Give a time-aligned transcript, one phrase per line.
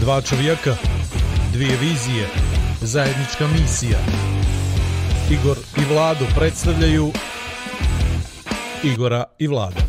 [0.00, 0.76] Dva čovjeka,
[1.52, 2.28] dvije vizije,
[2.80, 3.98] zajednička misija.
[5.30, 7.10] Igor i Vlado predstavljaju
[8.84, 9.80] Igora i Vlada.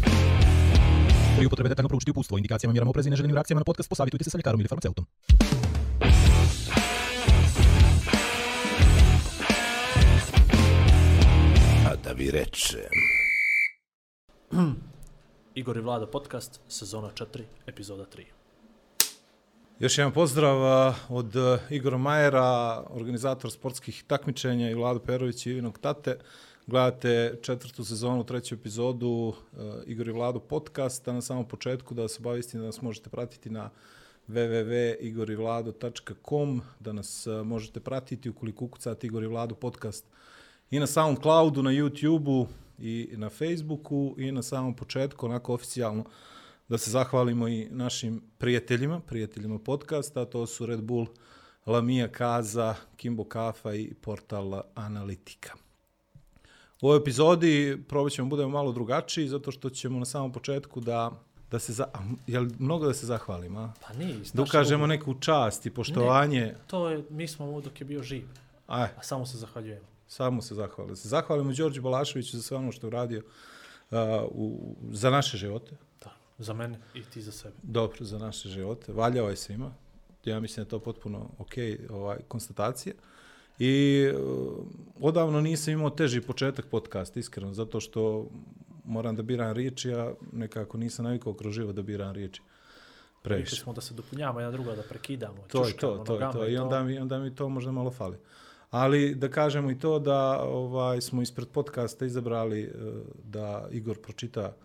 [1.37, 4.29] Pri upotrebe detaljno proučiti upustvo, indikacijama, mjerama oprezi i neželjenim reakcijama na podcast, posavitujte se
[4.29, 5.05] sa ljekarom ili farmaceutom.
[11.87, 12.79] A da vi rečem.
[15.55, 18.40] Igor i Vlada podcast, sezona 4, epizoda 3.
[19.81, 20.57] Još jedan pozdrav
[21.09, 26.17] od e, Igora Majera, organizator sportskih takmičenja i Vlado Perović i Ivinog Tate.
[26.67, 29.35] Gledate četvrtu sezonu, treću epizodu e,
[29.85, 31.13] Igor i Vlado podcasta.
[31.13, 33.69] Na samom početku da se obavistim da nas možete pratiti na
[34.27, 40.05] www.igorivlado.com, da nas e, možete pratiti ukoliko ukucate Igor i Vlado podcast
[40.71, 42.45] i na Soundcloudu, na YouTubeu
[42.79, 46.03] i na Facebooku i na samom početku, onako oficijalno,
[46.71, 51.07] da se zahvalimo i našim prijateljima, prijateljima podcasta, to su Red Bull,
[51.65, 55.53] Lamija Kaza, Kimbo Kafa i portal Analitika.
[56.81, 61.11] U ovoj epizodi probat ćemo budemo malo drugačiji, zato što ćemo na samom početku da
[61.51, 63.73] da se za, a, jel mnogo da se zahvalim, a?
[63.87, 64.97] Pa iz Da ukažemo uloge.
[64.97, 66.41] neku čast i poštovanje.
[66.41, 68.23] Ne, to je, mi smo ovo dok je bio živ,
[68.67, 69.85] Aj, a samo se zahvaljujemo.
[70.07, 70.95] samo se zahvalimo.
[70.95, 73.21] Se zahvalimo Đorđu Balaševiću za sve ono što je uradio
[73.91, 73.97] uh,
[74.31, 75.75] u, za naše živote.
[76.41, 77.55] Za mene i ti za sebe.
[77.63, 78.93] Dobro, za naše živote.
[78.93, 79.71] Valjao je svima.
[80.25, 81.53] Ja mislim da je to potpuno ok,
[81.89, 82.93] ovaj, konstatacija.
[83.59, 84.65] I uh,
[84.99, 88.27] odavno nisam imao teži početak podcasta, iskreno, zato što
[88.85, 92.41] moram da biram riječi, a nekako nisam navikao kroz život da biram riječi.
[92.41, 93.55] Više Previše.
[93.55, 96.47] smo da se dopunjavamo jedna druga, da prekidamo, To je to, to je to.
[96.47, 98.17] I onda mi, onda mi to možda malo fali.
[98.71, 102.71] Ali da kažemo i to da ovaj smo ispred podcasta izabrali eh,
[103.23, 104.55] da Igor pročita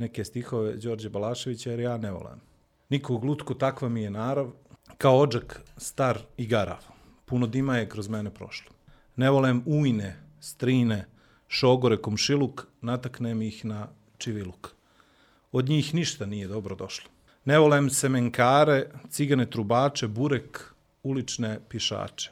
[0.00, 2.40] neke stihove Đorđe Balaševića jer ja ne volim.
[2.88, 4.50] Niko glutku takva mi je narav,
[4.98, 6.84] kao ođak star i garav.
[7.24, 8.72] Puno dima je kroz mene prošlo.
[9.16, 11.06] Ne volem ujne, strine,
[11.48, 13.88] šogore, komšiluk, nataknem ih na
[14.18, 14.70] čiviluk.
[15.52, 17.10] Od njih ništa nije dobro došlo.
[17.44, 22.30] Ne volem semenkare, cigane trubače, burek, ulične pišače.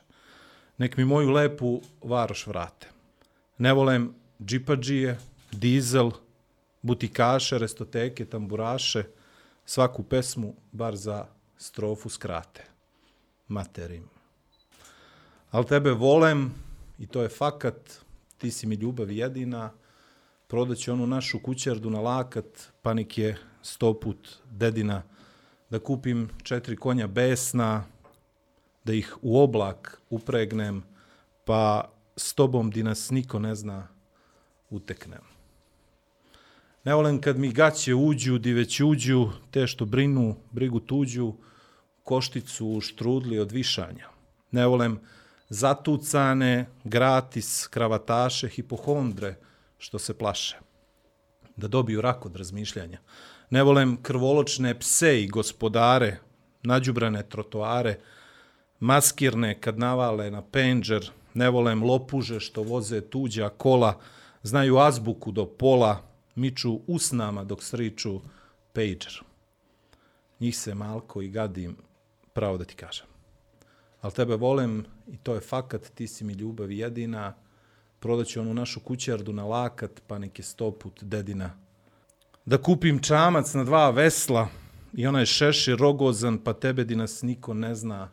[0.79, 2.89] Nek mi moju lepu varoš vrate.
[3.59, 5.19] Ne volem džipadžije,
[5.53, 6.11] dizel,
[6.83, 9.05] butikaše, restoteke, tamburaše,
[9.65, 11.27] svaku pesmu bar za
[11.59, 12.65] strofu skrate.
[13.49, 14.09] Materim.
[15.51, 16.55] Al tebe volem
[16.99, 18.01] i to je fakat,
[18.39, 19.71] ti si mi ljubav jedina,
[20.47, 25.03] prodaću onu našu kućardu na lakat, panik je sto put dedina,
[25.71, 27.85] da kupim četiri konja besna,
[28.85, 30.83] da ih u oblak upregnem,
[31.45, 33.89] pa s tobom di nas niko ne zna
[34.71, 35.38] uteknem.
[36.85, 41.33] Ne volim kad mi gaće uđu, di već uđu, te što brinu, brigu tuđu,
[42.05, 44.09] košticu štrudli od višanja.
[44.51, 45.01] Ne volim
[45.49, 49.35] zatucane, gratis, kravataše, hipohondre,
[49.79, 50.59] što se plaše
[51.59, 52.99] da dobiju rak od razmišljanja.
[53.51, 56.19] Ne volim krvoločne pse i gospodare,
[56.63, 57.99] nađubrane trotoare,
[58.81, 63.99] maskirne kad navale na penđer, ne volem lopuže što voze tuđa kola,
[64.43, 66.03] znaju azbuku do pola,
[66.39, 68.21] miču usnama dok sriču
[68.73, 69.23] pager.
[70.41, 71.77] Njih se malko i gadim,
[72.33, 73.07] pravo da ti kažem.
[74.01, 77.35] Al tebe volem i to je fakat, ti si mi ljubav jedina,
[78.01, 81.51] prodaću onu našu kućardu na lakat, pa neke stoput dedina.
[82.47, 84.49] Da kupim čamac na dva vesla
[84.93, 88.11] i onaj šešir rogozan, pa tebe di nas niko ne zna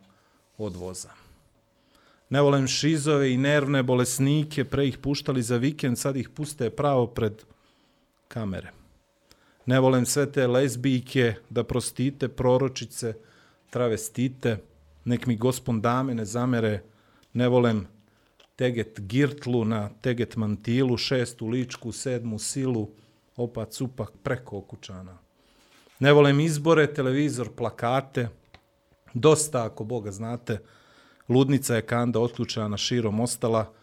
[0.58, 1.09] od voza.
[2.30, 7.08] Ne volem šizove i nervne bolesnike, pre ih puštali za vikend, sad ih puste pravo
[7.08, 7.44] pred
[8.28, 8.72] kamere.
[9.66, 13.13] Ne volim sve te lezbijke, da prostite, proročice,
[13.69, 14.58] travestite,
[15.06, 16.84] nek mi gospon dame ne zamere,
[17.34, 17.88] ne volim
[18.56, 22.90] teget girtlu na teget mantilu, šestu ličku, sedmu silu,
[23.35, 25.18] opa cupak preko okučana.
[26.00, 28.30] Ne volim izbore, televizor, plakate,
[29.14, 30.59] dosta ako Boga znate,
[31.29, 33.73] ludnica je kanda otključana širom ostala,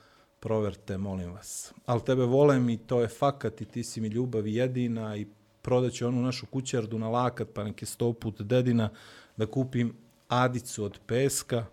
[0.42, 1.72] proverte, molim vas.
[1.86, 5.26] Al tebe volem i to je fakat i ti si mi ljubav jedina i
[5.62, 8.90] prodaću onu našu kućardu na lakat, pa neke sto put dedina,
[9.36, 9.94] da kupim
[10.28, 11.64] adicu od peska,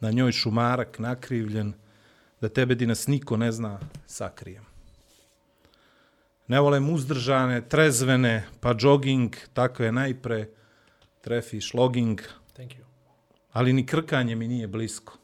[0.00, 1.72] na njoj šumarak nakrivljen,
[2.40, 4.64] da tebe di nas niko ne zna sakrijem.
[6.48, 10.48] Ne volem uzdržane, trezvene, pa jogging, tako je najpre,
[11.20, 12.20] trefiš logging,
[12.52, 12.84] Thank you.
[13.52, 15.21] ali ni krkanje mi nije blisko.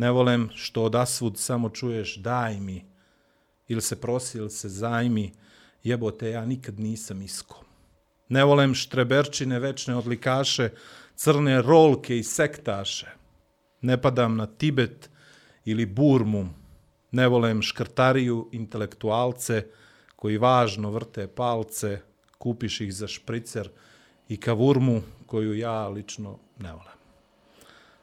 [0.00, 2.84] Ne volem što od asvud samo čuješ daj mi,
[3.68, 5.32] ili se prosi, ili se zajmi,
[5.82, 7.64] jebote, ja nikad nisam isko.
[8.28, 10.70] Ne volem štreberčine, večne odlikaše,
[11.14, 13.10] crne rolke i sektaše.
[13.80, 15.10] Ne padam na Tibet
[15.64, 16.48] ili Burmu.
[17.10, 19.66] Ne volem škrtariju, intelektualce
[20.16, 22.00] koji važno vrte palce,
[22.38, 23.68] kupiš ih za špricer
[24.28, 26.98] i kavurmu koju ja lično ne volem.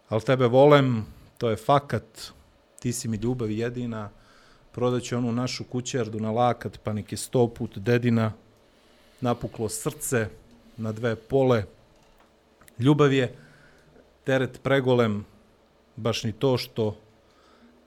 [0.10, 1.06] Ali tebe volem,
[1.38, 2.32] to je fakat,
[2.80, 4.10] ti si mi ljubav jedina,
[4.72, 8.34] prodaću onu našu kućerdu na lakat, pa nek je sto put dedina,
[9.22, 10.28] napuklo srce
[10.78, 11.64] na dve pole.
[12.80, 13.36] Ljubav je
[14.24, 15.26] teret pregolem,
[15.96, 16.98] baš ni to što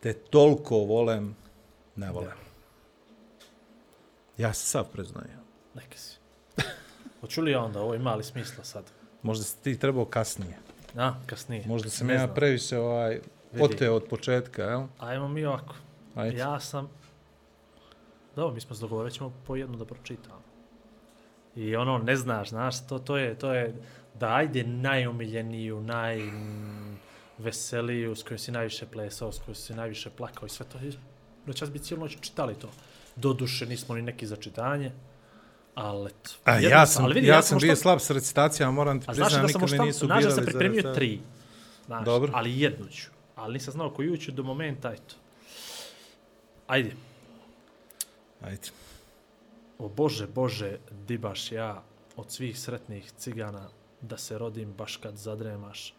[0.00, 1.36] te toliko volem,
[1.96, 2.38] ne volem.
[4.38, 5.40] Ja se sav preznajem.
[5.74, 6.16] Neka si.
[7.20, 8.84] Hoću li ja onda, ovo ima li smisla sad?
[9.22, 10.56] Možda si ti trebao kasnije.
[10.96, 11.64] A, kasnije.
[11.66, 12.34] Možda sam Ne ja znam.
[12.34, 13.20] previše ovaj.
[13.54, 14.82] Oteo od početka, jel?
[14.98, 15.74] Ajmo mi ovako.
[16.14, 16.36] Ajde.
[16.36, 16.88] Ja sam...
[18.36, 20.40] Dobro, mi smo se dogovorili, ćemo po jednu da pročitamo.
[21.56, 23.74] I ono, ne znaš, znaš, to, to je, to je,
[24.14, 25.80] da ajde najomiljeniju,
[27.38, 30.78] najveseliju, s kojoj si najviše plesao, s kojoj si najviše plakao i sve to.
[31.46, 32.68] Noćas bi cijelu noć čitali to.
[33.16, 34.92] Doduše, nismo ni neki za čitanje,
[35.74, 36.30] ali eto.
[36.44, 39.00] A Jedno ja sam- sam, ali vidi, ja sam možda- bio slab s recitacijama, moram
[39.00, 39.14] ti sam
[39.46, 40.94] nikad me nisu znaš da sam za pripremio recitaciju.
[40.94, 41.20] tri.
[41.86, 42.30] Znaš, Dobro.
[42.34, 43.10] ali jednu ću.
[43.40, 45.14] Ali nisam znao koju ću do momenta, eto.
[46.66, 46.92] Ajde.
[48.40, 48.68] Ajde.
[49.78, 51.82] O Bože, Bože, di baš ja
[52.16, 53.68] od svih sretnih cigana
[54.00, 55.94] da se rodim baš kad zadremaš,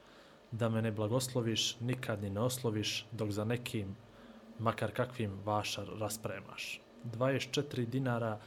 [0.51, 3.95] da me ne blagosloviš, nikad ni ne osloviš, dok za nekim,
[4.59, 6.81] makar kakvim vašar raspremaš.
[7.17, 8.39] 24 dinara,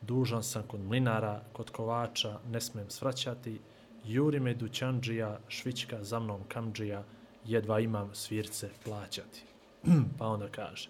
[0.00, 3.60] dužan sam kod mlinara, kod kovača, ne smem svraćati,
[4.04, 7.04] juri me dućanđija, švićka za mnom kamđija,
[7.46, 9.42] jedva imam svirce plaćati.
[10.18, 10.88] pa onda kaže,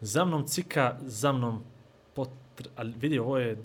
[0.00, 1.62] za mnom cika, za mnom
[2.14, 2.68] potr...
[2.76, 3.58] Ali vidi, ovo je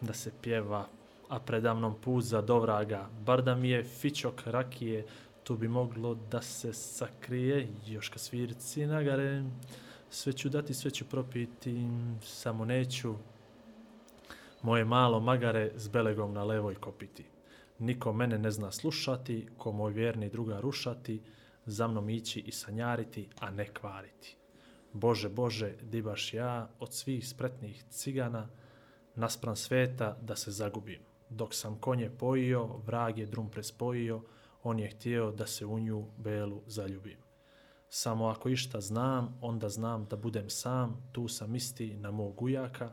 [0.00, 0.86] da se pjeva,
[1.28, 3.08] a predamnom puza do vraga.
[3.26, 5.06] Bar da mi je fićok rakije,
[5.44, 9.44] tu bi moglo da se sakrije, još ka svirci nagare.
[10.10, 11.86] Sve ću dati, sve ću propiti,
[12.22, 13.14] samo neću
[14.62, 17.24] moje malo magare s belegom na levoj kopiti.
[17.80, 21.22] Niko mene ne zna slušati, ko moj vjerni druga rušati,
[21.66, 24.36] za mnom ići i sanjariti, a ne kvariti.
[24.92, 28.48] Bože, Bože, di baš ja od svih spretnih cigana
[29.14, 31.00] naspram sveta da se zagubim.
[31.28, 34.22] Dok sam konje pojio, vrag je drum prespojio,
[34.62, 37.18] on je htio da se u nju belu zaljubim.
[37.88, 42.92] Samo ako išta znam, onda znam da budem sam, tu sam isti na mog ujaka,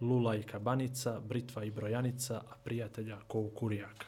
[0.00, 4.06] lula i kabanica, britva i brojanica, a prijatelja ko u kurijaka.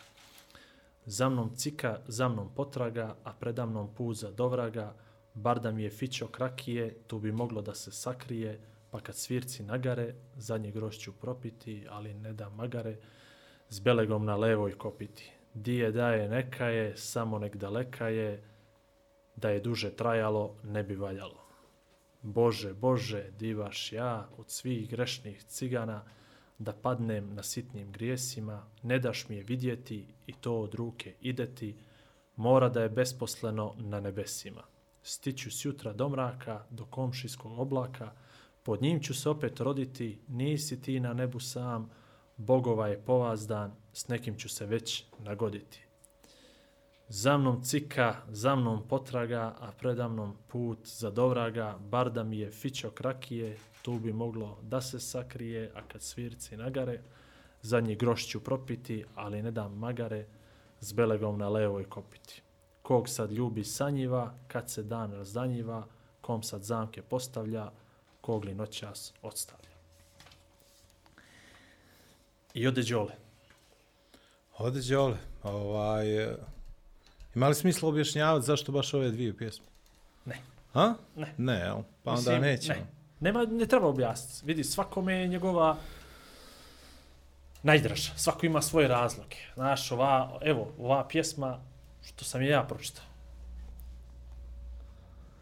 [1.06, 4.94] Za mnom cika, za mnom potraga, a predamnom puza dovraga,
[5.34, 8.60] bar da mi je fićo krakije, tu bi moglo da se sakrije,
[8.90, 12.96] pa kad svirci nagare, zadnje grošću propiti, ali ne da magare,
[13.68, 15.32] s belegom na levoj kopiti.
[15.54, 18.42] Dije daje neka je, samo nek daleka je,
[19.36, 21.40] da je duže trajalo, ne bi valjalo.
[22.22, 26.04] Bože, Bože, divaš ja od svih grešnih cigana,
[26.60, 31.76] da padnem na sitnim grijesima, ne daš mi je vidjeti i to od ruke ideti,
[32.36, 34.62] mora da je besposleno na nebesima.
[35.02, 38.12] Stiću s jutra do mraka, do komšijskog oblaka,
[38.62, 41.90] pod njim ću se opet roditi, nisi ti na nebu sam,
[42.36, 45.89] bogova je povazdan, s nekim ću se već nagoditi.
[47.12, 52.50] Za mnom cika, za mnom potraga, a predamnom put za dovraga, bar da mi je
[52.50, 57.00] fićok rakije, tu bi moglo da se sakrije, a kad svirci nagare,
[57.62, 60.26] zadnji groš ću propiti, ali ne dam magare,
[60.80, 62.42] s belegom na levoj kopiti.
[62.82, 65.86] Kog sad ljubi sanjiva, kad se dan razdanjiva,
[66.20, 67.70] kom sad zamke postavlja,
[68.20, 69.76] kog li noćas odstavlja.
[72.54, 73.12] I ode Đole.
[74.58, 75.16] Ode Đole.
[75.42, 76.06] Ovaj,
[77.34, 79.66] ima li smisla objašnjavati zašto baš ove dvije pjesme?
[80.24, 80.36] Ne.
[80.74, 80.94] A?
[81.16, 81.34] Ne.
[81.38, 81.82] Ne, jel?
[82.02, 82.80] Pa onda Mislim, nećemo.
[82.80, 82.86] Ne.
[83.20, 84.46] Nema, ne treba objasniti.
[84.46, 85.76] Vidi, svakome je njegova
[87.62, 88.12] najdraža.
[88.16, 89.36] Svako ima svoje razloge.
[89.54, 91.60] Znaš, ova, evo, ova pjesma,
[92.02, 93.04] što sam je ja pročitao.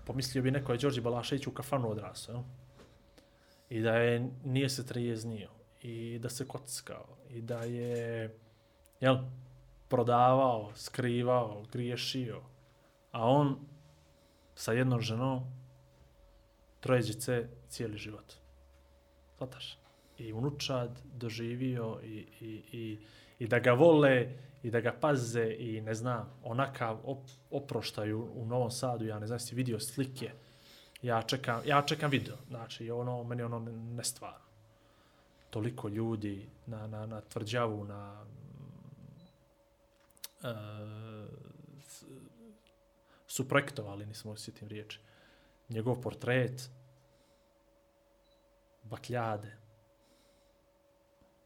[0.06, 2.42] Pomislio bi neko je Đorđe Balašević u kafanu odrasao, jel?
[3.70, 5.48] I da je, nije se trejeznio.
[5.82, 7.06] I da se kockao.
[7.30, 8.34] I da je,
[9.00, 9.18] jel,
[9.88, 12.40] prodavao, skrivao, griješio.
[13.12, 13.58] A on
[14.54, 15.44] sa jednom ženom
[16.80, 18.34] trojeđice cijeli život.
[19.36, 19.78] Svataš?
[20.18, 22.98] I unučad doživio i, i, i,
[23.38, 27.18] i da ga vole i da ga paze i ne znam, onakav op,
[27.50, 30.30] oproštaju u Novom Sadu, ja ne znam si vidio slike,
[31.02, 34.48] ja čekam, ja čekam video, znači ono, meni ono ne- nestvarno.
[35.50, 38.24] toliko ljudi na, na, na tvrđavu, na
[40.42, 40.48] uh,
[43.26, 45.00] su projektovali, nismo osjetim riječi,
[45.68, 46.70] njegov portret,
[48.82, 49.56] bakljade,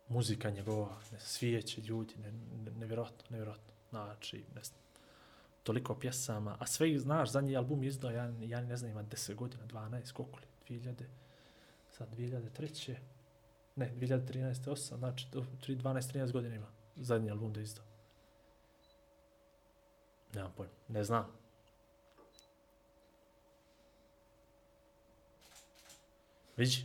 [0.09, 3.73] muzika njegova, ne, svijeće, ljudi, ne, ne, nevjerojatno, nevjerojatno.
[3.91, 4.81] Znači, ne znam,
[5.63, 9.05] toliko pjesama, a sve ih znaš, zadnji album je izdao, ja, ja ne znam, ima
[9.05, 11.05] 10 godina, 12, koliko li, 2000,
[11.91, 12.97] sad 2003.
[13.77, 14.71] Ne, 2013.
[14.71, 17.92] 8, znači, 12-13 godina ima zadnji album da je izdao.
[20.33, 21.27] Nemam pojma, ne znam.
[26.57, 26.77] Vidi.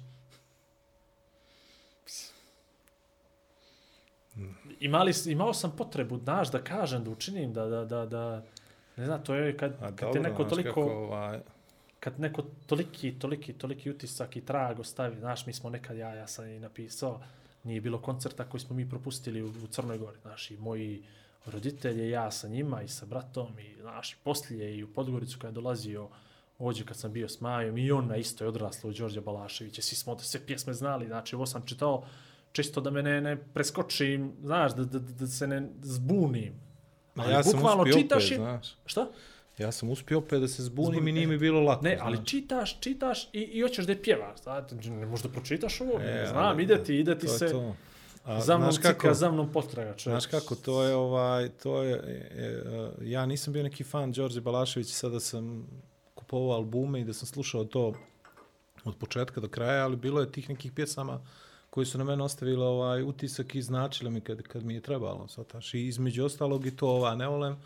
[4.80, 8.44] Imali, imao sam potrebu, znaš, da kažem, da učinim, da, da, da, da
[8.98, 11.40] ne znam, to je kad, A kad dobro, te neko toliko, kako, ovaj,
[12.00, 16.28] kad neko toliki, toliki, toliki utisak i trag ostavi, znaš, mi smo nekad, ja, ja
[16.28, 17.22] sam i napisao,
[17.64, 21.04] nije bilo koncerta koji smo mi propustili u, u Crnoj Gori, znaš, i moji
[21.48, 25.48] roditelji, ja sa njima i sa bratom, i, znaš, i poslije i u Podgoricu kad
[25.48, 26.10] je dolazio,
[26.60, 29.82] ovdje kad sam bio s Majom, i on na isto je odraslo u Đorđe Balaševića,
[29.82, 32.06] svi smo sve pjesme znali, znači, ovo sam čitao,
[32.52, 36.54] čisto da me ne, ne preskočim, znaš, da, da, da se ne zbunim.
[37.16, 38.76] Ma Ali ja sam bukvalno uspio čitaš opet, i- znaš.
[38.86, 39.08] Šta?
[39.58, 41.84] Ja sam uspio opet da se zbunim Zbun- i nije mi bilo lako.
[41.84, 42.30] Ne, ali znaš.
[42.30, 44.40] čitaš, čitaš i, i hoćeš da je pjevaš.
[44.40, 47.76] Znate, ne možda pročitaš ovo, E, ne znam, ali- ide ti, ide ti se to.
[48.28, 49.90] A, za mnom znaš kako- cika, za mnom potraga.
[49.90, 50.04] čovječ.
[50.14, 54.42] Znaš kako, to je ovaj, to je, e, e, ja nisam bio neki fan Đorđe
[54.42, 55.68] Balaševića, sada sam
[56.16, 57.94] kupovao albume i da sam slušao to
[58.84, 61.22] od početka do kraja, ali bilo je tih nekih pjesama
[61.70, 65.28] koji su na mene ostavile ovaj utisak i značile mi kad, kad mi je trebalo.
[65.28, 65.74] Sataš.
[65.74, 67.58] I između ostalog i to ova, ne volem,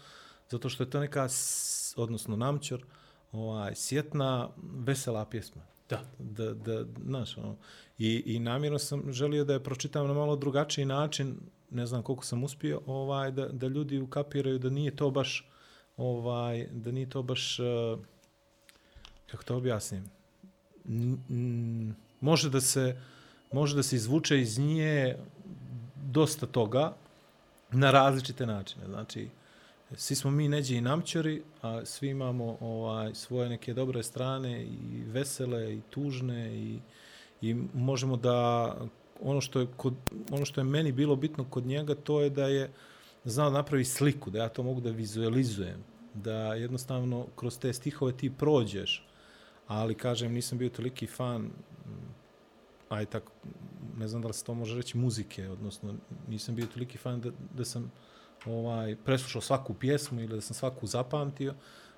[0.50, 2.84] zato što je to neka, s- odnosno namćor,
[3.32, 6.00] ovaj, sjetna, vesela pjesma Da.
[6.20, 7.56] da, da, znaš, ono,
[8.02, 11.36] i, i namjerno sam želio da je pročitam na malo drugačiji način,
[11.70, 15.50] ne znam koliko sam uspio, ovaj, da, da ljudi ukapiraju da nije to baš,
[15.98, 18.00] ovaj, da nije to baš, uh,
[19.32, 20.10] kako to objasnim,
[20.90, 23.02] N, n, može da se,
[23.52, 25.16] može da se izvuče iz nje
[25.96, 26.96] dosta toga
[27.72, 29.28] na različite načine, znači,
[29.96, 35.04] svi smo mi neđe i namćori, a svi imamo ovaj svoje neke dobre strane i
[35.06, 36.80] vesele i tužne i
[37.42, 38.76] i možemo da
[39.22, 39.94] ono što je kod
[40.32, 42.72] ono što je meni bilo bitno kod njega to je da je
[43.26, 45.84] znao da napravi sliku, da ja to mogu da vizualizujem,
[46.14, 49.08] da jednostavno kroz te stihove ti prođeš.
[49.68, 51.52] Ali kažem nisam bio toliki fan mm,
[52.90, 53.32] aj tako
[53.98, 55.96] ne znam da li se to može reći muzike, odnosno
[56.28, 57.92] nisam bio toliki fan da, da sam
[58.46, 61.54] ovaj preslušao svaku pjesmu ili da sam svaku zapamtio,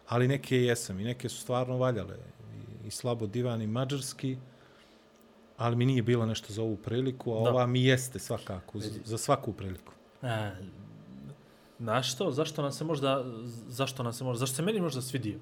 [0.07, 2.17] ali neke jesam i neke su stvarno valjale
[2.83, 4.37] i, i slabo divan i mađarski,
[5.57, 7.49] ali mi nije bilo nešto za ovu priliku, a Da.
[7.49, 9.93] ova mi jeste svakako, za, za svaku priliku.
[10.21, 10.51] E,
[11.79, 12.31] znaš što?
[12.31, 13.25] Zašto nam se možda,
[13.67, 15.39] zašto nam se možda, zašto se meni možda svidio?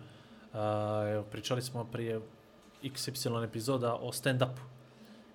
[1.14, 2.22] Evo, pričali smo prije
[2.84, 4.62] XY epizoda o stand-upu.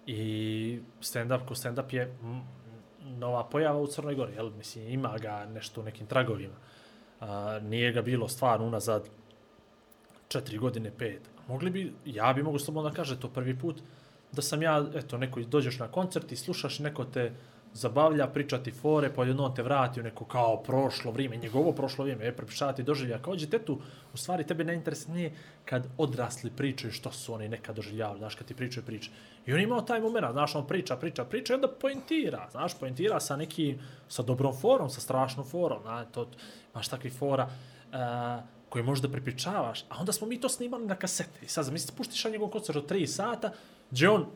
[0.07, 2.17] I stand-up ko stand-up je
[3.03, 4.51] nova pojava u Crnoj Gori, jel?
[4.51, 6.55] Mislim, ima ga nešto u nekim tragovima.
[7.21, 9.09] A, nije ga bilo stvarno unazad
[10.29, 11.21] četiri godine, pet.
[11.49, 13.83] Mogli bi, ja bi mogu slobodno da kaže to prvi put,
[14.37, 17.33] da sam ja, eto, neko dođeš na koncert i slušaš neko te
[17.77, 22.25] zabavlja, pričati fore, pa jedno te vrati u neko kao prošlo vrijeme, njegovo prošlo vrijeme,
[22.25, 23.19] je prepišati doživlja.
[23.23, 23.79] Kao ođe tetu,
[24.15, 25.33] u stvari tebe ne interesuje
[25.65, 29.11] kad odrasli pričaju što su oni nekad doživljavali, znaš, kad ti pričaju priče.
[29.47, 33.21] I on imao taj moment, znaš, on priča, priča, priča i onda poentira, znaš, poentira
[33.21, 33.79] sa neki,
[34.09, 36.29] sa dobrom forom, sa strašnom forom, znaš, to,
[36.75, 37.49] imaš takvi fora,
[37.93, 41.45] uh, koje možda prepričavaš, a onda smo mi to snimali na kasete.
[41.45, 43.53] I sad, zamisli, puštiš na njegov koncert od 3 sata,
[43.91, 44.27] gdje on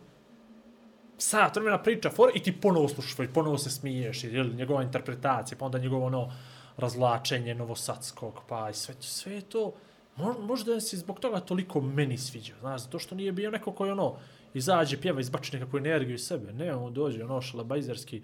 [1.18, 5.58] sat vremena priča for i ti ponovo slušaš i ponovo se smiješ, jer njegova interpretacija,
[5.58, 6.32] pa onda njegovo ono
[6.76, 9.72] razlačenje novosadskog, pa i sve, sve je to,
[10.16, 13.90] mo- možda se zbog toga toliko meni sviđa, znaš, zato što nije bio neko koji
[13.90, 14.14] ono,
[14.54, 18.22] izađe, pjeva, izbači nekakvu energiju iz sebe, ne, on dođe, ono, šalabajzerski,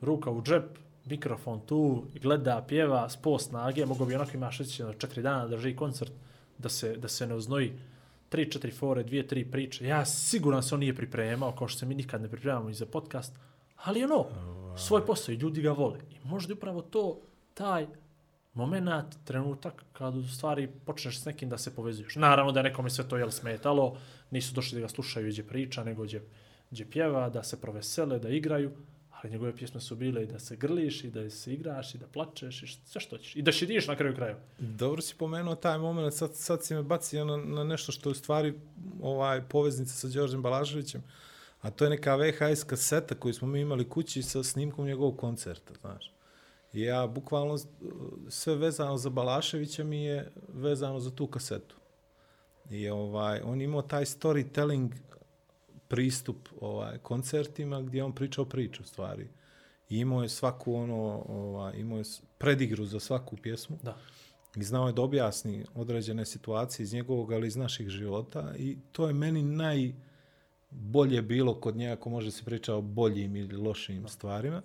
[0.00, 4.86] ruka u džep, mikrofon tu, gleda, pjeva, s post snage, mogo bi onako ima osjećaj
[4.86, 6.12] na četiri dana drži koncert,
[6.58, 7.72] da se, da se ne uznoji
[8.34, 9.86] tri, četiri fore, dvije, tri priče.
[9.86, 12.86] Ja siguran se on nije pripremao, kao što se mi nikad ne pripremamo i za
[12.86, 13.32] podcast,
[13.76, 14.26] ali ono,
[14.76, 15.98] svoj posao i ljudi ga vole.
[16.10, 17.20] I možda je upravo to,
[17.54, 17.86] taj
[18.54, 22.16] moment, trenutak, kad u stvari počneš s nekim da se povezuješ.
[22.16, 23.96] Naravno da je nekome sve to jel smetalo,
[24.30, 26.22] nisu došli da ga slušaju gdje priča, nego gdje,
[26.70, 28.72] gdje pjeva, da se provesele, da igraju,
[29.24, 32.06] ali njegove pjesme su bile i da se grliš, i da se igraš, i da
[32.06, 33.36] plačeš, i sve što ćeš.
[33.36, 34.40] I da šidiš na kraju krajeva.
[34.58, 38.10] Dobro si pomenuo taj moment, sad, sad si me bacio na, na nešto što je
[38.10, 38.54] u stvari
[39.02, 41.02] ovaj, poveznica sa Đorđem Balaževićem,
[41.64, 45.74] A to je neka VHS kaseta koju smo mi imali kući sa snimkom njegovog koncerta,
[45.80, 46.12] znaš.
[46.72, 47.58] I ja bukvalno
[48.28, 51.76] sve vezano za Balaševića mi je vezano za tu kasetu.
[52.70, 54.90] I ovaj, on imao taj storytelling
[55.88, 59.28] pristup ovaj, koncertima gdje on pričao priču stvari.
[59.88, 62.04] I imao je svaku ono, ovaj, imao je
[62.38, 63.78] predigru za svaku pjesmu.
[63.82, 63.96] Da.
[64.56, 68.54] I znao je da objasni određene situacije iz njegovog, ali iz naših života.
[68.58, 73.56] I to je meni najbolje bilo kod njega, ako može se priča o boljim ili
[73.56, 74.62] lošim stvarima.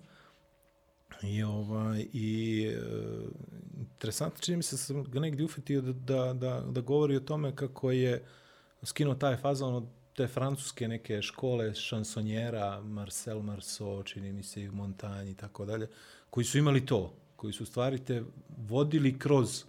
[1.23, 2.81] I, ovaj, i e,
[3.79, 7.55] interesantno čini mi se sam ga negdje ufetio da, da, da, da govori o tome
[7.55, 8.25] kako je
[8.83, 9.85] skinuo taj fazon od
[10.19, 15.65] te francuske neke škole šansonjera, Marcel Marceau, čini mi se i u Montanji i tako
[15.65, 15.87] dalje,
[16.29, 18.23] koji su imali to, koji su stvari te
[18.57, 19.63] vodili kroz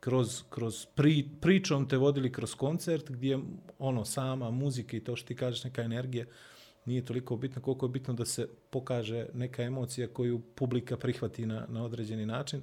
[0.00, 3.38] kroz, kroz pri, pričom te vodili kroz koncert gdje
[3.78, 6.26] ono sama muzika i to što ti kažeš neka energija
[6.84, 11.66] nije toliko bitno koliko je bitno da se pokaže neka emocija koju publika prihvati na,
[11.68, 12.62] na određeni način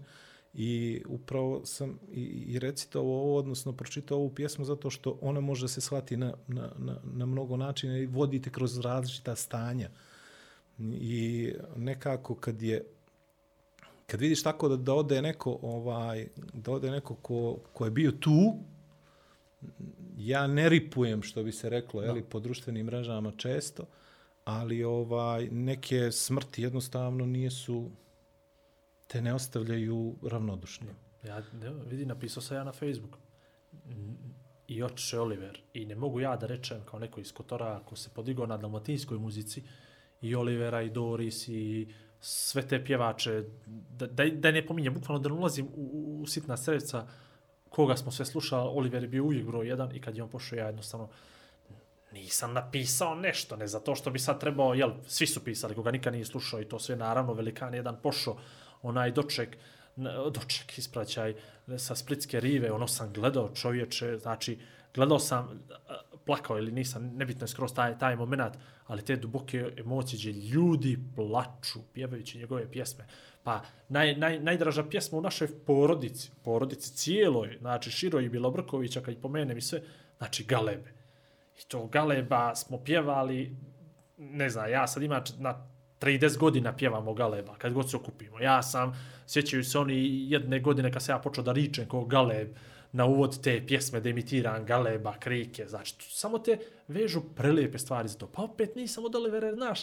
[0.58, 5.68] i upravo sam i, i recitovao ovo, odnosno pročitao ovu pjesmu zato što ona može
[5.68, 9.90] se shvati na, na, na, na mnogo načina i vodite kroz različita stanja.
[10.80, 12.86] I nekako kad je
[14.08, 18.12] kad vidiš tako da, da ode neko ovaj da ode neko ko, ko je bio
[18.12, 18.56] tu
[20.18, 23.86] ja ne ripujem što bi se reklo je li po društvenim mrežama često
[24.46, 27.90] ali ovaj neke smrti jednostavno nisu
[29.08, 30.88] te ne ostavljaju ravnodušni.
[31.24, 33.18] Ja, ne, vidi, napisao sam ja na Facebook.
[34.68, 35.62] I oče Oliver.
[35.74, 39.18] I ne mogu ja da rečem kao neko iz Kotora, ko se podigao na dalmatinskoj
[39.18, 39.64] muzici,
[40.22, 41.88] i Olivera, i Doris, i
[42.20, 46.28] sve te pjevače, da, da, da ne pominjem, bukvalno da ne ulazim u, u, u
[46.28, 47.08] sitna srca
[47.70, 50.58] koga smo sve slušali, Oliver je bio uvijek broj jedan i kad je on pošao
[50.58, 51.10] ja jednostavno
[52.12, 56.14] nisam napisao nešto, ne zato što bi sad trebao, jel, svi su pisali, koga nikad
[56.14, 58.38] nije slušao i to sve naravno, velikan jedan pošao,
[58.86, 59.58] onaj doček,
[60.32, 61.34] doček, ispraćaj,
[61.78, 64.58] sa Splitske rive, ono sam gledao čovječe, znači,
[64.94, 65.94] gledao sam, e,
[66.26, 68.54] plakao ili nisam, nebitno je skroz taj, taj moment,
[68.88, 73.06] ali te duboke emocije gdje ljudi plaču pjevajući njegove pjesme.
[73.44, 79.18] Pa naj, naj, najdraža pjesma u našoj porodici, porodici cijeloj, znači Širo i Bilobrkovića, kad
[79.18, 79.82] pomenem i sve,
[80.18, 80.94] znači Galebe.
[81.60, 83.56] I to Galeba smo pjevali,
[84.18, 88.40] ne znam, ja sad imam na 30 godina pjevamo Galeba, kad god se okupimo.
[88.40, 88.94] Ja sam,
[89.28, 92.56] sjećaju se oni jedne godine kad se ja počeo da ričem ko Galeb,
[92.92, 98.18] na uvod te pjesme da imitiram Galeba, Krike, znači samo te vežu prelijepe stvari za
[98.18, 98.28] to.
[98.28, 99.82] Pa opet nisam od Olivera, znaš,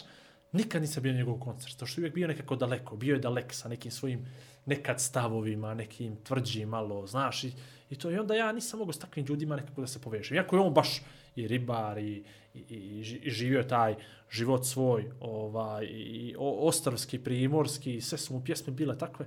[0.51, 3.19] nikad nisam bio na njegov koncert, to što je uvijek bio nekako daleko, bio je
[3.19, 4.25] dalek sa nekim svojim
[4.65, 7.51] nekad stavovima, nekim tvrđim malo, znaš, i,
[7.89, 10.37] i to i onda ja nisam mogao s takvim ljudima nekako da se povežem.
[10.37, 11.01] Iako je on baš
[11.35, 12.23] i ribar i,
[12.53, 13.95] i, i i živio taj
[14.29, 19.25] život svoj, ovaj, i o, ostrvski, primorski, sve su mu pjesme bile takve.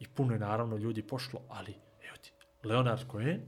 [0.00, 1.74] I puno je naravno ljudi pošlo, ali
[2.08, 2.32] evo ti,
[2.64, 3.40] Leonard Cohen,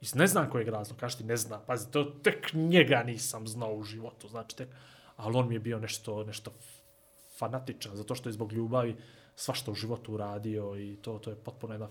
[0.00, 3.74] iz ne znam kojeg razloga, kaži ti ne znam, pazi, to tek njega nisam znao
[3.74, 4.68] u životu, znači tek,
[5.16, 6.50] ali on mi je bio nešto, nešto
[7.38, 8.96] fanatičan, zato što je zbog ljubavi
[9.34, 11.88] svašta u životu uradio i to, to je potpuno jedan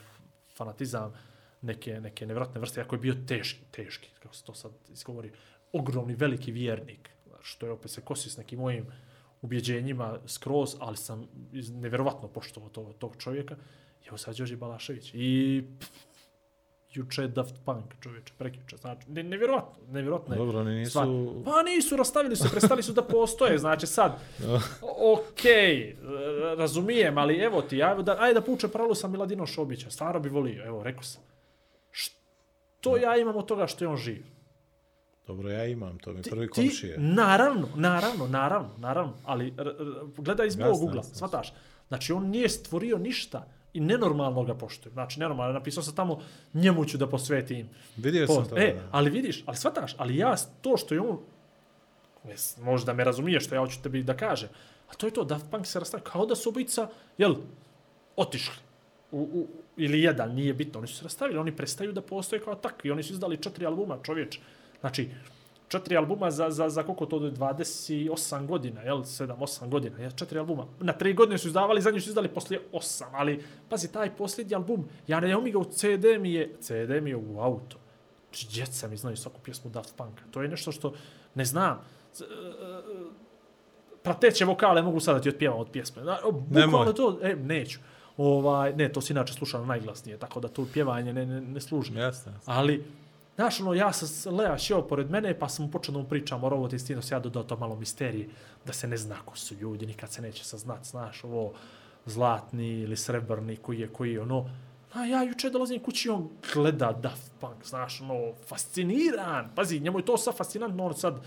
[0.56, 1.14] fanatizam
[1.62, 5.32] neke, neke nevratne vrste, jako je bio teški, teški, kako se to sad izgovori,
[5.74, 7.10] ogromni, veliki vjernik,
[7.42, 8.86] što je opet se kosi s nekim mojim
[9.42, 11.28] ubjeđenjima skroz, ali sam
[11.72, 13.56] nevjerovatno poštovao tog, tog čovjeka.
[14.08, 15.12] Evo sad Đorđe Balašević.
[15.14, 15.92] I pff,
[16.94, 18.78] juče Daft Punk čovječe, prekjuče.
[18.78, 20.38] Znači, ne, nevjerovatno, nevjerovatno je.
[20.38, 20.90] Dobro, oni nisu...
[20.90, 21.08] stvar.
[21.46, 24.20] Pa nisu, rastavili su, prestali su da postoje, znači sad,
[25.14, 29.90] okej, okay, razumijem, ali evo ti, ajde da, ajde da puče paralelu sa Miladinom Šobića,
[29.90, 31.22] stvarno bi volio, evo, rekao sam.
[31.92, 34.26] Što ja imam od toga što je on živ?
[35.30, 36.96] Dobro, ja imam, to mi prvi komšije.
[36.98, 39.74] naravno, naravno, naravno, naravno, ali r, r,
[40.18, 41.16] gledaj iz Jasno, ugla, jasno.
[41.16, 41.54] shvataš.
[41.88, 44.94] Znači, on nije stvorio ništa i nenormalno ga poštujem.
[44.94, 46.20] Znači, nenormalno, napisao sam tamo,
[46.54, 48.50] njemu ću da posvetim Vidio sam post.
[48.50, 48.58] to.
[48.58, 51.20] E, ali vidiš, ali shvataš, ali ja to što je on,
[52.28, 54.50] jes, možda me razumiješ što ja hoću tebi da kažem,
[54.90, 56.88] a to je to, Daft Punk se rastavio, kao da su obojica,
[57.18, 57.36] jel,
[58.16, 58.56] otišli.
[59.12, 62.56] U, u, ili jedan, nije bitno, oni su se rastavili, oni prestaju da postoje kao
[62.56, 64.40] takvi, oni su izdali četiri albuma, čovječ.
[64.80, 65.10] Znači,
[65.68, 70.40] četiri albuma za, za, za koliko to je 28 godina, jel, 7-8 godina, je, četiri
[70.40, 70.66] albuma.
[70.80, 74.86] Na tri godine su izdavali, zadnji su izdali poslije 8, ali pazi, taj posljednji album,
[75.08, 77.78] ja ne mi ga u CD mi je, CD mi je u auto.
[78.30, 80.24] Znači, djeca mi znaju svaku pjesmu Daft Punka.
[80.32, 80.94] To je nešto što
[81.36, 81.82] ne znam.
[82.14, 82.82] Z- e, e,
[84.04, 86.02] Prateće vokale mogu sada ti otpjevam od pjesme.
[86.24, 87.80] O, Bukvalno to, e, neću.
[88.18, 91.94] Ovaj, ne, to se inače sluša najglasnije, tako da to pjevanje ne, ne, ne služi.
[91.96, 92.32] Jasno.
[92.32, 92.54] jasno.
[92.54, 92.84] Ali,
[93.40, 96.50] Znaš, ono, ja sam Lea šeo pored mene, pa sam počeo da mu pričam o
[96.50, 98.28] robot istinu, ja dodao to malo misterije,
[98.66, 101.54] da se ne zna ko su ljudi, nikad se neće saznat, znaš, ovo,
[102.06, 104.50] zlatni ili srebrni, koji je, koji je, ono,
[104.94, 110.06] a ja juče dolazim kući, on gleda Daft Punk, znaš, ono, fasciniran, pazi, njemu je
[110.06, 111.24] to sad fascinantno, on sad,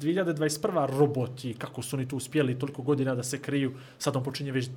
[0.00, 0.98] 2021.
[0.98, 4.70] roboti, kako su oni tu uspjeli toliko godina da se kriju, sad on počinje već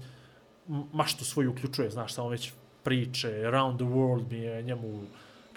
[0.94, 2.52] maštu svoju uključuje, znaš, samo već
[2.84, 5.02] priče, around the world mi je njemu,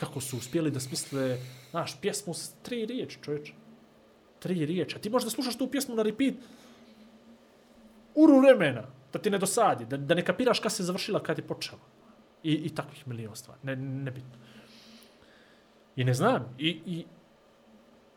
[0.00, 1.38] kako su uspjeli da smisle,
[1.70, 3.52] znaš, pjesmu s tri riječi, čovječ.
[4.38, 4.96] Tri riječi.
[4.96, 6.34] A ti možeš da slušaš tu pjesmu na repeat
[8.14, 8.82] uru vremena,
[9.12, 11.80] da ti ne dosadi, da, da ne kapiraš kada se završila, kada je počela.
[12.42, 13.60] I, i takvih milijon stvari.
[13.62, 14.38] Ne, nebitno.
[15.96, 16.54] I ne znam.
[16.58, 17.04] I, i,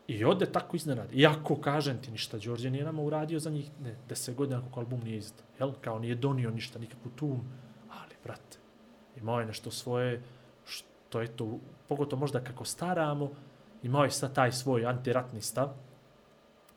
[0.08, 1.16] I ode tako iznenadi.
[1.16, 5.00] Iako, kažem ti, ništa Đorđe nije nama uradio za njih ne, deset godina kako album
[5.04, 5.46] nije izdao.
[5.58, 5.72] Jel?
[5.80, 7.42] Kao nije donio ništa, nikakvu tum.
[7.90, 8.58] Ali, brate,
[9.16, 10.22] imao je nešto svoje,
[11.12, 13.30] to je to, pogotovo možda kako staramo,
[13.82, 15.68] imao je sad taj svoj antiratni stav,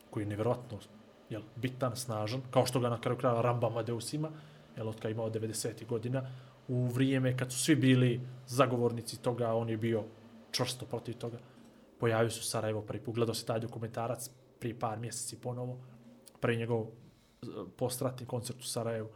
[0.10, 0.80] koji je nevjerojatno
[1.30, 4.30] jel, bitan, snažan, kao što ga na kraju kraja Ramba Madeus ima,
[4.76, 5.86] jel, od kada imao 90.
[5.86, 6.24] godina,
[6.68, 10.04] u vrijeme kad su svi bili zagovornici toga, on je bio
[10.52, 11.38] čvrsto protiv toga.
[12.00, 15.78] Pojavio se u Sarajevo prvi put, gledao se taj dokumentarac prije par mjeseci ponovo,
[16.42, 19.10] prvi njegov eh, postratni koncert u Sarajevu,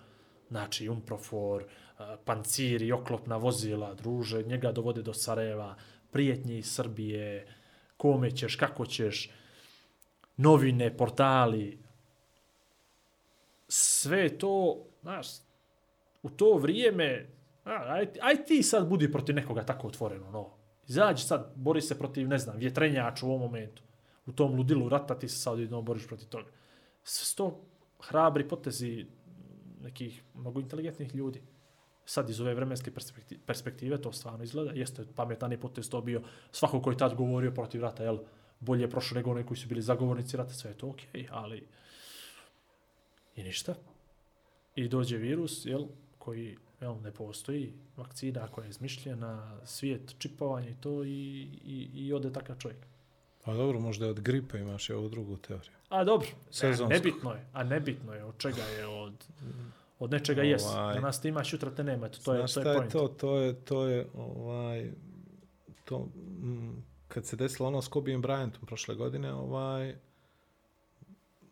[0.49, 1.88] znači Umprofor, eh,
[2.25, 5.75] panciri, oklopna vozila, druže, njega dovode do Sarajeva,
[6.11, 7.47] prijetnje iz Srbije,
[7.97, 9.29] kome ćeš, kako ćeš,
[10.37, 11.79] novine, portali,
[13.67, 15.27] sve to, znaš,
[16.23, 17.27] u to vrijeme,
[17.63, 20.49] aj, aj ti sad budi protiv nekoga tako otvoreno, no.
[20.87, 23.83] Izađi sad, bori se protiv, ne znam, vjetrenjača u ovom momentu.
[24.25, 26.49] U tom ludilu rata ti se sad jednom boriš protiv toga.
[27.03, 27.51] Sve
[27.99, 29.05] hrabri potezi
[29.81, 31.41] nekih mnogo inteligentnih ljudi.
[32.09, 32.91] Sad iz ove vremenske
[33.45, 34.71] perspektive to stvarno izgleda.
[34.71, 38.17] Jeste pametan je potez to bio svako koji tad govorio protiv rata, jel,
[38.59, 41.27] bolje je prošlo nego oni koji su bili zagovornici rata, sve je to okej, okay,
[41.31, 41.67] ali
[43.35, 43.75] i ništa.
[44.75, 45.85] I dođe virus, jel,
[46.17, 52.13] koji jel, ne postoji, vakcina koja je izmišljena, svijet, čipovanje i to i, i, i
[52.13, 52.85] ode takav čovjek.
[53.45, 55.73] Pa dobro, možda od gripa imaš i ovu drugu teoriju.
[55.89, 56.27] A dobro,
[56.63, 59.13] a nebitno je, a nebitno je od čega je, od,
[59.99, 60.63] od nečega ovaj, jes.
[60.63, 62.91] Da nas te imaš, jutra te nema, to je, to je point.
[62.91, 64.91] To, to je, to je, ovaj,
[65.85, 66.09] to,
[66.43, 69.95] m, kad se desilo ono s Kobe Bryantom prošle godine, ovaj,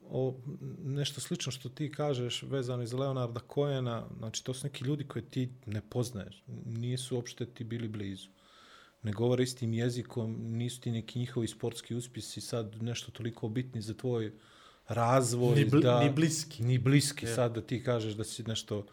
[0.09, 0.39] o,
[0.83, 5.29] nešto slično što ti kažeš vezano iz Leonarda Coena, znači to su neki ljudi koje
[5.29, 8.29] ti ne poznaješ, nisu uopšte ti bili blizu.
[9.03, 13.93] Ne govore istim jezikom, nisu ti neki njihovi sportski uspisi sad nešto toliko bitni za
[13.93, 14.33] tvoj
[14.87, 15.55] razvoj.
[15.55, 16.63] Ni, bl da, ni bliski.
[16.63, 17.35] Ni bliski yeah.
[17.35, 18.85] sad da ti kažeš da si nešto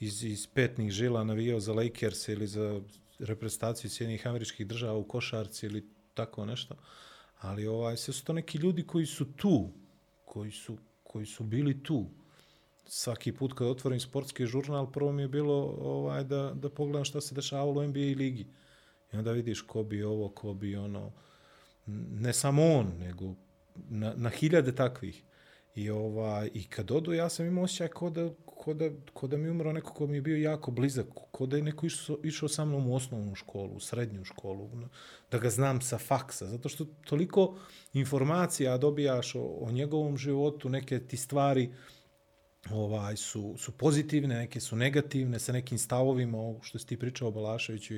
[0.00, 2.80] iz, iz petnih žila navijao za Lakers ili za
[3.18, 6.74] reprezentaciju Sjedinjih američkih država u košarci ili tako nešto.
[7.40, 9.70] Ali ovaj, sve su to neki ljudi koji su tu,
[10.24, 12.06] koji su, koji su bili tu.
[12.86, 17.20] Svaki put kad otvorim sportski žurnal, prvo mi je bilo ovaj, da, da pogledam šta
[17.20, 18.46] se dešavalo u NBA ligi.
[19.12, 21.12] I onda vidiš ko bi ovo, ko bi ono,
[22.10, 23.34] ne samo on, nego
[23.88, 25.22] na, na hiljade takvih.
[25.74, 29.36] I, ovaj, I kad odu, ja sam imao osjećaj ko da, ko da, ko da
[29.36, 32.48] mi umro neko ko mi je bio jako blizak, ko da je neko išao, išao
[32.48, 34.70] sa mnom u osnovnu školu, u srednju školu,
[35.30, 37.56] da ga znam sa faksa, zato što toliko
[37.92, 41.70] informacija dobijaš o, o njegovom životu, neke ti stvari
[42.70, 47.30] ovaj su, su pozitivne, neke su negativne, sa nekim stavovima, što si ti pričao o
[47.30, 47.94] Balaševiću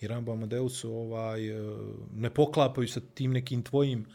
[0.00, 1.76] i Rambo Amadeusu, ovaj, eh,
[2.14, 4.06] ne poklapaju sa tim nekim tvojim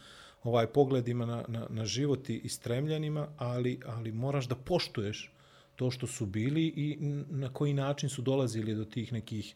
[0.42, 5.32] ovaj pogledima na, na, na život i stremljanima, ali, ali moraš da poštuješ
[5.76, 6.96] to što su bili i
[7.30, 9.54] na koji način su dolazili do tih nekih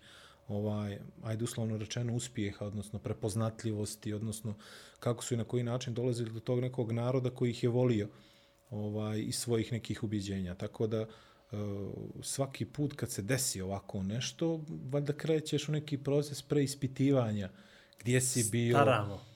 [0.49, 4.55] ovaj ajde uslovno rečeno uspjeha odnosno prepoznatljivosti odnosno
[5.01, 8.09] kako su i na koji način dolazili do tog nekog naroda koji ih je volio
[8.70, 11.07] ovaj iz svojih nekih ubeđenja tako da e,
[12.22, 17.51] svaki put kad se desi ovako nešto valjda krećeš u neki proces preispitivanja
[17.99, 19.36] gdje si bio Staramo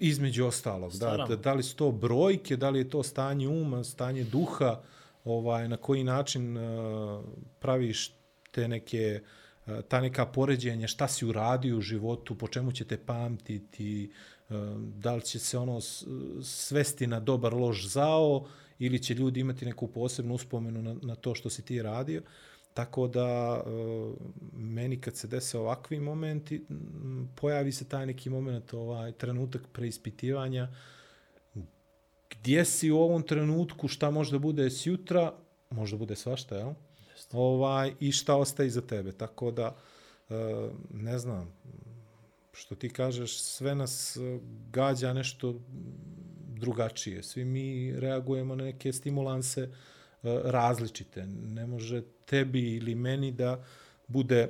[0.00, 3.84] između ostalog da, da da li su to brojke da li je to stanje uma
[3.84, 4.80] stanje duha
[5.24, 7.24] ovaj na koji način uh,
[7.58, 8.12] praviš
[8.50, 9.20] te neke
[9.66, 14.10] uh, ta neka poređenja šta si uradio u životu, po čemu će te pamtiti,
[14.48, 15.80] uh, da li će se ono
[16.42, 18.46] svesti na dobar lož zao
[18.78, 22.22] ili će ljudi imati neku posebnu uspomenu na, na to što si ti radio.
[22.74, 24.14] Tako da uh,
[24.52, 26.64] meni kad se dese ovakvi momenti,
[27.40, 30.76] pojavi se taj neki moment, ovaj trenutak preispitivanja, uh,
[32.42, 35.32] gdje si u ovom trenutku, šta može da bude sjutra,
[35.70, 36.72] može da bude svašta, jel?
[37.32, 39.12] Ovaj, I šta ostaje za tebe.
[39.12, 39.76] Tako da,
[40.30, 40.34] e,
[40.90, 41.52] ne znam,
[42.52, 44.38] što ti kažeš, sve nas e,
[44.70, 45.60] gađa nešto
[46.48, 47.22] drugačije.
[47.22, 49.70] Svi mi reagujemo na neke stimulanse e,
[50.44, 51.26] različite.
[51.26, 53.64] Ne može tebi ili meni da
[54.06, 54.48] bude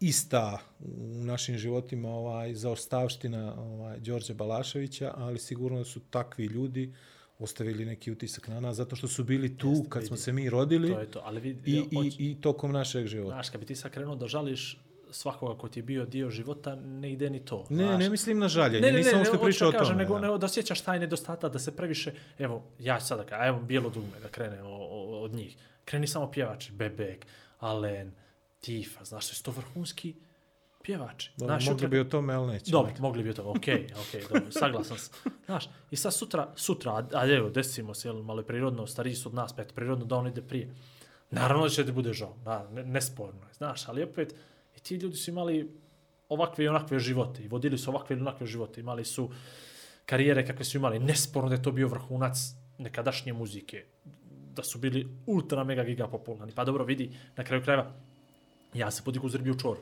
[0.00, 6.92] ista u našim životima ovaj zaostavština ovaj Đorđe Balaševića, ali sigurno su takvi ljudi
[7.38, 10.22] ostavili neki utisak na nas zato što su bili tu Jeste, kad smo vidi.
[10.22, 13.34] se mi rodili To je to, ali vidi, i, hoć- i, i tokom našeg života.
[13.34, 14.78] Znaš, kad bi ti sad krenuo da žališ
[15.10, 17.64] svakoga ko ti je bio dio života, ne ide ni to.
[17.70, 17.98] Ne, znaš.
[17.98, 20.02] ne mislim na žaljenje, Ne, ne, nisam ne, uopšte hoću pričao o da kažem, tome.
[20.04, 20.20] nego, da.
[20.20, 24.20] nego da osjećaš taj nedostatak, da se previše, evo, ja ću sada evo bijelo dugme
[24.22, 25.56] da krene o, o, od njih.
[25.84, 27.26] Kreni samo pjevači, Bebek,
[27.58, 28.12] Alen,
[28.60, 30.14] Tifa, znaš, to su to vrhunski
[30.82, 31.32] pjevači.
[31.36, 32.70] Dobro, Znaš, mogli sutra- bi o tome, ali neće.
[32.70, 35.32] Dobro, mogli bi o tome, okej, okej, dobro, saglasan sam.
[35.46, 39.14] Znaš, i sad sutra, sutra, a, a evo, desimo se, jel, malo je prirodno, stariji
[39.14, 40.74] su od nas, pa eto, prirodno da on ide prije.
[41.30, 44.34] Naravno da će ti bude žao, da, ne, nesporno je, znaš, ali opet,
[44.88, 45.68] ti ljudi su imali
[46.28, 49.30] ovakve i onakve živote, i vodili su ovakve i onakve živote, imali su
[50.06, 52.38] karijere kakve su imali, nesporno da je to bio vrhunac
[52.78, 53.84] nekadašnje muzike,
[54.56, 56.54] da su bili ultra mega giga popularni.
[56.54, 57.92] Pa dobro, vidi, na kraju krajeva,
[58.74, 59.80] ja se podigu u Zrbiju čoru.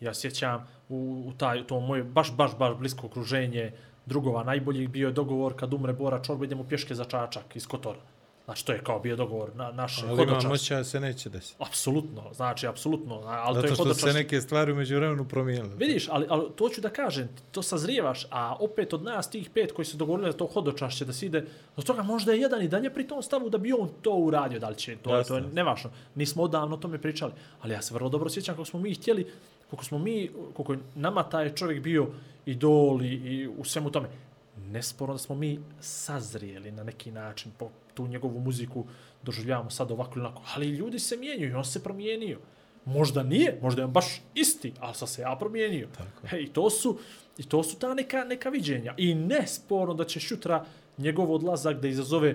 [0.00, 3.72] Ja sjećam u, u taj, to moje baš, baš, baš blisko okruženje
[4.06, 8.00] drugova najboljih bio je dogovor kad umre Bora Čorba idemo pješke za Čačak iz Kotora.
[8.44, 10.48] Znači, to je kao bio dogovor na, naše Ali hodočašće.
[10.48, 11.56] moća da se neće desiti.
[11.58, 13.14] Apsolutno, znači, apsolutno.
[13.24, 14.06] Ali to Zato je što su hodočašće.
[14.06, 15.74] se neke stvari umeđu vremenu promijenile.
[15.76, 19.72] Vidiš, ali, ali to ću da kažem, to sazrijevaš, a opet od nas tih pet
[19.72, 21.44] koji se dogovorili za to hodočašće da se ide,
[21.76, 24.58] od toga možda je jedan i dalje pri tom stavu da bi on to uradio,
[24.58, 25.54] da li će, to, je, to je Jasno.
[25.54, 25.90] nevažno.
[26.14, 29.26] Nismo odavno o tome pričali, ali ja se vrlo dobro sjećam kako smo mi htjeli,
[29.70, 32.06] koliko smo mi, koliko je nama taj čovjek bio
[32.46, 34.08] idol i, i u svemu tome.
[34.56, 38.86] Nesporno da smo mi sazrijeli na neki način, po tu njegovu muziku
[39.22, 42.38] doživljavamo sad ovako ili onako, ali ljudi se mijenjaju i on se promijenio.
[42.84, 45.88] Možda nije, možda je on baš isti, ali sam se ja promijenio.
[45.96, 46.36] Tako.
[46.36, 46.98] I to su
[47.38, 48.94] i to su ta neka, neka viđenja.
[48.96, 50.64] I nesporno da će šutra
[50.98, 52.34] njegov odlazak da izazove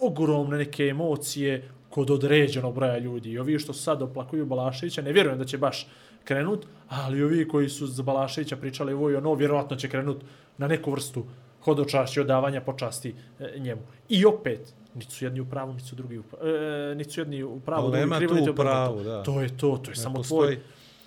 [0.00, 3.30] ogromne neke emocije kod određenog broja ljudi.
[3.30, 5.86] I ovi što sad oplakuju Balaševića, ne vjerujem da će baš
[6.24, 10.24] krenut, ali ovi koji su za Balaševića pričali ovo i ono, vjerovatno će krenut
[10.58, 11.24] na neku vrstu
[11.60, 13.82] hodočašće odavanja počasti e, njemu.
[14.08, 17.20] I opet, niti su jedni u pravu, niti su drugi u pravu, e, niti su
[17.20, 19.22] jedni u pravu, drugi krivo, niti u pravu, da.
[19.22, 20.56] To je to, to je Ne samo postoji.
[20.56, 20.64] tvoj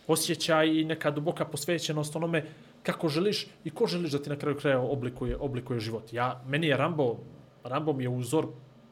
[0.08, 2.46] osjećaj i neka duboka posvećenost onome
[2.84, 6.14] kako želiš i ko želiš da ti na kraju kraja oblikuje, oblikuje život.
[6.14, 7.18] Ja, meni je Rambo,
[7.64, 8.48] Rambo mi je uzor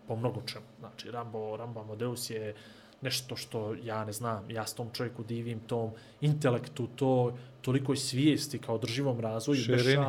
[0.07, 0.65] po mnogo čemu.
[0.79, 2.55] Znači, Rambo, Rambo Amadeus je
[3.01, 8.59] nešto što ja ne znam, ja s tom čovjeku divim, tom intelektu, to tolikoj svijesti
[8.59, 10.05] kao drživom razvoju, Širini.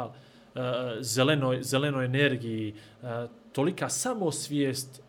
[0.59, 5.03] Eh, zelenoj, zelenoj energiji, eh, tolika samosvijest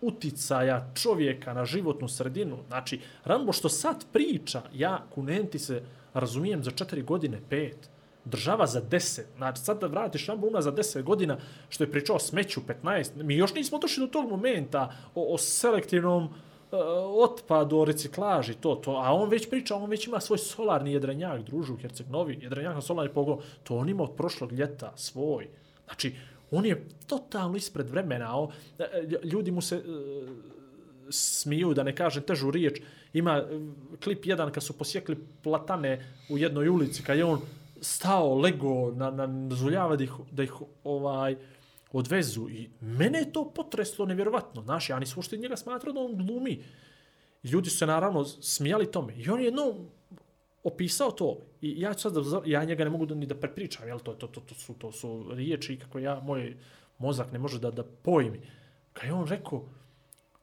[0.00, 2.58] uticaja čovjeka na životnu sredinu.
[2.68, 5.82] Znači, Rambo što sad priča, ja kunenti se
[6.14, 7.90] razumijem za četiri godine, pet,
[8.24, 9.26] država za deset.
[9.36, 11.38] Znači, sad da vratiš Rambo una za deset godina,
[11.68, 15.38] što je pričao o smeću 15, mi još nismo došli do tog momenta o, o
[15.38, 16.32] selektivnom uh,
[16.72, 20.92] Eh, otpad o reciklaži, to, to, a on već priča, on već ima svoj solarni
[20.92, 25.48] jedrenjak, družu u Herceg-Novi, jedrenjak na solarni pogon, to on ima od prošlog ljeta, svoj.
[25.84, 26.14] Znači,
[26.50, 29.82] on je totalno ispred vremena, o, eh, ljudi mu se e,
[31.10, 32.80] smiju, da ne kažem težu riječ,
[33.12, 33.44] ima e,
[34.04, 37.40] klip jedan kad su posjekli platane u jednoj ulici, kad je on
[37.80, 40.52] stao, lego, na, na, zuljava da ih, da ih
[40.84, 41.36] ovaj,
[41.92, 42.48] odvezu.
[42.50, 44.62] I mene je to potreslo nevjerovatno.
[44.62, 46.64] Znaš, ja nisam uopšte njega smatrao da on glumi.
[47.42, 49.14] I ljudi su se naravno smijali tome.
[49.16, 49.74] I on je jedno
[50.64, 51.38] opisao to.
[51.60, 54.12] I ja ću sad da, ja njega ne mogu da, ni da prepričam, jel to,
[54.12, 56.56] to, to, to, su, to su riječi kako ja, moj
[56.98, 58.40] mozak ne može da, da pojmi.
[58.92, 59.64] Kad je on rekao,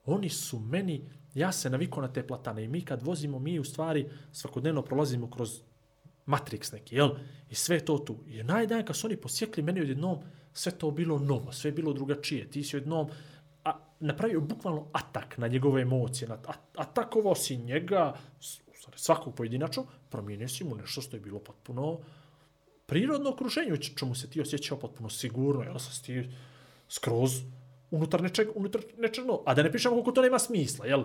[0.06, 3.64] oni su meni, ja se navikao na te platane i mi kad vozimo, mi u
[3.64, 5.62] stvari svakodnevno prolazimo kroz
[6.28, 7.10] Matrix neki, jel?
[7.50, 8.18] I sve to tu.
[8.28, 10.20] I najdan kad su oni posjekli, meni odjednom
[10.60, 12.50] sve to bilo novo, sve bilo drugačije.
[12.52, 13.08] Ti si jednom
[13.63, 18.13] a, napravio bukvalno atak na njegove emocije, na, a, atakovao si njega,
[18.67, 22.00] u stvari svakog pojedinačno, promijenio si mu nešto što je bilo potpuno
[22.86, 26.30] prirodno okruženje, čemu se ti osjećao potpuno sigurno, jel se ti
[26.89, 27.41] skroz
[27.91, 29.41] unutar nečeg, unutar nečeg no.
[29.45, 31.04] A da ne pišemo koliko to nema smisla, jel?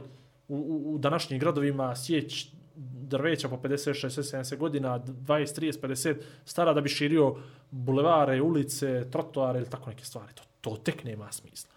[0.49, 6.17] U, u, u današnjim gradovima sjeć drveća po 50, 60, 70 godina, 20, 30, 50,
[6.45, 7.37] stara da bi širio
[7.71, 10.33] bulevare, ulice, trotoare ili tako neke stvari.
[10.35, 11.71] To, to tek nema smisla.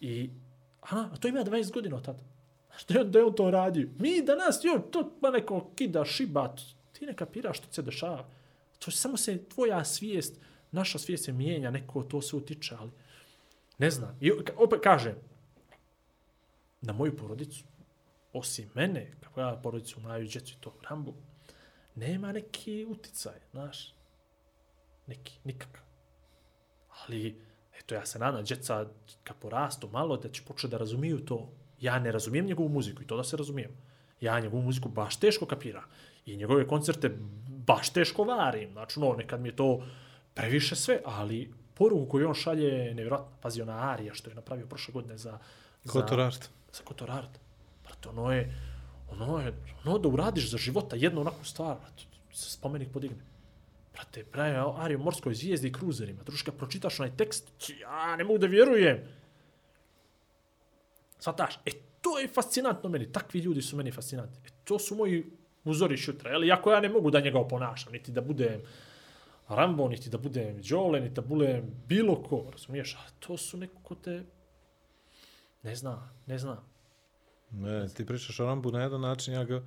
[0.00, 0.30] I,
[0.82, 2.22] a, a to ima 20 godina od tada.
[2.76, 3.88] Što je, on- da je on to radio.
[3.98, 6.54] Mi danas, jo, to ma neko kida, šiba,
[6.92, 8.24] ti ne kapiraš što se dešava.
[8.78, 10.40] To je samo se tvoja svijest,
[10.72, 12.90] naša svijest se mijenja, neko to se utiče, ali
[13.78, 14.16] ne znam.
[14.20, 15.14] I opet kažem,
[16.80, 17.64] na moju porodicu,
[18.32, 21.14] osim mene, kako ja porodicu, maju djecu i to Rambu,
[21.94, 23.94] nema neki uticaj, znaš.
[25.06, 25.82] Neki, nikakav.
[26.88, 27.42] Ali,
[27.78, 28.86] eto, ja se nadam, djeca,
[29.24, 31.52] kad porastu malo, da će početi da razumiju to.
[31.80, 33.70] Ja ne razumijem njegovu muziku i to da se razumijem.
[34.20, 35.84] Ja njegovu muziku baš teško kapiram.
[36.26, 37.16] I njegove koncerte
[37.46, 38.72] baš teško varim.
[38.72, 39.84] Znači, no, nekad mi je to
[40.34, 43.36] previše sve, ali poruku koju on šalje je nevjerojatna.
[43.40, 45.38] Pazi, ona Arija što je napravio prošle godine za...
[45.84, 46.50] za Kotor Art.
[46.72, 47.41] Za Kotor Art.
[48.02, 48.54] Brate, ono je,
[49.10, 53.16] ono je, ono da uradiš za života jednu onakvu stvar, brate, se spomenik podigne.
[53.92, 56.22] Brate, pravi Ario morskoj zvijezdi i kruzerima.
[56.22, 58.98] Druška, pročitaš onaj tekst, ja ne mogu da vjerujem.
[61.18, 63.12] Svataš, e, to je fascinantno meni.
[63.12, 64.36] Takvi ljudi su meni fascinantni.
[64.46, 65.24] E, to su moji
[65.64, 66.30] uzori šutra.
[66.30, 66.44] Jel?
[66.44, 68.62] Iako ja ne mogu da njega oponašam, niti da budem
[69.48, 72.94] Rambo, niti da budem Đole, niti da budem bilo ko, razumiješ?
[72.94, 74.22] A to su neko ko te...
[75.62, 76.71] Ne zna, ne zna.
[77.52, 79.62] Ne, ti pričaš o Rambu na jedan način, ja ga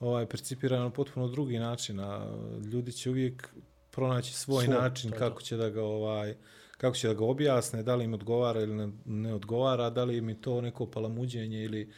[0.00, 2.36] ovaj, percipiram na potpuno drugi način, a
[2.72, 3.48] ljudi će uvijek
[3.90, 6.34] pronaći svoj, Svoj, način to kako će da ga ovaj
[6.76, 10.16] kako će da ga objasne, da li im odgovara ili ne, ne odgovara, da li
[10.16, 11.92] im je to neko palamuđenje ili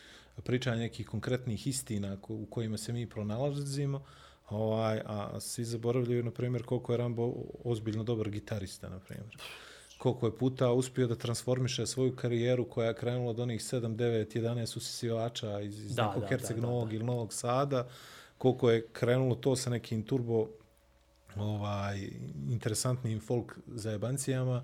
[0.45, 4.05] pričanje nekih konkretnih istina ko, u kojima se mi pronalazimo,
[4.49, 9.37] ovaj, a svi zaboravljaju, na primjer, koliko je Rambo ozbiljno dobar gitarista, na primjer.
[9.98, 14.40] Koliko je puta uspio da transformiše svoju karijeru koja je krenula od onih 7, 9,
[14.40, 16.94] 11 usisivača iz, iz Da, nekog da, Herceg da, Novog da.
[16.94, 17.88] ili Novog Sada,
[18.38, 20.48] koliko je krenulo to sa nekim turbo
[21.37, 22.11] ovaj
[22.50, 24.62] interesantnim folk zajebancijama,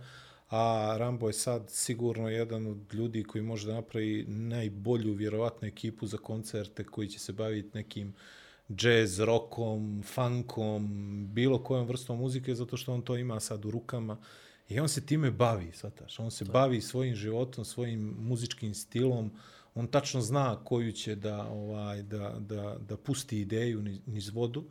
[0.51, 6.07] a Rambo je sad sigurno jedan od ljudi koji može da napravi najbolju vjerovatnu ekipu
[6.07, 8.15] za koncerte koji će se baviti nekim
[8.69, 10.89] jazz, rockom, funkom,
[11.33, 14.17] bilo kojom vrstom muzike, zato što on to ima sad u rukama.
[14.69, 16.19] I on se time bavi, svataš.
[16.19, 19.31] On se bavi svojim životom, svojim muzičkim stilom.
[19.75, 24.65] On tačno zna koju će da, ovaj, da, da, da pusti ideju niz, niz vodu.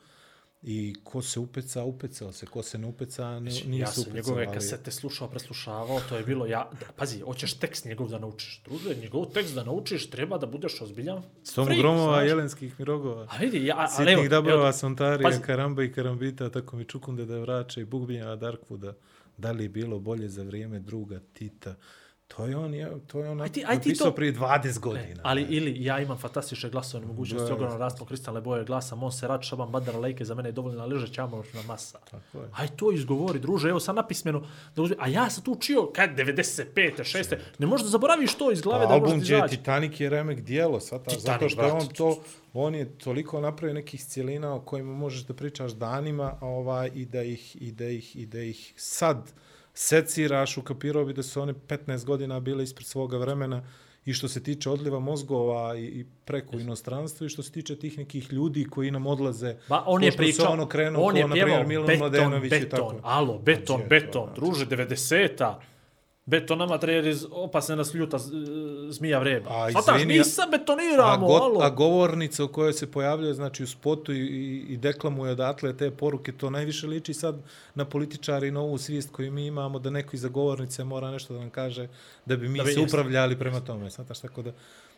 [0.66, 2.46] I ko se upeca, upecao se.
[2.46, 4.16] Ko se ne upeca, ne, nije ja se sam upecao.
[4.16, 6.70] njegove ali- kasete slušao, preslušavao, to je bilo ja...
[6.80, 8.62] Da, pazi, hoćeš tekst njegov da naučiš.
[8.66, 12.30] Druže, njegov tekst da naučiš, treba da budeš ozbiljan Stomu freak, gromova, znaš.
[12.30, 13.28] jelenskih mirogova.
[13.30, 15.40] A vidi, ja, evo, Sitnih dabrova, Sontarija.
[15.42, 18.94] Karamba i Karambita, tako mi čukunde da vraća i Bugbinjava Darkwooda.
[19.38, 21.76] Da li je bilo bolje za vrijeme druga Tita?
[22.36, 24.80] To je on, je, to je on Aj ti- aj ti napisao to- prije 20
[24.80, 25.22] godina.
[25.24, 27.54] ali ili ja imam fantastične glasove, mogućnosti, Da.
[27.54, 31.62] ogromno raspon kristalne boje glasa, Monserrat, Šaban, Badar, Lejke, za mene je dovoljna ležeća amošna
[31.64, 32.00] masa.
[32.02, 32.50] Tako je.
[32.54, 34.44] Aj to izgovori, druže, evo sad napismeno.
[34.76, 36.66] Da a ja sam tu učio, kad 95.
[36.98, 37.36] 6.
[37.60, 39.58] Ne možeš da zaboraviš to iz glave da Album možeš je izaći.
[39.58, 42.22] Titanic je remek dijelo, sad, Titanic, zato što on to,
[42.54, 47.22] on je toliko napravio nekih cijelina o kojima možeš da pričaš danima, ovaj, i da
[47.24, 49.32] ih, i da ih, i da ih sad
[49.74, 53.64] seciraš, ukapirao bi da su one 15 godina bile ispred svoga vremena
[54.06, 57.98] i što se tiče odliva mozgova i, i preko inostranstva i što se tiče tih
[57.98, 59.56] nekih ljudi koji nam odlaze.
[59.70, 63.00] Ba, on je pričao, ono krenuo, on je pjevao beton, beton, tako.
[63.04, 65.60] alo, beton, Znači, beton, eto, druže, 90-a.
[66.26, 68.18] Beton nama treba iz opasne nas ljuta
[68.90, 69.50] zmija vreba.
[69.50, 71.60] A, Svataš, izvini, mi sad A, betoniramo, go, alo.
[71.62, 74.26] a govornica u kojoj se pojavljuje znači u spotu i,
[74.70, 77.36] i, deklamuje odatle te poruke, to najviše liči sad
[77.76, 81.34] na političari i na ovu svijest koju mi imamo, da neko iza govornice mora nešto
[81.34, 81.88] da nam kaže
[82.26, 82.96] da bi mi Da bi se jeste.
[82.98, 83.92] upravljali prema tome.
[83.92, 84.52] Svataš, tako da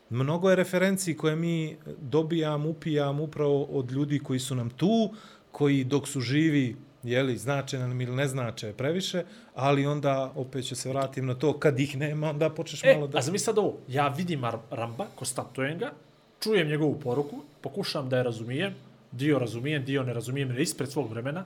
[0.10, 5.10] mnogo je referenciji koje mi dobijam, upijam upravo od ljudi koji su nam tu,
[5.52, 9.24] koji dok su živi jeli, znače nam ili ne znače previše,
[9.56, 13.08] ali onda opet ću se vratim na to, kad ih nema, onda počneš E, malo
[13.08, 13.18] da...
[13.18, 14.42] a zamisli sad ovo, ja vidim
[14.72, 15.92] Ramba, konstatujem ga,
[16.40, 18.74] čujem njegovu poruku, pokušam da je razumijem,
[19.12, 21.46] dio razumijem, dio ne razumijem, jer je ispred svog vremena,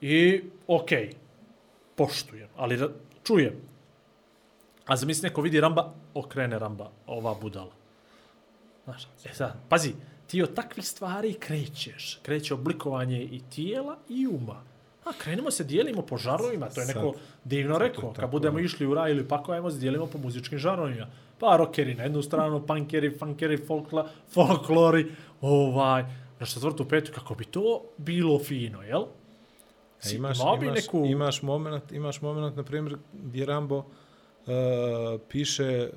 [0.00, 1.10] i okej,
[1.96, 2.80] poštujem, ali
[3.24, 3.54] čujem.
[4.86, 7.72] A zamisli neko vidi Ramba, okrene Ramba, ova budala.
[8.84, 9.92] Znaš, e sad, pazi,
[10.26, 12.18] ti od takvih stvari krećeš.
[12.22, 14.62] Kreće oblikovanje i tijela i uma.
[15.06, 17.22] A krenemo se, dijelimo po žarovima, to je neko Sad.
[17.44, 18.12] divno rekao.
[18.12, 21.06] Kad budemo išli u raj ili pako, ajmo se dijelimo po muzičkim žarovima.
[21.38, 25.06] Pa rockeri na jednu stranu, punkeri, funkeri, folkla, folklori,
[25.40, 26.04] ovaj,
[26.40, 29.02] na četvrtu, petu, kako bi to bilo fino, jel?
[30.04, 33.84] E, imaš, imaš, neku- imaš moment, imaš moment, na primjer, gdje Rambo uh,
[35.28, 35.90] piše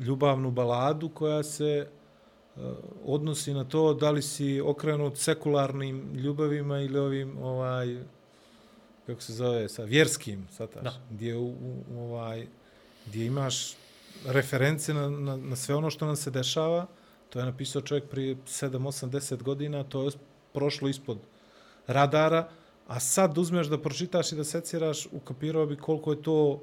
[0.00, 1.88] ljubavnu baladu koja se
[2.56, 2.62] uh,
[3.04, 7.96] odnosi na to da li si okrenut sekularnim ljubavima ili ovim ovaj
[9.06, 10.82] kako se zove sa vjerskim sataš?
[10.82, 10.92] Da.
[11.10, 12.46] gdje u, u, ovaj
[13.06, 13.74] gdje imaš
[14.26, 16.86] reference na, na, na sve ono što nam se dešava.
[17.30, 19.84] To je napisao čovjek prije 7 8 10 godina.
[19.84, 20.10] To je
[20.52, 21.18] prošlo ispod
[21.86, 22.48] radara.
[22.86, 26.60] A sad uzmeš da pročitaš i da seciraš ukapirao bi koliko je to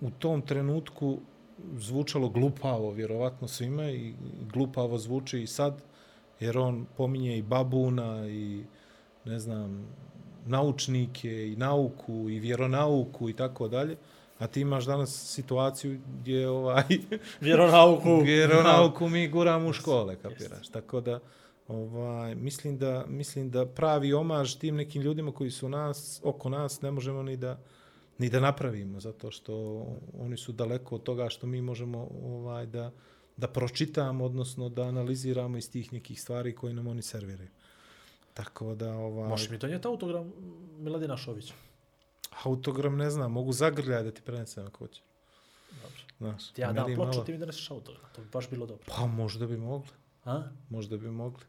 [0.00, 1.18] u tom trenutku
[1.78, 4.14] zvučalo glupavo, vjerovatno svima i
[4.52, 5.82] glupavo zvuči i sad,
[6.40, 8.64] jer on pominje i babuna i
[9.24, 9.86] ne znam,
[10.48, 13.96] naučnike i nauku i vjeronauku i tako dalje.
[14.38, 16.82] A ti imaš danas situaciju gdje ovaj
[17.40, 18.20] Vjeronauku.
[18.20, 20.68] vjeronauku mi guramo u škole, kapiraš.
[20.68, 21.20] Tako da
[21.68, 26.82] ovaj mislim da mislim da pravi omaž tim nekim ljudima koji su nas oko nas
[26.82, 27.58] ne možemo ni da
[28.18, 29.84] ni da napravimo zato što
[30.20, 32.90] oni su daleko od toga što mi možemo ovaj da
[33.36, 37.48] da pročitamo odnosno da analiziramo iz tih nekih stvari koje nam oni serviraju.
[38.38, 40.32] Tako da ovaj Možeš mi donijeti autogram
[40.78, 41.54] Miladina Šovića?
[42.42, 45.02] autogram ne znam, mogu zagrljati da ti prenesem ako hoćeš.
[45.72, 45.98] Dobro.
[46.18, 48.02] Znaš, Ti ja dam meni ploču, malo- ti mi doneseš autogram.
[48.12, 48.84] To bi baš bilo dobro.
[48.88, 49.88] Pa možda bi mogli.
[50.24, 50.42] A?
[50.70, 51.44] Možda bi mogli.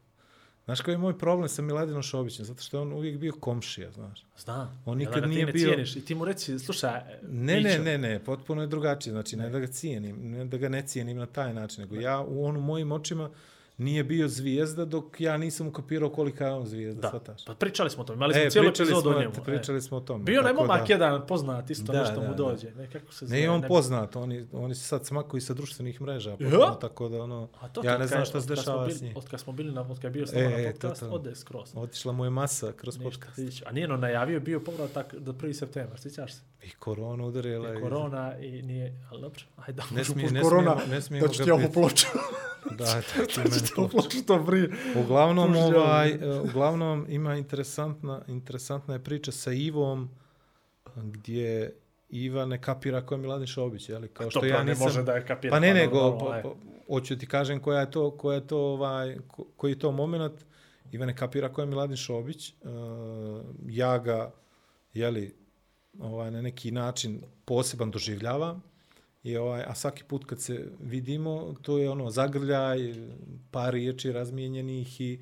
[0.64, 2.44] Znaš koji je moj problem sa Miladinom Šobićem?
[2.44, 4.24] Zato što je on uvijek bio komšija, znaš.
[4.38, 4.82] Znam.
[4.86, 5.96] On nikad da nije ti ne bio- Cijeniš.
[5.96, 9.12] I ti mu reci, slušaj, Ne, ne, ne, ne, potpuno je drugačije.
[9.12, 12.20] Znači, ne, da ga cijenim, ne da ga ne cijenim na taj način, nego ja
[12.20, 13.30] u on u mojim očima
[13.80, 17.44] nije bio zvijezda dok ja nisam ukapirao kolika je on zvijezda, Da, shvataš?
[17.44, 19.32] pa pričali smo o tome, imali smo E, cijelu pričali epizodu o njemu.
[19.44, 19.80] pričali e.
[19.80, 20.24] smo o tome.
[20.24, 22.34] Bio tako momak da- jedan poznat, isto Da, nešto da, mu da.
[22.34, 22.70] dođe.
[22.70, 23.38] Ne, kako se zove?
[23.38, 26.36] Ne, i on ne- poznat, oni, oni se sad smakuju sa društvenih mreža, Ja?
[26.38, 29.12] potpuno, tako da ono, to ja ne znam šta se dešava s njim.
[29.16, 31.02] Od kad smo bili na, od kad je bio s nama E, na e, podcast,
[31.04, 31.70] ode skroz.
[31.74, 33.62] Otišla mu je masa kroz Ništa, podcast.
[33.66, 35.52] A nije ono najavio, bio povratak do 1.
[35.54, 36.40] septembra, sjećaš se?
[36.62, 37.74] I korona udarila.
[37.74, 41.26] i- Korona i nije, ali dobro, ajde, Ne možu smije, ne korona, smijemo, ne smijemo
[41.26, 42.06] da ću ti ovu ploču,
[42.70, 43.50] Da, da
[44.26, 44.70] to prije.
[45.04, 50.10] Uglavnom, ovaj, e, uglavnom ima interesantna, interesantna je priča sa Ivom,
[50.96, 51.74] gdje
[52.10, 54.08] Iva ne kapira ko je Miladin Šobić, jeli?
[54.08, 54.86] Kao što Dobro, ja ne nisam...
[54.86, 55.50] može da je kapira.
[55.50, 56.42] Pa ne, nego, normalno, pa, aj.
[56.42, 56.48] pa,
[56.86, 60.44] hoću ti kažem koja je to, koja je to, ovaj, ko- koji je to moment.
[60.92, 62.54] Iva ne kapira ko je Miladin Šobić.
[62.62, 62.70] Uh,
[63.66, 64.32] ja ga,
[64.94, 65.34] jeli,
[65.98, 68.62] ovaj, na neki način poseban doživljavam.
[69.22, 72.94] I ovaj, a svaki put kad se vidimo, to je ono zagrljaj,
[73.50, 75.20] par riječi razmijenjenih i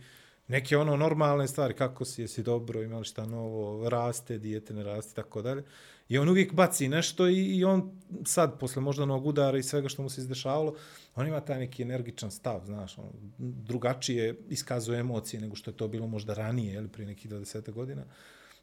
[0.48, 5.14] neke ono normalne stvari, kako si, jesi dobro, imali šta novo, raste, dijete ne raste,
[5.14, 5.64] tako dalje.
[6.08, 9.88] I on uvijek baci nešto i, i on sad, posle možda onog udara i svega
[9.88, 10.74] što mu se izdešavalo,
[11.14, 15.88] on ima taj neki energičan stav, znaš, on drugačije iskazuje emocije nego što je to
[15.88, 18.04] bilo možda ranije, jel, prije nekih 20 godina.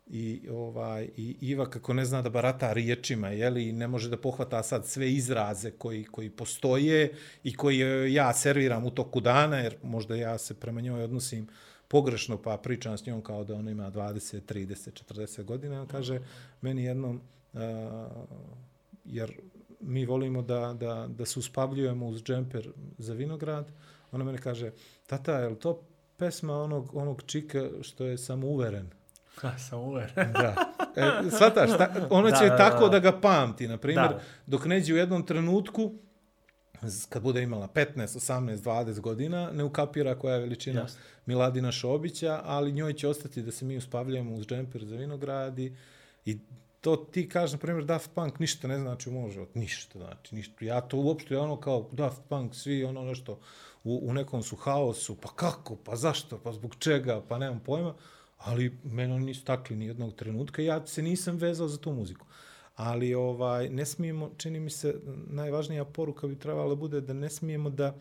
[0.08, 4.18] I, ovaj, I Iva kako ne zna da barata riječima, je li ne može da
[4.18, 9.58] pohvata sad sve izraze koji, koji postoje i koji e, ja serviram u toku dana,
[9.58, 11.48] jer možda ja se prema njoj odnosim
[11.88, 15.82] pogrešno, pa pričam s njom kao da ona ima 20, 30, 40 godina.
[15.82, 16.20] On kaže
[16.62, 17.22] meni jednom,
[17.54, 17.62] uh,
[19.06, 19.34] jer
[19.80, 23.72] mi volimo da, da, da se uspavljujemo uz džemper za vinograd,
[24.12, 24.72] ona mene kaže,
[25.08, 25.82] tata, je li to
[26.18, 28.90] pesma onog, onog čika što je samouveren?
[29.42, 30.34] Ha, sam uveren.
[30.34, 30.56] Da.
[30.96, 32.58] E, svataš, ta, ona Da, će da, da.
[32.58, 34.10] tako da ga pamti, na primjer,
[34.46, 35.94] dok neđe u jednom trenutku,
[37.10, 41.00] kad bude imala 15, 18, 20 godina, ne ukapira koja je veličina Jasno.
[41.26, 45.76] Miladina Šobića, ali njoj će ostati da se mi uspavljamo uz džemper za vinogradi
[46.26, 46.40] i
[46.82, 50.36] to ti kažeš, na primjer, Daft Punk ništa ne znači u mom životu, ništa, znači,
[50.36, 50.66] ništa.
[50.66, 53.40] Ja to uopšte ono kao Daft Punk, svi ono nešto
[53.84, 57.94] u, u nekom su haosu, pa kako, pa zašto, pa zbog čega, pa nemam pojma,
[58.46, 61.92] ali mene oni nisu takli ni jednog trenutka i ja se nisam vezao za tu
[61.92, 62.26] muziku.
[62.76, 64.96] Ali ovaj ne smijemo, čini mi se,
[65.28, 67.96] najvažnija poruka bi trebala bude da ne smijemo da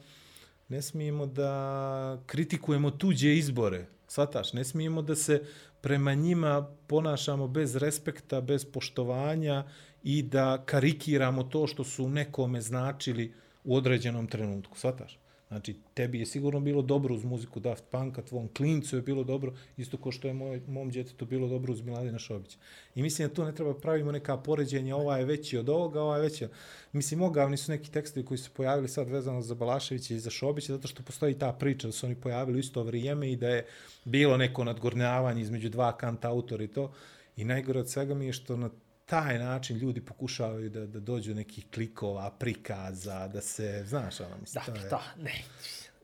[0.68, 3.86] ne smijemo da kritikujemo tuđe izbore.
[4.09, 5.42] Svataš, ne smijemo da se
[5.80, 9.64] prema njima ponašamo bez respekta, bez poštovanja
[10.03, 13.32] i da karikiramo to što su nekome značili
[13.64, 14.78] u određenom trenutku.
[14.78, 15.18] Svataš?
[15.55, 19.52] Znači, tebi je sigurno bilo dobro uz muziku Daft Punka, tvom klincu je bilo dobro,
[19.76, 22.59] isto kao što je moj, mom djetetu bilo dobro uz Miladina Šobića.
[22.94, 26.16] I mislim da tu ne treba pravimo neka poređenja, ova je veći od ovoga, ova
[26.16, 26.48] je veća.
[26.92, 30.72] Mislim, ogavni su neki tekstovi koji su pojavili sad vezano za Balaševića i za Šobića,
[30.72, 33.66] zato što postoji ta priča da su oni pojavili u isto vrijeme i da je
[34.05, 36.92] bilo neko nadgornjavanje između dva kanta autora i to.
[37.36, 38.70] I najgore od svega mi je što na
[39.05, 44.36] taj način ljudi pokušavaju da, da dođu do nekih klikova, prikaza, da se, znaš, ono,
[44.40, 45.42] mislim, Da, to je, da, ne.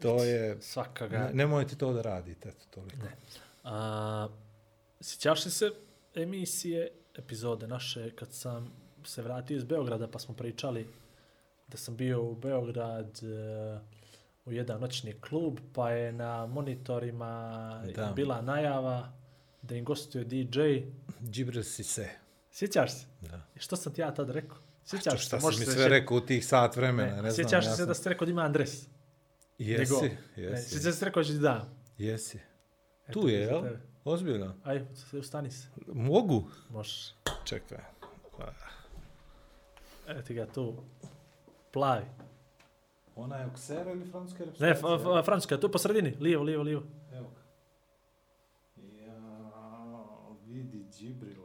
[0.00, 1.18] to je, Svaka ga.
[1.18, 2.96] ne, nemojte to da radite, eto, toliko.
[2.96, 3.16] Ne.
[3.64, 4.28] A,
[5.00, 5.70] sjećaš li se
[6.14, 8.72] emisije, epizode naše, kad sam
[9.04, 10.86] se vratio iz Beograda, pa smo pričali
[11.68, 13.78] da sam bio u Beograd e,
[14.44, 18.12] u jedan noćni klub, pa je na monitorima Da.
[18.16, 19.12] bila najava
[19.62, 20.60] da im gostuje DJ.
[21.30, 22.08] Džibril si se.
[22.50, 23.06] Sjećaš se?
[23.20, 23.40] Da.
[23.56, 24.56] I što sam ti ja tad rekao?
[24.84, 25.26] Sjećaš se?
[25.26, 27.34] šta si mi sve rekao u tih sat vremena, ne, Ne, znam.
[27.34, 28.86] sjećaš ja se sam- da ste rekao da ima adres?
[29.58, 30.02] Jesi, njegov?
[30.04, 31.82] Ne, jesi, sjećaš se rekao da ti dam?
[31.98, 32.40] jesi.
[33.08, 33.62] Eto, Tu je, jel?
[34.04, 34.54] Ozbiljno.
[34.64, 35.68] Aj, ustani se.
[35.86, 36.44] Mogu?
[36.68, 37.14] Možeš.
[37.44, 37.78] Čekaj.
[38.38, 38.52] Pa,
[40.06, 40.74] Evo ti ga tu.
[41.72, 42.04] Plavi.
[43.16, 45.18] Ona je oksera ili francuska Ne, reprezentacija?
[45.18, 46.16] f- Francuska, tu po sredini.
[46.20, 46.82] Lijevo, lijevo, lijevo.
[47.12, 47.40] Evo ga.
[48.98, 49.14] Ja,
[50.44, 51.39] vidi Džibrila,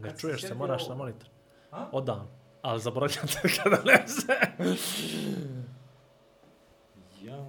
[0.00, 0.90] Ne Kad čuješ se, moraš ovo?
[0.90, 1.28] na monitor.
[1.70, 1.86] A?
[1.92, 2.28] Odam.
[2.62, 4.04] Ali zaboravljam te kada ne.
[7.22, 7.46] Ja.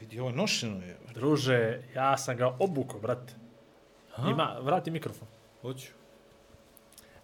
[0.00, 0.96] Vidi, ovo nošeno je.
[1.14, 1.58] Druže,
[1.94, 3.32] ja sam ga obukao, brate.
[4.20, 5.28] Ima, vrati mikrofon.
[5.62, 5.88] Hoću.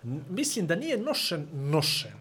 [0.04, 2.12] N- Mislim da nije nošen, nošen.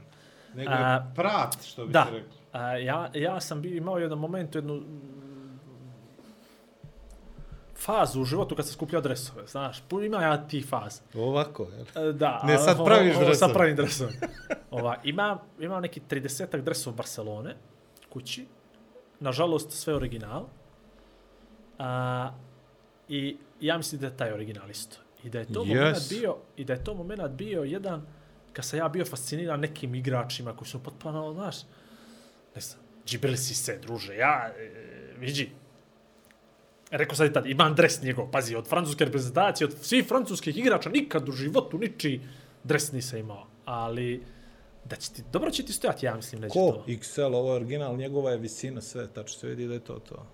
[0.56, 2.32] Nego A, je prat, što bi Da, se rekao.
[2.54, 4.82] a, ja, ja sam bio, imao jedan moment, jednu
[7.80, 11.02] fazu u životu kad sam skupljao dresove, znaš, ima ja ti faz.
[11.16, 12.10] Ovako, jel?
[12.10, 12.42] E, Da.
[12.44, 13.36] Ne, sad praviš ovo, dresove.
[13.36, 14.12] Sad pravim dresove.
[14.72, 17.56] Ova, ima, ima neki 30 dresova Barcelone,
[18.10, 18.46] kući.
[19.20, 20.46] Nažalost, sve original.
[21.80, 22.32] A,
[23.10, 24.98] I ja mislim da je taj original isto.
[25.24, 25.68] I da je to Yes.
[25.68, 28.06] moment bio, i da je to moment bio jedan
[28.54, 31.56] kad sam ja bio fasciniran nekim igračima koji su potpuno, znaš,
[32.56, 34.72] ne znam, džibili si se, druže, ja, e,
[35.18, 35.52] vidi,
[36.92, 40.90] Rekao sam i tad, imam dres njegov, pazi, od francuske reprezentacije, od svih francuskih igrača,
[40.90, 42.22] nikad u životu niči
[42.64, 43.48] dres nisam imao.
[43.66, 44.24] Ali,
[44.86, 46.72] da će ti, dobro će ti stojati, ja mislim, neće Ko?
[46.72, 46.84] to.
[46.88, 50.26] XL, ovo je original, njegova je visina, sve, tačno se vidi da je to to.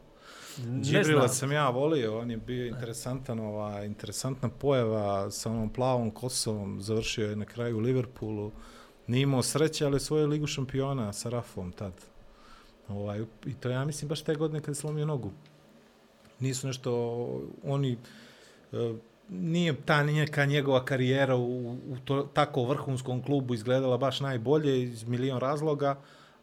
[0.81, 6.81] Džibrila sam ja volio, on je bio interesantan, ova, interesantna pojava sa onom plavom kosom,
[6.81, 8.51] završio je na kraju u Liverpoolu.
[9.07, 11.93] Nije imao sreće, ali svoju ligu šampiona sa Rafom tad.
[12.87, 15.31] Ovaj, I to ja mislim baš te godine kad je slomio nogu.
[16.39, 16.91] Nisu nešto,
[17.63, 17.97] oni,
[18.71, 18.93] e,
[19.29, 25.03] nije ta neka njegova karijera u, u to, tako vrhunskom klubu izgledala baš najbolje iz
[25.03, 25.95] milion razloga,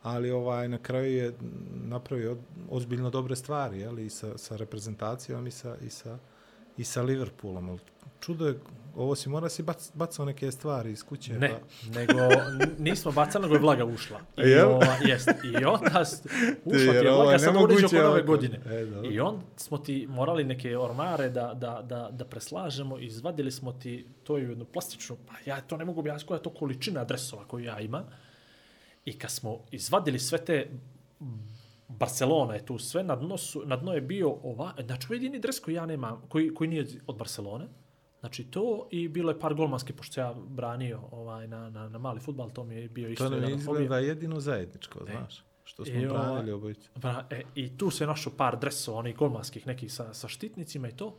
[0.02, 1.32] ali ovaj na kraju je
[1.72, 2.36] napravio
[2.70, 6.18] ozbiljno dobre stvari, je li, i sa, sa reprezentacijom i sa, i sa,
[6.76, 7.68] i sa Liverpoolom.
[7.68, 7.78] Ali
[8.20, 8.54] Čudo je,
[8.96, 11.32] ovo si mora si bac, bacao neke stvari iz kuće.
[11.32, 11.98] Ne, Pa.
[11.98, 12.12] nego
[12.78, 14.20] nismo bacali, nego je vlaga ušla.
[14.36, 14.68] I, Jel?
[14.68, 16.00] ova, jest, i onda
[16.64, 18.60] ušla ti je vlaga, je sad nemoguće oko nove godine.
[18.66, 19.10] E, dobro.
[19.10, 24.06] I on smo ti morali neke ormare da, da, da, da preslažemo, izvadili smo ti
[24.24, 27.44] to je jednu plastičnu, pa ja to ne mogu objasniti koja je to količina dresova
[27.44, 28.04] koju ja imam.
[29.04, 30.70] I kad smo izvadili sve te
[31.98, 35.16] Barcelona je tu sve, na, dno, su, na dno je bio ova, znači ovo je
[35.16, 37.68] jedini dres koji ja nemam, koji, koji nije od Barcelone.
[38.20, 42.20] Znači to i bilo je par golmanski, pošto ja branio ovaj, na, na, na mali
[42.20, 45.44] futbal, to mi je bio isto To nam izgleda jedino zajedničko, znaš.
[45.64, 46.88] Što smo I ova- branili obojice.
[46.94, 50.96] Bra, e, I tu se našao par dresova, onih golmanskih nekih sa, sa štitnicima i
[50.96, 51.16] to.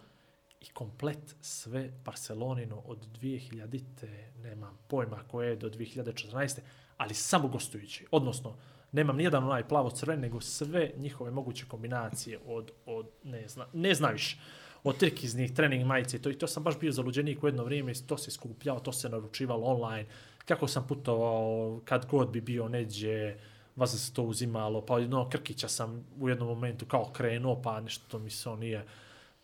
[0.62, 6.60] I komplet sve Barcelonino od 2000-te, nemam pojma koje je do 2014.
[6.98, 8.06] Ali samo gostujući.
[8.12, 8.58] Odnosno,
[8.92, 14.10] nemam nijedan onaj plavo-crven, nego sve njihove moguće kombinacije od, od ne, zna, ne zna
[14.10, 14.38] više,
[14.84, 16.30] od trkiznih trening majice to.
[16.30, 19.68] I to sam baš bio zaluđenik u jedno vrijeme, to se skupljao, to se naručivalo
[19.68, 20.06] online.
[20.46, 23.36] Kako sam putovao, kad god bi bio neđe,
[23.76, 28.20] vas se to uzimalo, pa no, Krkića sam u jednom momentu kao krenuo, pa nešto
[28.20, 28.86] mi se on nije,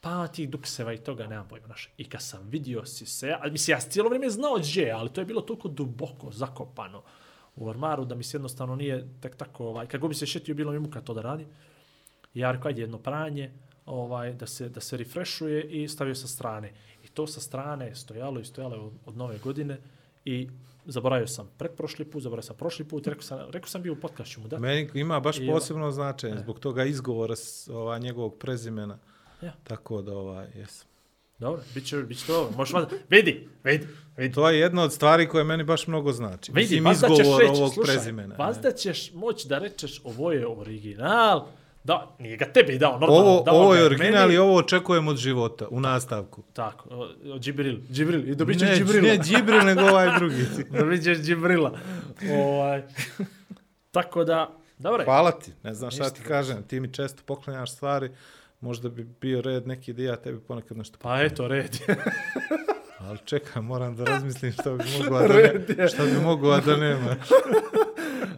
[0.02, 1.90] pa ti dukseva i toga, nemam pojma, znaš.
[1.98, 5.22] I kad sam vidio si se, ali mislim, ja cijelo vrijeme znao gdje, ali to
[5.22, 7.04] je bilo toliko duboko zakopano
[7.58, 10.72] u ormaru, da mi se jednostavno nije tak tako, ovaj, kako bi se šetio, bilo
[10.72, 11.48] mi muka to da radi.
[12.34, 13.52] I ja rekao, ajde jedno pranje,
[13.86, 16.72] ovaj, da se, da se refreshuje i stavio sa strane.
[17.04, 19.78] I to sa strane stojalo i stojalo od, od nove godine
[20.26, 20.50] i
[20.86, 24.42] zaboravio sam pretprošli put, zaboravio sam prošli put, rekao sam, rekao sam bio u podcastu
[24.42, 24.60] mu da.
[24.60, 26.40] Meni ima baš I- posebno značenje E.
[26.40, 28.98] zbog toga izgovora s, ova, njegovog prezimena.
[29.42, 29.54] Ja.
[29.64, 30.87] Tako da, ovaj, jesam.
[31.40, 32.58] Dobro, bit će, bit će to dobro.
[32.58, 34.34] Možeš vada, vidi, vidi, vidi.
[34.34, 36.52] To je jedna od stvari koje meni baš mnogo znači.
[36.52, 38.36] Vidi, Mislim, vas da ćeš izgovor reći, ovog slušaj, prezimena.
[38.36, 38.62] vas ne.
[38.62, 41.48] da ćeš moći da rečeš ovo je original,
[41.84, 43.16] da, nije ga tebi dao, normalno.
[43.16, 44.34] Ovo, dao ovo je original meni.
[44.34, 46.44] i ovo očekujem od života u nastavku.
[46.54, 49.08] Tako, o, o, Džibril, Džibril, i dobit ćeš ne, Džibrila.
[49.08, 50.46] ne Džibril, nego ovaj drugi.
[50.80, 51.80] dobit ćeš Džibrila.
[52.32, 52.84] ovaj.
[53.92, 55.06] Tako da, dobro je.
[55.06, 58.12] Hvala ti, ne znam šta Ništa, ti kažem, ti mi često poklanjaš stvari,
[58.62, 61.78] možda bi bio red neki da ja tebi ponekad nešto Pa eto, red.
[63.08, 65.34] Ali čekaj, moram da razmislim šta bi mogla da,
[65.78, 67.16] ne, šta bi mogla da nema.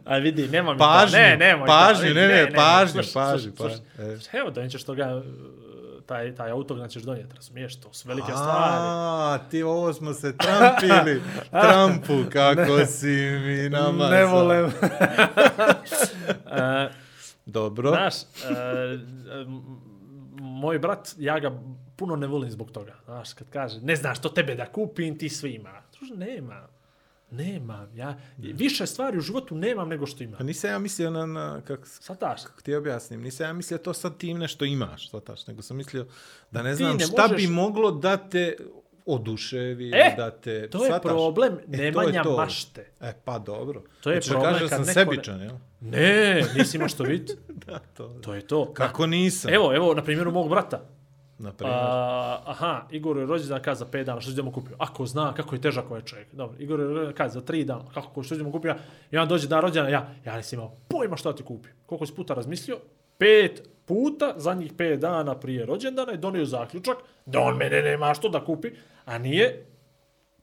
[0.06, 3.78] A vidi, nemam mi Pažnju, ne, nemoj pažnju, ne, ne, pažnju, slušaj, pažnju, pažnju.
[3.98, 4.36] slušaj.
[4.36, 4.40] E.
[4.40, 5.22] Evo, da nećeš toga,
[6.06, 8.76] taj, taj autogram ćeš donijeti, razumiješ, to su velike stvari.
[8.78, 11.22] A, ti ovo smo se trampili.
[11.62, 13.08] Trampu, kako si
[13.46, 14.10] mi namazao.
[14.10, 14.66] Ne volem.
[16.52, 16.90] e,
[17.46, 17.90] Dobro.
[17.90, 18.14] Znaš,
[19.48, 19.89] m-
[20.60, 21.62] moj brat, ja ga
[21.96, 22.96] puno ne volim zbog toga.
[23.06, 25.82] Znaš, kad kaže, ne znaš što tebe da kupim, ti sve ima.
[25.92, 26.68] Druže, nema.
[27.32, 27.88] Nema.
[27.96, 30.38] Ja, više stvari u životu nemam nego što imam.
[30.38, 33.94] Pa nisam ja mislio na, na kako, Sataš, kako ti objasnim, nisam ja mislio to
[33.94, 36.06] sad tim nešto imaš, shvataš, nego sam mislio
[36.52, 38.56] da ne Ti znam ne šta možeš- bi moglo da te
[39.10, 40.70] oduševi, E, da te...
[40.70, 41.02] To je shvataš?
[41.04, 42.38] problem E, to je nemanja to.
[42.38, 42.86] mašte.
[43.02, 43.82] E, pa dobro.
[44.02, 45.56] To je Hoćeš da problem kažeš kad sam neko ne- sebičan, jel?
[45.82, 47.34] Ne, nisi imaš što vidjeti.
[47.68, 48.08] Da, to.
[48.22, 48.74] To je to.
[48.74, 49.54] Kako nisam?
[49.54, 50.82] Evo, evo, na primjeru mog brata.
[51.38, 51.78] Na primjer.
[51.80, 54.76] A, aha, Igor je rođendan kad za 5 dana, što idemo kupio?
[54.78, 56.28] Ako zna kako je težak ovaj čovjek.
[56.34, 58.76] Dobro, Igor je kad za 3 dana, kako što idemo kupio?
[59.12, 61.72] I on dođe dan rođena, ja, ja nisam imao pojma šta ti kupio.
[61.86, 62.78] Koliko si puta razmislio?
[63.18, 68.30] Pet puta, zadnjih 5 dana prije rođendana je donio zaključak da on mene nema što
[68.30, 68.68] da kupi,
[69.10, 69.66] a nije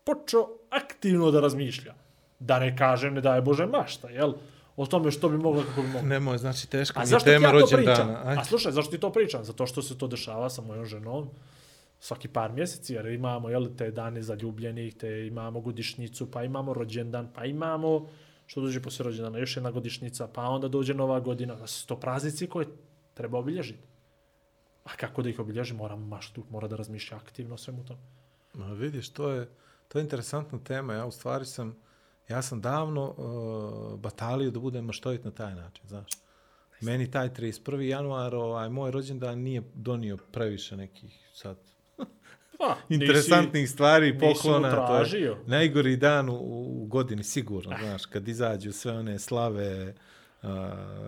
[0.05, 1.95] počeo aktivno da razmišlja.
[2.39, 4.33] Da ne kažem, ne daje Bože mašta, jel?
[4.77, 6.09] O tome što bi moglo, kako bi moglo.
[6.09, 7.79] Nemoj, znači teška mi je tema ja to pričam?
[7.79, 8.23] rođendana.
[8.25, 8.41] Ajde.
[8.41, 9.45] A slušaj, zašto ti to pričam?
[9.45, 11.31] Zato što se to dešava sa mojom ženom
[12.01, 17.31] svaki par mjeseci, jer imamo jel, te dane zaljubljenih, te imamo godišnicu, pa imamo rođendan,
[17.35, 18.09] pa imamo
[18.47, 21.55] što dođe posle rođendana, još jedna godišnica, pa onda dođe nova godina.
[21.55, 22.67] Da su to praznici koje
[23.15, 23.83] treba obilježiti.
[24.85, 25.75] A kako da ih obilježi?
[25.75, 28.01] Moram maštu, mora da razmišlja aktivno o svemu tome.
[28.57, 29.49] Ma vidiš, to je,
[29.89, 30.95] to je interesantna tema.
[30.95, 31.77] Ja u stvari sam,
[32.29, 36.11] ja sam davno uh, batalio da budem maštovit na taj način, znaš.
[36.81, 37.81] Meni taj 31.
[37.81, 41.57] januar, ovaj, moj rođendan nije donio previše nekih sad
[42.59, 44.71] Pa, interesantnih stvari, nisi poklona.
[44.71, 45.37] To je utražio.
[45.47, 46.35] najgori dan u,
[46.83, 49.95] u godini, sigurno, znaš, kad izađu sve one slave,
[50.43, 50.49] uh,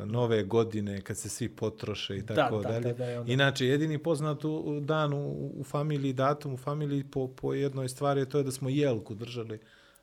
[0.04, 2.92] nove godine, kad se svi potroše i tako da, dalje.
[2.92, 7.04] da, da, onda- Inače, jedini poznat u, u dan u, u familiji, datum u familiji
[7.04, 9.58] po, po jednoj stvari je to je da smo jelku držali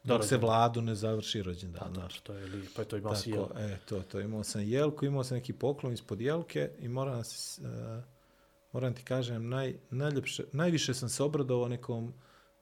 [0.05, 1.93] dok se vladu ne završi rođendan.
[1.93, 2.19] Pa, znaš.
[2.19, 3.47] to je lijepo, to imao si jel.
[3.47, 4.19] Tako, e, to, to.
[4.19, 8.03] Imao sam jelku, imao sam neki poklon ispod jelke i moram, se, uh,
[8.71, 12.13] moram ti kažem, naj, najljepše, najviše sam se obradovao nekom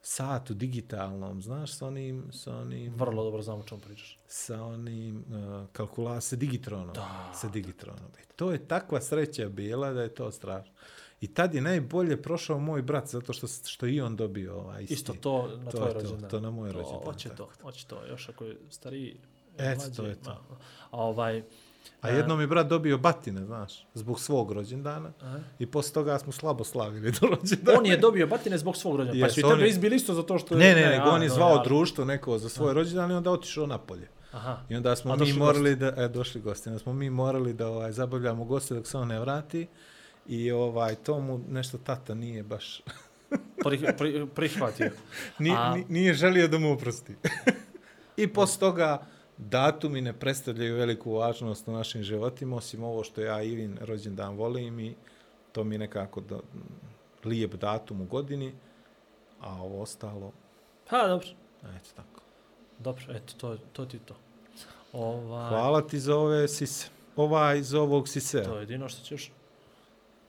[0.05, 4.19] satu digitalnom, znaš, sa onim, sa onim, Vrlo dobro znam o čemu pričaš.
[4.27, 6.93] sa onim uh, kalkula, sa digitronom.
[6.93, 7.31] Da.
[7.35, 8.11] Sa digitronom.
[8.19, 10.73] E, to je takva sreća bila da je to strašno.
[11.21, 14.93] I tad je najbolje prošao moj brat, zato što, što i on dobio ovaj isti.
[14.93, 16.29] Isto to na To tvoj je to, rođendan.
[16.29, 18.05] to na moj To, rođendan, Hoće to, hoće to.
[18.05, 19.17] Još ako je stariji,
[19.57, 20.31] Eto, mlađi, to je to.
[20.91, 21.43] A ovaj...
[22.01, 25.11] A jednom je brat dobio batine, znaš, zbog svog rođendana.
[25.21, 25.39] Aha.
[25.59, 27.77] I posle toga smo slabo slavili do rođendana.
[27.79, 29.21] On je dobio batine zbog svog rođendana.
[29.21, 30.55] Pa Jes, su i tebe je- izbili isto zato što...
[30.55, 31.63] Ne, ne, nego a, on je zvao ja.
[31.63, 34.07] društvo neko za svoj rođendan i onda otišao napolje.
[34.31, 34.57] Aha.
[34.69, 37.67] I onda smo A mi morali da, e, došli gosti, onda smo mi morali da
[37.67, 39.67] ovaj, zabavljamo goste dok se on ne vrati.
[40.27, 42.81] I ovaj, to mu nešto tata nije baš,
[43.65, 44.91] Pri, pri, prihvatio.
[45.39, 47.15] nije, A- ni- nije želio da mu oprosti.
[48.17, 49.05] I posle toga
[49.49, 54.79] datumi ne predstavljaju veliku važnost u našim životima, osim ovo što ja Ivin rođendan volim
[54.79, 54.95] i
[55.51, 56.39] to mi je nekako da,
[57.23, 58.53] lijep datum u godini,
[59.41, 60.31] a ovo ostalo,
[60.89, 61.27] Pa, dobro.
[61.63, 62.21] eto tako.
[62.79, 64.15] Dobro, eto, to, to ti to.
[64.93, 66.87] Ovaj, Hvala ti za ove sise.
[67.15, 68.43] Ovaj iz ovog sisea.
[68.43, 69.31] To je jedino što ćeš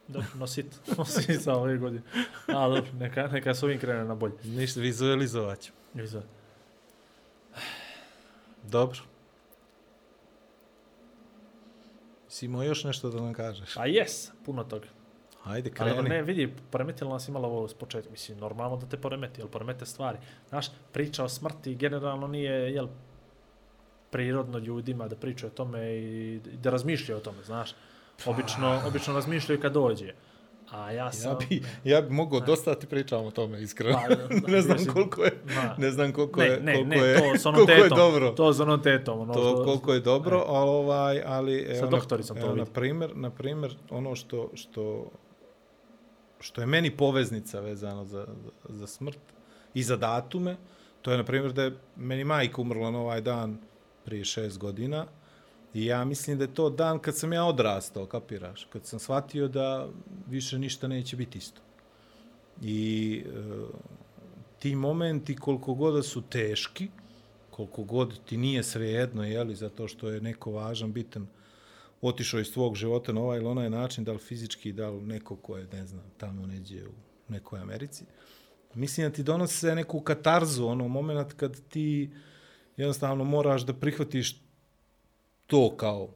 [0.09, 0.67] dobro, nosit,
[0.99, 2.03] nosit za ove godine.
[2.47, 4.35] A, dobro, neka, neka s ovim krene na bolje.
[4.45, 5.73] Ništa, vizualizovat ću.
[5.95, 6.23] Izvod.
[8.75, 8.99] Dobro.
[12.29, 13.77] Si imao još nešto da nam kažeš?
[13.77, 14.87] A jes, puno toga.
[15.43, 16.17] Hajde, Ali dobro, kreni.
[16.17, 18.11] ne, vidi, poremetilo nas imalo ovo s početka.
[18.11, 20.19] Mislim, normalno da te poremeti, jel poremete stvari.
[20.49, 22.89] Znaš, priča o smrti generalno nije, jel,
[24.11, 27.75] prirodno ljudima da pričaju o tome i da razmišljaju o tome, znaš.
[28.27, 30.13] Obično, obično razmišljaju kad dođe.
[30.71, 31.31] A ja sam...
[31.31, 33.99] Ja bi, ja bi mogao dosta ti pričam o tome, iskreno.
[34.09, 35.75] Pa, da, ne znam koliko je, ma.
[35.79, 37.99] ne znam koliko ne, je, ne, koliko ne, je, to s onom koliko je tetom.
[37.99, 38.31] dobro.
[38.31, 39.21] To s onom tetom.
[39.21, 43.31] Ono to koliko je dobro, ali ovaj, ali evo, doktoricom to evo, na primjer, na
[43.31, 45.11] primjer, ono što, što,
[46.41, 49.21] što je meni poveznica vezano za, za, za smrt
[49.75, 50.57] i za datume,
[51.03, 53.59] to je na primjer da je meni majka umrla na ovaj dan
[54.05, 55.07] prije šest godina
[55.75, 59.49] i ja mislim da je to dan kad sam ja odrastao, kapiraš, kad sam shvatio
[59.49, 59.89] da
[60.29, 61.61] više ništa neće biti isto.
[62.63, 63.31] I e,
[64.59, 66.89] ti momenti koliko god da su teški,
[67.51, 71.27] koliko god ti nije svejedno, jeli, zato što je neko važan, bitan,
[72.03, 75.37] otišao iz tvog života na ovaj ili onaj način, da li fizički, da li neko
[75.37, 76.93] ko je, ne znam, tamo neđe u
[77.29, 78.05] nekoj Americi.
[78.75, 82.11] Mislim da ti donose neku katarzu, ono moment kad ti
[82.77, 84.44] jednostavno moraš da prihvatiš
[85.55, 86.09] to kao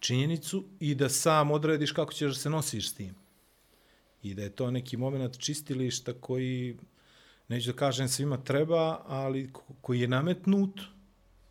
[0.00, 3.14] činjenicu i da sam odrediš kako ćeš da se nosiš s tim.
[4.22, 6.76] I da je to neki moment čistilišta koji,
[7.48, 10.80] neću da kažem svima treba, ali koji je nametnut,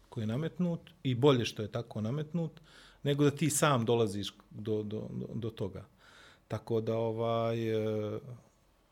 [0.10, 2.62] koji je nametnut i bolje što je tako nametnut,
[3.04, 5.86] nego da ti sam dolaziš do, do, do, toga.
[6.48, 8.20] Tako da ovaj e,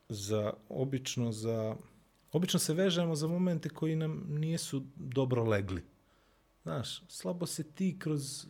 [0.10, 1.76] za obično za
[2.32, 5.91] obično se vežemo za momente koji nam nisu dobro legli.
[6.64, 8.46] Znaš, slabo se ti kroz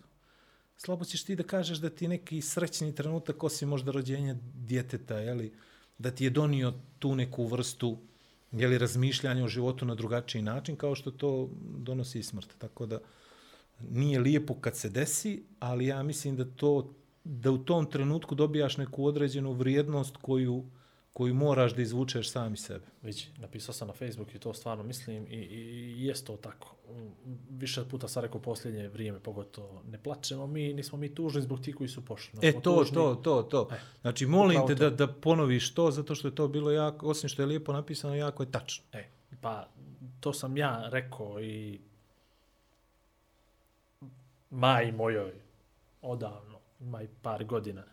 [0.78, 5.54] slabo ćeš ti da kažeš da ti neki srećni trenutak osim možda rođenja djeteta, jeli,
[5.98, 7.98] da ti je donio tu neku vrstu
[8.52, 12.56] je li o životu na drugačiji način kao što to donosi i smrt.
[12.58, 13.00] Tako da
[13.90, 16.94] nije lijepo kad se desi, ali ja mislim da to
[17.24, 20.66] da u tom trenutku dobijaš neku određenu vrijednost koju
[21.14, 22.86] koju moraš da izvučeš sami sebe.
[23.02, 26.76] Vidi, napisao sam na Facebook i to stvarno mislim i, i, i jest to tako.
[27.50, 31.74] Više puta sam rekao posljednje vrijeme, pogotovo ne plačemo mi, nismo mi tužni zbog ti
[31.74, 32.32] koji su pošli.
[32.34, 32.94] No, E, to, tužni.
[32.96, 33.68] to, to, to.
[33.72, 34.90] E, Znači, molim te to.
[34.90, 38.16] da, da ponoviš to, zato što je to bilo jako, osim što je lijepo napisano,
[38.16, 38.86] jako je tačno.
[38.94, 39.10] E,
[39.42, 39.68] pa
[40.20, 41.80] to sam ja rekao i
[44.50, 45.32] maj mojoj
[46.02, 47.84] odavno, ima i par godina,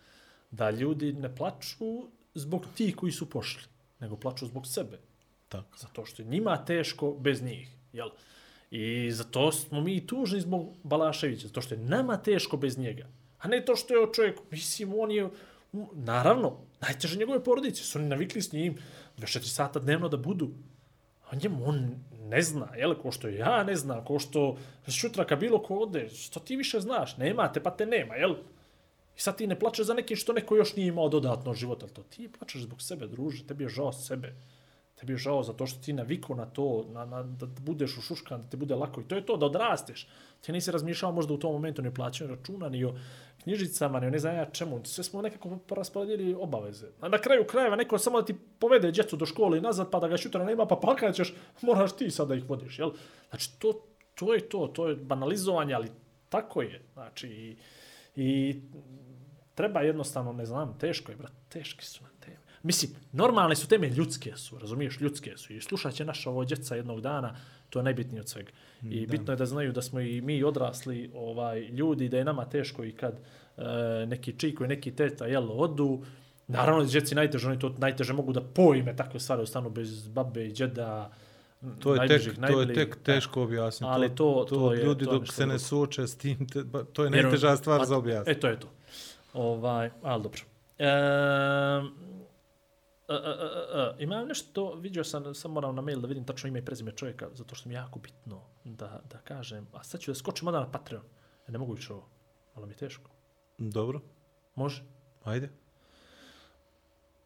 [0.50, 2.08] da ljudi ne plaču
[2.39, 3.62] zbog tih koji su pošli,
[4.01, 4.99] nego plaču zbog sebe.
[5.49, 5.78] Tako.
[5.78, 7.68] Zato što je njima teško bez njih.
[7.93, 8.09] Jel?
[8.70, 13.07] I zato smo mi tužni zbog Balaševića, zato što je nama teško bez njega.
[13.39, 15.28] A ne to što je čovjek, mislim, on je,
[15.93, 18.78] naravno, najteže njegove porodice, su oni navikli s njim
[19.18, 20.51] 24 sata dnevno da budu.
[21.30, 21.95] A njemu on
[22.28, 24.57] ne zna, jel, ko što ja ne znam, ko što
[24.89, 28.34] šutra kad bilo ko ode, što ti više znaš, nemate pa te nema, jel?
[29.18, 31.94] I sad ti ne plačeš za nekim što neko još nije imao dodatno života, ali
[31.94, 34.34] to ti plačeš zbog sebe, druže, tebi je žao sebe.
[34.94, 38.48] Tebi je žao zato što ti navikao na to, na, na, da budeš ušuškan, da
[38.48, 39.00] ti bude lako.
[39.00, 40.08] I to je to, da odrasteš.
[40.40, 42.94] Ti nisi razmišljao možda u tom momentu ni o plaćanju računa, ni o
[43.42, 44.80] knjižicama, ni o ne znam ja čemu.
[44.84, 46.86] Sve smo nekako rasporedili obaveze.
[47.00, 50.00] A na kraju krajeva neko samo da ti povede djecu do škole i nazad, pa
[50.00, 52.90] da ga šutra nema, pa plakaćeš, moraš ti sad da ih vodiš, jel?
[53.30, 53.72] Znači, to,
[54.14, 55.90] to je to, to je banalizovanje, ali
[56.28, 56.82] tako je.
[56.94, 57.56] Znači, i,
[58.18, 58.60] i
[59.54, 62.36] treba jednostavno, ne znam, teško je, brat, teški su nam teme.
[62.62, 65.52] Mislim, normalne su teme, ljudske su, razumiješ, ljudske su.
[65.52, 67.36] I slušat će naša ovo djeca jednog dana,
[67.70, 68.50] to je najbitnije od svega.
[68.82, 69.10] I da.
[69.10, 72.84] bitno je da znaju da smo i mi odrasli ovaj ljudi, da je nama teško
[72.84, 73.62] i kad e,
[74.06, 76.04] neki čiko i neki teta jel, odu,
[76.48, 80.52] Naravno, djeci najteže, oni to najteže mogu da pojme takve stvari, ostanu bez babe i
[80.52, 81.10] džeda,
[81.78, 83.84] To je, tek, najbližih, to je tek teško objasniti.
[83.86, 86.84] Ali to- to je- ljudi to je dok se ne suoče s tim, te, ba,
[86.84, 88.30] to je najteža stvar pa- za objasniti.
[88.30, 88.68] E, to je to.
[89.34, 90.40] Ovaj, ali dobro.
[90.78, 90.92] E, e,
[93.09, 93.18] e, e,
[93.74, 96.92] e, imam nešto, vidio sam, sam moram na mail da vidim tačno ime i prezime
[96.92, 99.66] čovjeka, zato što mi je jako bitno da, da kažem.
[99.72, 101.04] A sad ću da skočim onda na Patreon.
[101.48, 102.09] E, ne mogu više ovo.
[102.54, 103.11] Malo mi je teško.
[103.59, 104.00] Dobro,
[104.54, 104.82] Može?
[105.24, 105.48] ajde.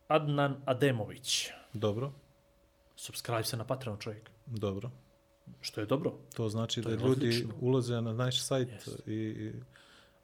[0.09, 1.49] Adnan Ademović.
[1.72, 2.12] Dobro,
[3.03, 4.30] Subscribe se na Patreon čovjek.
[4.46, 4.90] dobro.
[5.61, 6.12] Što je dobro.
[6.34, 7.55] To znači To da ljudi odlično.
[7.61, 9.09] ulaze na naš sajt Jest.
[9.09, 9.53] i, i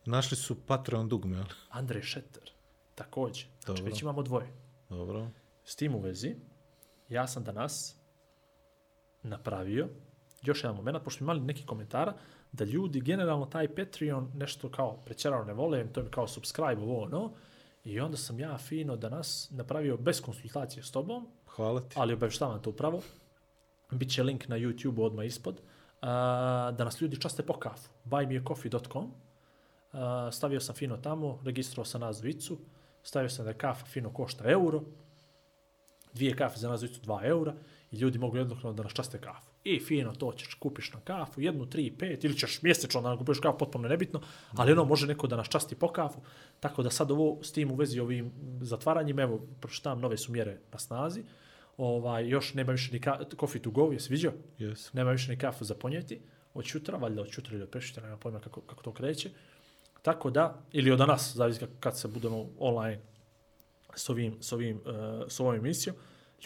[0.07, 1.37] našli su Patreon dugme.
[1.37, 1.47] jel?
[1.71, 2.51] Andrej Šeter.
[2.95, 3.47] Također.
[3.65, 3.85] Znači, Dobro.
[3.85, 4.53] već imamo dvoje.
[4.89, 5.29] Dobro.
[5.65, 6.37] S tim u vezi,
[7.09, 7.97] ja sam danas
[9.23, 9.89] napravio
[10.43, 12.15] još jedan moment, pošto imali neki komentara,
[12.53, 17.03] da ljudi generalno taj Patreon nešto kao prećerano ne vole, to je kao subscribe ovo
[17.03, 17.33] ono,
[17.85, 21.29] i onda sam ja fino danas napravio bez konsultacije s tobom,
[21.59, 21.95] Hvala ti.
[21.97, 23.01] ali obavještavam to upravo,
[23.91, 25.61] Biće link na YouTube odmah ispod,
[26.03, 26.05] Uh,
[26.77, 30.01] da nas ljudi časte po kafu, buymeacoffee.com, uh,
[30.33, 32.59] stavio sam fino tamo, registrovao sam nas dvicu,
[33.03, 34.83] stavio sam da kafa fino košta euro,
[36.13, 37.55] dvije kafe za nas dvicu 2 eura.
[37.91, 39.51] I ljudi mogu jednostavno da nas časte kafu.
[39.65, 43.19] I fino to ćeš, kupiš na kafu, jednu, tri, pet, ili ćeš mjesečno da nam
[43.19, 44.21] kupiš kafu, potpuno nebitno,
[44.53, 46.21] ali ono može neko da nas časti po kafu,
[46.61, 50.59] tako da sad ovo s tim u vezi ovim zatvaranjima, evo, pročitam, nove su mjere
[50.73, 51.25] na snazi,
[51.79, 54.33] ovaj, još nema više ni ka- coffee to go, jesi vidio?
[54.59, 54.95] Yes.
[54.95, 56.21] nema više ni kafu za ponijeti,
[56.55, 59.31] od čutra, valjda od čutra ili od prešutra, nema pojma kako, kako to kreće.
[60.03, 63.01] Tako da, ili od danas, zavisi kad, se budemo online
[63.95, 64.83] s ovim, s ovim, uh,
[65.29, 65.97] s ovom emisijom,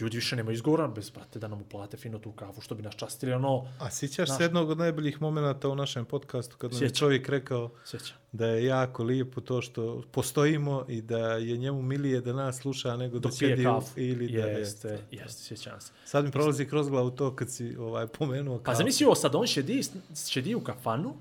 [0.01, 2.95] ljudi više nemaju izgovora bez, brate, da nam uplate fino tu kafu, što bi nas
[2.95, 6.91] častili, ono, A sjećaš se jednog od najboljih momenta u našem podcastu kad nam je
[6.91, 8.15] čovjek rekao sjeća.
[8.33, 12.97] da je jako lijepo to što postojimo i da je njemu milije da nas sluša
[12.97, 14.01] nego da Dok pije sjedi kafu.
[14.01, 15.05] ili da jeste, jeste.
[15.11, 15.93] jeste, sjećam se.
[16.05, 18.79] Sad mi prolazi kroz glavu to kad si ovaj, pomenuo Pa kafu.
[18.79, 19.81] zamisli ovo sad, on šedi,
[20.27, 21.15] šedi u kafanu,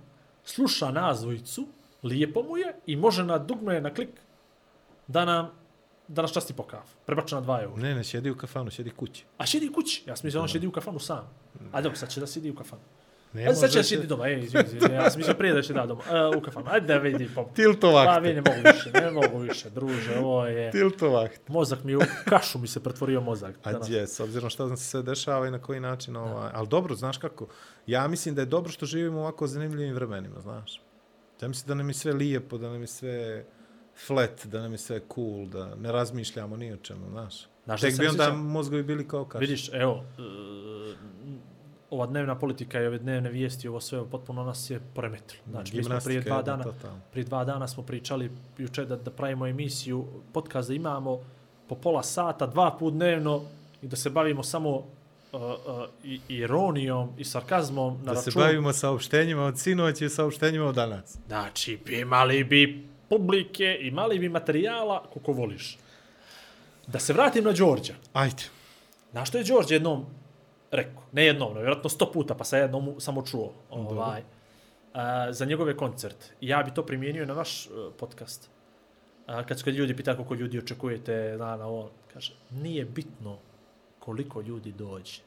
[0.45, 1.67] sluša nas dvojicu,
[2.03, 4.09] lijepo mu je i može na dugme, na klik,
[5.07, 5.60] da nam
[6.11, 6.95] da nas časti po kafu.
[7.05, 7.81] Prebače na 2 eura.
[7.81, 9.25] Ne, ne, sjedi u kafanu, sjedi kući.
[9.37, 10.03] A šedi kući.
[10.07, 11.29] Ja sam mislio da on šedi u kafanu sam.
[11.71, 12.81] A dobro, sad će da sjedi u kafanu.
[13.33, 14.27] Ne, Ajde, sad će da sjedi doma.
[14.27, 16.01] Ej, izvini, izvini, ja sam mislio prije da će da doma.
[16.11, 16.65] E, u kafanu.
[16.69, 17.29] Ajde da vidi.
[17.35, 18.05] Pa, Tiltovak.
[18.05, 20.71] pa vi ne mogu više, ne mogu više, druže, ovo je...
[20.71, 21.31] Tiltovak.
[21.47, 21.99] Mozak mi u
[22.29, 23.55] kašu mi se pretvorio mozak.
[23.63, 23.89] A danas.
[23.89, 26.95] je, s obzirom šta nam se sve dešava i na koji način, ovaj, ali dobro,
[26.95, 27.47] znaš kako,
[27.87, 30.81] ja mislim da je dobro što živimo u ovako zanimljivim vremenima, znaš.
[31.41, 33.45] Ja mislim da nam je sve lijepo, da nam je sve
[34.07, 37.47] flat, da nam je sve cool, da ne razmišljamo ni o čemu, znaš.
[37.65, 38.45] Znaš Tek se bi onda sjećam?
[38.45, 39.41] mozgovi bili kao kaš.
[39.41, 40.21] Vidiš, evo, e,
[41.89, 45.41] ova dnevna politika i ove dnevne vijesti, ovo sve potpuno nas je poremetilo.
[45.49, 46.65] Znači, mi smo prije dva dana,
[47.11, 51.19] prije dva dana smo pričali juče da, da pravimo emisiju, podcast da imamo
[51.69, 53.41] po pola sata, dva put dnevno
[53.81, 54.83] i da se bavimo samo uh,
[55.33, 55.51] uh,
[56.03, 58.41] i, ironijom i sarkazmom na Da se račun...
[58.41, 61.17] bavimo saopštenjima od sinoć i saopštenjima od danas.
[61.27, 65.77] Znači, imali bi publike, imali bi materijala koliko voliš.
[66.87, 67.93] Da se vratim na Đorđa.
[68.13, 68.43] Ajde.
[69.11, 70.05] Na što je Đorđe jednom
[70.71, 71.03] rekao?
[71.11, 73.51] Ne jednom, no, vjerojatno sto puta, pa sam jednom samo čuo.
[73.69, 74.23] Ovaj,
[74.93, 76.25] a, za njegove koncerte.
[76.41, 78.49] Ja bi to primijenio na vaš uh, podcast.
[79.27, 83.37] A, kad su kad ljudi pitaju koliko ljudi očekujete na, na ovo, kaže, nije bitno
[83.99, 85.21] koliko ljudi dođe,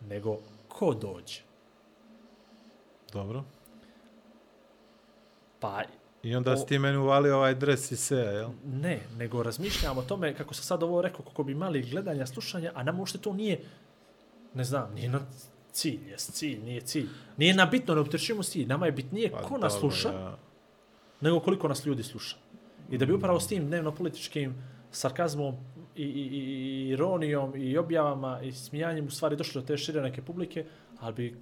[0.00, 1.40] nego ko dođe.
[3.12, 3.44] Dobro.
[5.60, 5.82] Pa
[6.22, 8.50] I onda O- si ti meni uvalio ovaj dres i se, jel?
[8.64, 12.72] Ne, nego razmišljam o tome kako sam sad ovo rekao, kako bi imali gledanja, slušanja,
[12.74, 13.60] a nam uopšte to nije,
[14.54, 15.20] ne znam, nije na
[15.72, 17.08] cilj, jes cilj, nije cilj.
[17.36, 20.36] Nije nam bitno, ne opterećujemo cilj, nama je bitnije Pa ko nas sluša, ja.
[21.20, 22.36] nego koliko nas ljudi sluša.
[22.90, 24.54] I da bi upravo s tim dnevno-političkim
[24.90, 25.54] sarkazmom
[25.96, 30.02] i, i, i i ironijom i objavama i smijanjem u stvari došli do te šire
[30.02, 30.64] neke publike,
[31.00, 31.36] ali bi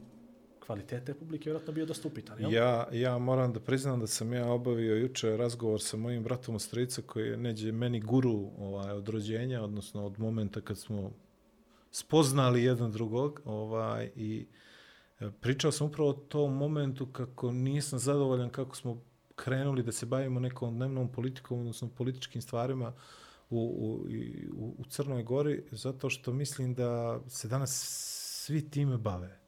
[0.71, 2.53] kvalitete publike vjerojatno bio dosta upitan, jel?
[2.53, 6.59] Ja, ja moram da priznam da sam ja obavio juče razgovor sa mojim bratom u
[6.59, 11.11] strica koji je neđe meni guru ovaj, od rođenja, odnosno od momenta kad smo
[11.91, 14.47] spoznali jedan drugog ovaj, i
[15.21, 19.03] e, pričao sam upravo o tom momentu kako nisam zadovoljan kako smo
[19.35, 22.93] krenuli da se bavimo nekom dnevnom politikom, odnosno političkim stvarima
[23.51, 24.07] u, u,
[24.57, 27.71] u, u Crnoj Gori, zato što mislim da se danas
[28.45, 29.40] svi time bave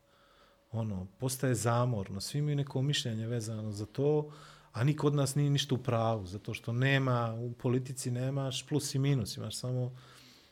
[0.73, 4.31] ono, postaje zamorno, svi imaju neko mišljenje vezano za to,
[4.73, 8.95] a niko od nas nije ništa u pravu, zato što nema, u politici nemaš plus
[8.95, 9.97] i minus, imaš samo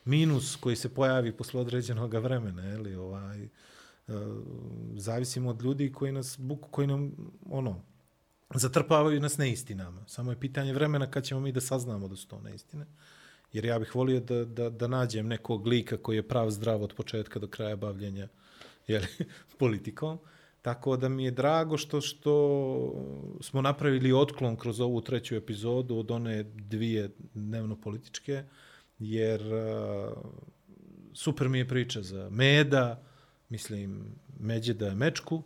[0.05, 3.49] minus koji se pojavi posle određenog vremena, ili ovaj, e,
[4.95, 6.39] zavisimo od ljudi koji nas,
[6.71, 7.11] koji nam,
[7.49, 7.81] ono,
[8.55, 10.03] zatrpavaju nas neistinama.
[10.07, 12.85] Samo je pitanje vremena kad ćemo mi da saznamo da su to neistine.
[13.53, 16.93] Jer ja bih volio da, da, da nađem nekog lika koji je prav zdrav od
[16.95, 18.27] početka do kraja bavljenja
[18.87, 19.07] jeli,
[19.59, 20.19] politikom.
[20.61, 22.35] Tako da mi je drago što što
[23.41, 28.43] smo napravili otklon kroz ovu treću epizodu od one dvije dnevno političke,
[28.99, 30.17] jer uh,
[31.13, 33.03] super mi je priča za Meda,
[33.49, 35.43] mislim Međeda Mečku,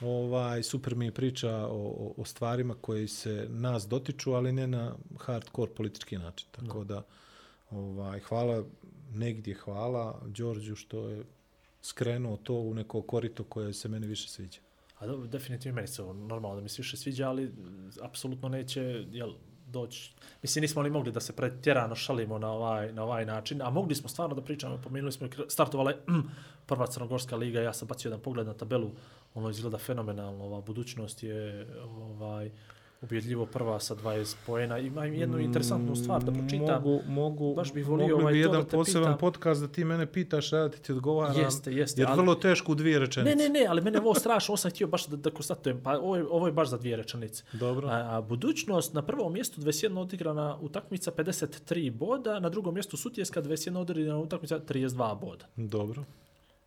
[0.00, 4.66] ovaj, super mi je priča o, o, o stvarima koji se nas dotiču, ali ne
[4.66, 6.48] na hardcore politički način.
[6.50, 6.84] Tako no.
[6.84, 7.02] da,
[7.70, 8.64] ovaj, hvala,
[9.12, 11.24] negdje hvala Đorđu što je
[11.86, 14.60] skrenuo to u neko korito koje se meni više sviđa.
[14.98, 17.52] A dobro, definitivno meni se normalno da mi se više sviđa, ali
[18.02, 18.82] apsolutno neće
[19.12, 19.32] jel,
[19.66, 20.14] doći.
[20.42, 23.94] Mislim, nismo li mogli da se pretjerano šalimo na ovaj, na ovaj način, a mogli
[23.94, 26.20] smo stvarno da pričamo, pomenuli smo, startovala je mm,
[26.66, 28.90] prva Crnogorska liga, ja sam bacio jedan pogled na tabelu,
[29.34, 32.50] ono izgleda fenomenalno, ova budućnost je ovaj,
[33.02, 34.78] ubjedljivo prva sa 20 poena.
[34.78, 36.82] Ima jednu interesantnu stvar da pročitam.
[36.82, 39.18] Mogu, mogu, Baš bih volio mogli ovaj bi jedan da poseban pitam.
[39.18, 41.36] podcast da ti mene pitaš, a ja ti ti odgovaram.
[41.36, 43.36] Jeste, jeste, Jer ali- vrlo teško u dvije rečenice.
[43.36, 45.98] Ne, ne, ne, ali mene ovo strašno, ovo sam htio baš da, da konstatujem, pa
[45.98, 47.42] ovo je, ovo je baš za dvije rečenice.
[47.52, 47.88] Dobro.
[47.88, 53.42] A, a budućnost na prvom mjestu 21 odigrana utakmica 53 boda, na drugom mjestu Sutjeska
[53.42, 54.86] 21 odigrana utakmica 32
[55.20, 55.44] boda.
[55.56, 56.04] Dobro.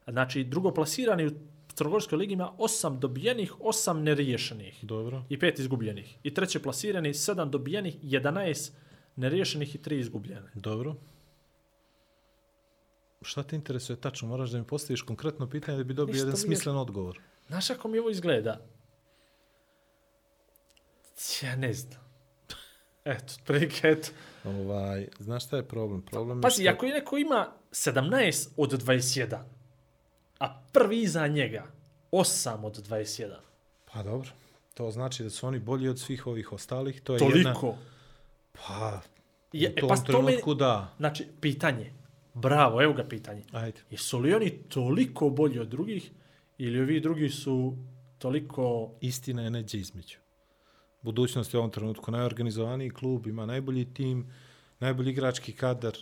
[0.07, 1.31] Znači, drugo plasirani u
[1.79, 5.23] Crnogorskoj ligi ima 8 dobijenih, 8 neriješenih Dobro.
[5.29, 6.17] i 5 izgubljenih.
[6.23, 8.71] I treće plasirani 7 dobijenih, 11
[9.15, 10.49] neriješenih i 3 izgubljene.
[10.53, 10.95] Dobro.
[13.21, 14.27] Šta te interesuje tačno?
[14.27, 17.19] Moraš da mi postaviš konkretno pitanje da bi dobio Ništa jedan mi je- smislen odgovor.
[17.47, 18.61] Znaš kako mi ovo izgleda?
[21.41, 22.01] Ja ne znam.
[23.05, 24.09] Eto, prilike, eto.
[24.45, 26.01] Ovaj, znaš šta je problem?
[26.01, 26.71] Problem je Pazi, što...
[26.71, 29.37] ako je neko ima 17 od 21,
[30.39, 31.67] a prvi iza njega
[32.11, 33.35] 8 od 21,
[33.93, 34.29] Pa dobro.
[34.73, 37.01] To znači da su oni bolji od svih ovih ostalih.
[37.01, 37.37] To je toliko.
[37.37, 37.77] jedna...
[38.51, 39.01] Pa,
[39.53, 40.93] Je, u e, tom pa to me, trenutku da.
[40.97, 41.93] znači, pitanje.
[42.33, 43.43] Bravo, evo ga pitanje.
[43.51, 43.81] Ajde.
[43.89, 46.11] Jesu li oni toliko bolji od drugih
[46.57, 47.77] ili ovi drugi su
[48.17, 48.91] toliko...
[49.01, 50.17] Istina je neđe između.
[51.01, 54.31] Budućnost je u ovom trenutku najorganizovaniji klub, ima najbolji tim,
[54.79, 55.97] najbolji igrački kadar,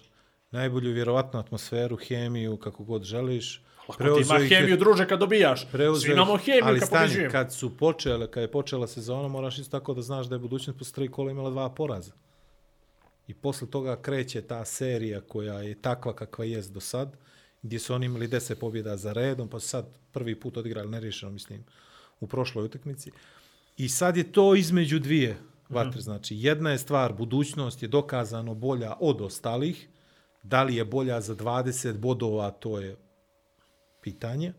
[0.51, 3.61] najbolju vjerovatnu atmosferu, hemiju, kako god želiš.
[3.89, 5.67] Lako ti ima ih je- hemiju, druže, kad dobijaš.
[6.01, 7.31] Svi imamo hemiju ali kad stani, pobeđujemo.
[7.31, 10.79] kad su počele, kad je počela sezona, moraš isto tako da znaš da je budućnost
[10.79, 12.11] posle tri kola imala dva poraza.
[13.27, 17.17] I posle toga kreće ta serija koja je takva kakva jest do sad,
[17.61, 21.31] gdje su oni imali 10 pobjeda za redom, pa su sad prvi put odigrali nerešeno,
[21.31, 21.65] mislim,
[22.19, 23.11] u prošloj utakmici.
[23.77, 25.37] I sad je to između dvije
[25.69, 26.01] vatre.
[26.01, 29.87] Znači, jedna je stvar, budućnost je dokazano bolja od ostalih.
[30.43, 32.95] Da li je bolja za 20 bodova, to je
[34.07, 34.53] pitanje.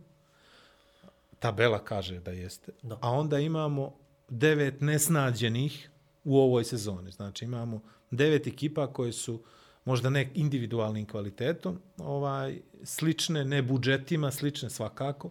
[1.39, 2.73] Tabela kaže da jeste.
[2.83, 2.99] Da.
[3.01, 3.95] A onda imamo
[4.29, 5.91] devet nesnađenih
[6.25, 7.11] u ovoj sezoni.
[7.11, 7.81] Znači, imamo
[8.11, 9.41] devet ekipa koje su
[9.85, 15.31] možda ne individualnim kvalitetom, ovaj, slične, ne budžetima, slične svakako,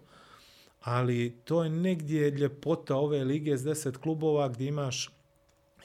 [0.81, 5.09] ali to je negdje ljepota ove lige s 10 klubova gdje imaš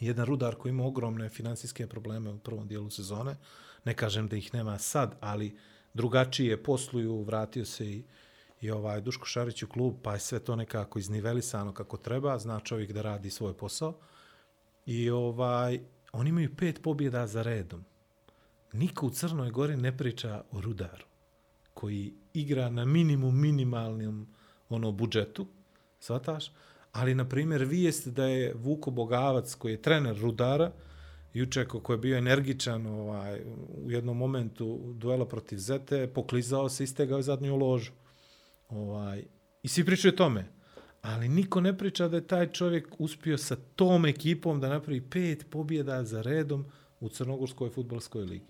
[0.01, 3.37] jedan rudar koji ima ogromne financijske probleme u prvom dijelu sezone.
[3.85, 5.57] Ne kažem da ih nema sad, ali
[5.95, 8.05] drugačije posluju, vratio se i,
[8.61, 12.61] i ovaj Duško Šarić u klub, pa je sve to nekako iznivelisano kako treba, zna
[12.61, 13.95] čovjek da radi svoj posao.
[14.87, 15.81] I ovaj,
[16.13, 17.85] oni imaju pet pobjeda za redom.
[18.73, 21.05] Niko u Crnoj Gori ne priča o rudaru
[21.75, 24.27] koji igra na minimum minimalnom
[24.69, 25.47] ono budžetu,
[26.01, 26.53] svataš?
[26.93, 30.73] Ali, na primjer, vijest da je Vuko Bogavac, koji je trener Rudara,
[31.35, 33.41] juče koji je bio energičan ovaj,
[33.85, 37.93] u jednom momentu duela protiv Zete, poklizao se, istegao je zadnju ložu.
[38.69, 39.25] Ovaj,
[39.63, 40.49] I svi pričaju o tome.
[41.03, 45.47] Ali niko ne priča da je taj čovjek uspio sa tom ekipom da napravi pet
[45.51, 46.65] pobjeda za redom
[47.01, 48.47] u Crnogorskoj futbolskoj ligi.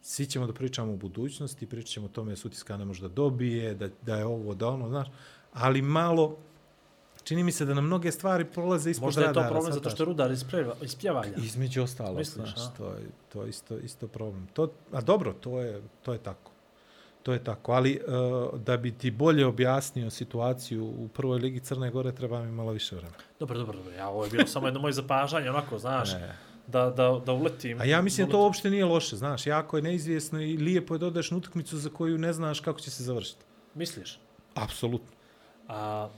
[0.00, 3.08] Svi ćemo da pričamo o budućnosti, pričat ćemo o tome da Sutiska ne može da
[3.08, 5.08] dobije, da, da je ovo, da ono, znaš,
[5.52, 6.38] ali malo,
[7.24, 9.90] čini mi se da na mnoge stvari prolaze ispod Možda je to radara, problem zato
[9.90, 10.30] što je rudar
[10.82, 11.36] ispjevalja.
[11.36, 14.46] Između ostalo, Misliš, znaš, to je, to je isto, isto problem.
[14.52, 16.52] To, a dobro, to je, to je tako.
[17.22, 18.00] To je tako, ali
[18.52, 22.72] uh, da bi ti bolje objasnio situaciju u prvoj ligi Crne Gore treba mi malo
[22.72, 23.16] više vremena.
[23.40, 23.92] Dobro, dobro, dobro.
[23.92, 26.36] Ja, ovo je bilo samo jedno moje zapažanje, onako, znaš, Ne.
[26.66, 27.80] da, da, da uletim.
[27.80, 30.94] A ja mislim da da to uopšte nije loše, znaš, jako je neizvjesno i lijepo
[30.94, 33.44] je da odeš na utakmicu za koju ne znaš kako će se završiti.
[33.74, 34.18] Misliš?
[34.54, 35.16] Apsolutno.
[35.68, 36.08] A,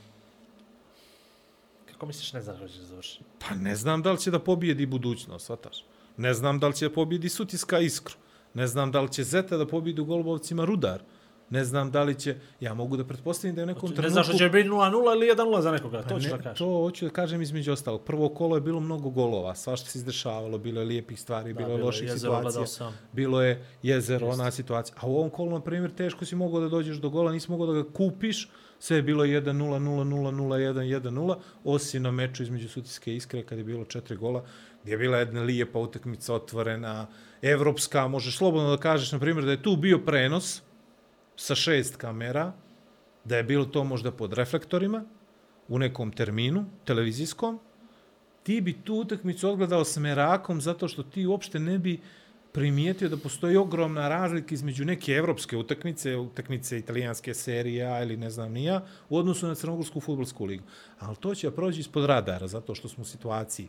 [1.94, 3.24] kako misliš ne znaš kako će završiti?
[3.38, 5.84] Pa ne znam da li će da pobijedi budućnost, svataš.
[6.16, 8.14] Ne znam da li će da pobijedi Sutiska Iskru.
[8.54, 11.02] Ne znam da li će Zeta da pobijedi u Golubovcima Rudar.
[11.50, 12.36] Ne znam da li će...
[12.60, 14.12] Ja mogu da pretpostavim da je u nekom Ne trenutku...
[14.12, 16.58] znaš da će biti 0-0 ili 1-0 za nekoga, to Pa ćeš ne, da kažeš.
[16.58, 18.02] To hoću da kažem između ostalog.
[18.02, 21.76] Prvo kolo je bilo mnogo golova, svašta se izdešavalo, bilo je lijepih stvari, Da, bilo
[21.76, 24.96] je loših situacija, bilo je jezero, ona situacija.
[25.00, 27.66] A u ovom kolu, na primjer, teško si mogao da dođeš do gola, nisi mogao
[27.66, 28.48] da ga kupiš,
[28.84, 33.64] sve je bilo 1-0, 0-0, 0-1, 1-0, osim na meču između Sutiske Iskre, kada je
[33.64, 34.44] bilo četiri gola,
[34.82, 37.06] gdje je bila jedna lijepa utakmica otvorena,
[37.42, 40.62] evropska, možeš slobodno da kažeš, na primjer, da je tu bio prenos,
[41.36, 42.52] sa šest kamera,
[43.24, 45.04] da je bilo to možda pod reflektorima,
[45.68, 47.58] u nekom terminu, televizijskom,
[48.42, 52.23] ti bi tu utakmicu odgledao s merakom zato što ti uopšte ne bi uh,
[52.54, 58.52] primijetio da postoji ogromna razlika između neke evropske utakmice, utakmice italijanske serije ili ne znam
[58.52, 60.62] nija, u odnosu na Crnogorsku futbolsku ligu.
[60.98, 63.68] Ali to će prođe ispod radara, zato što smo u situaciji.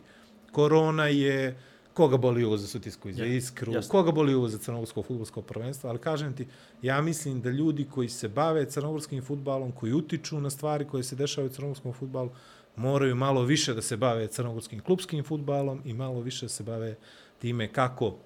[0.52, 1.58] Korona je,
[1.94, 3.90] koga boli ovo za sutisku i za iskru, jasno.
[3.90, 6.46] koga boli ovo za crnogorsko futbolsko prvenstvo, ali kažem ti,
[6.82, 11.16] ja mislim da ljudi koji se bave crnogorskim futbalom, koji utiču na stvari koje se
[11.16, 12.30] dešavaju u crnogorskom futbalu,
[12.76, 16.96] moraju malo više da se bave crnogorskim klubskim futbalom i malo više da se bave
[17.38, 18.16] time kako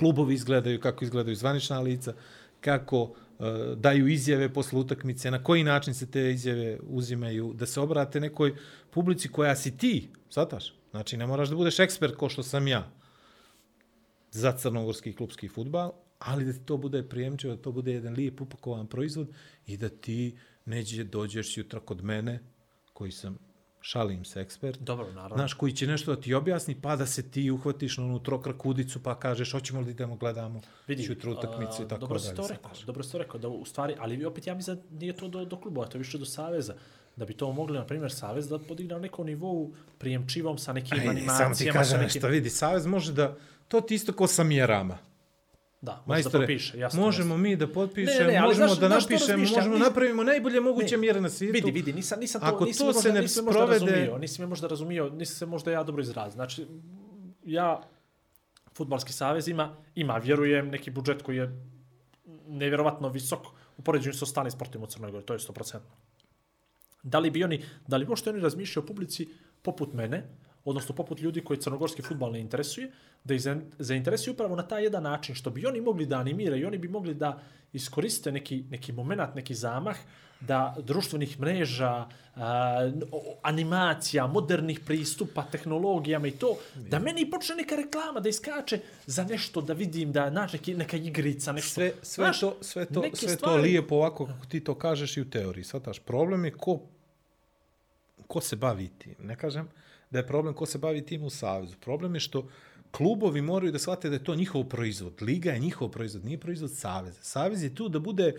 [0.00, 2.14] klubovi izgledaju, kako izgledaju zvanična lica,
[2.60, 3.12] kako uh,
[3.76, 8.54] daju izjave posle utakmice, na koji način se te izjave uzimaju, da se obrate nekoj
[8.90, 10.74] publici koja si ti, sataš?
[10.90, 12.90] Znači, ne moraš da budeš ekspert ko što sam ja
[14.30, 18.40] za crnogorski klubski futbal, ali da ti to bude prijemčivo, da to bude jedan lijep
[18.40, 19.28] upakovan proizvod
[19.66, 22.40] i da ti neđe dođeš jutra kod mene,
[22.92, 23.38] koji sam,
[23.80, 25.36] šalim se, ekspert, Dobro, naravno.
[25.36, 29.02] znaš, koji će nešto da ti objasni, pa da se ti uhvatiš na onu trokrakudicu,
[29.02, 32.36] pa kažeš, hoćemo li da idemo, gledamo Vidi, jutro utakmicu i tako dobro si dalje.
[32.36, 34.98] to sad, rekao, dobro si to rekao, da u stvari, ali opet ja mislim da
[34.98, 36.74] nije to do, do klubova, to je više do Saveza.
[37.16, 40.98] Da bi to mogli, na primjer, Savez da podigne na nekom nivou prijemčivom sa nekim
[41.00, 41.34] Aj, animacijama.
[41.34, 42.04] samo ti kažem nekim...
[42.14, 43.36] nešto, vidi, Savez može da,
[43.68, 44.98] to ti isto ko sa mjerama.
[45.82, 47.00] Da, može da Majstore, potpiše, jasno.
[47.00, 47.36] možemo jasno.
[47.38, 50.90] mi da potpišemo, Ne, ne, ne, možemo znaš- da napišemo, možemo Nis- napravimo najbolje moguće
[50.90, 51.54] Ne, mjere na svijetu.
[51.54, 54.18] Vidi, vidi, nisam, nisam to, Ako nisam to možda, se ne nisam možda sprovede- razumio,
[54.18, 56.32] nisam me možda razumio, nisam se možda ja dobro izrazio.
[56.32, 56.66] Znači,
[57.44, 57.80] ja,
[58.72, 59.64] Futbalski savez ima,
[59.94, 61.66] ima, vjerujem, neki budžet koji je
[62.46, 63.40] nevjerovatno visok
[63.76, 65.78] u poređenju sa ostalim sportovima u Crnoj Gori, to je 100%.
[67.02, 69.28] Da li bi oni, da li možete oni razmišljaju o publici
[69.62, 70.26] poput mene,
[70.64, 72.90] odnosno poput ljudi koji crnogorski futbal ne interesuje,
[73.24, 76.66] da ih za- zainteresuju upravo na taj jedan način, što bi oni mogli da animiraju,
[76.66, 77.40] oni bi mogli da
[77.72, 79.96] iskoriste neki, neki moment, neki zamah,
[80.40, 82.06] da društvenih mreža,
[82.36, 82.90] a,
[83.42, 89.60] animacija, modernih pristupa, tehnologijama i to, da meni počne neka reklama da iskače za nešto,
[89.60, 91.70] da vidim, da nađe neki, neka igrica, nešto.
[91.70, 95.16] Sve, sve, Znaš, to, sve, to, sve to stvari- lijepo ovako kako ti to kažeš
[95.16, 95.64] i u teoriji.
[95.64, 96.80] Svataš, problem je ko,
[98.26, 99.14] ko se bavi tim.
[99.18, 99.68] Ne kažem
[100.10, 101.76] da je problem ko se bavi tim u Savezu.
[101.80, 102.48] Problem je što
[102.90, 105.22] klubovi moraju da shvate da je to njihov proizvod.
[105.22, 107.22] Liga je njihov proizvod, nije proizvod Saveza.
[107.22, 108.34] Savez je tu da bude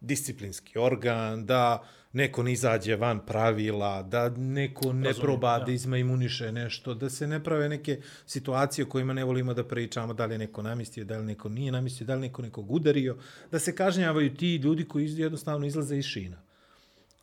[0.00, 5.64] disciplinski organ, da neko ne izađe van pravila, da neko ne Razumijem, proba da.
[5.64, 10.14] da izmaimuniše nešto, da se ne prave neke situacije o kojima ne volimo da pričamo,
[10.14, 13.16] da li je neko namistio, da li neko nije namistio, da li neko nekog udario,
[13.50, 16.42] da se kažnjavaju ti ljudi koji jednostavno izlaze iz šina.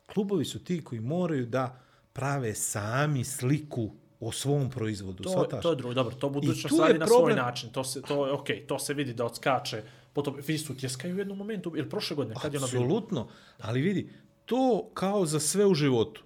[0.06, 1.80] Klubovi su ti koji moraju da
[2.12, 3.90] prave sami sliku
[4.20, 5.22] o svom proizvodu.
[5.22, 5.62] To, shvataš?
[5.62, 8.32] to je drugo, dobro, to budućnost radi na svoj problem- način, to, se, to je
[8.32, 9.82] okej, to se vidi da odskače,
[10.12, 12.84] potom vidi su tjeskaju u jednom momentu, ili prošle godine, kad je ono bilo?
[12.84, 13.28] Apsolutno.
[13.58, 14.10] Ali vidi,
[14.44, 16.22] to kao za sve u životu.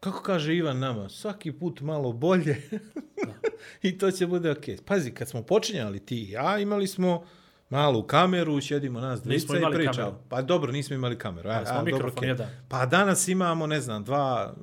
[0.00, 2.62] Kako kaže Ivan nama, svaki put malo bolje
[3.82, 4.76] i to će bude okej.
[4.84, 7.24] Pazi, kad smo počinjali ti i ja, imali smo
[7.70, 10.22] malu kameru, sjedimo nas dvica i pričamo.
[10.28, 11.50] Pa dobro, nismo imali kameru.
[11.50, 12.28] Ali smo mikrofon okej.
[12.28, 12.48] jedan.
[12.68, 14.54] Pa danas imamo, ne znam, dva,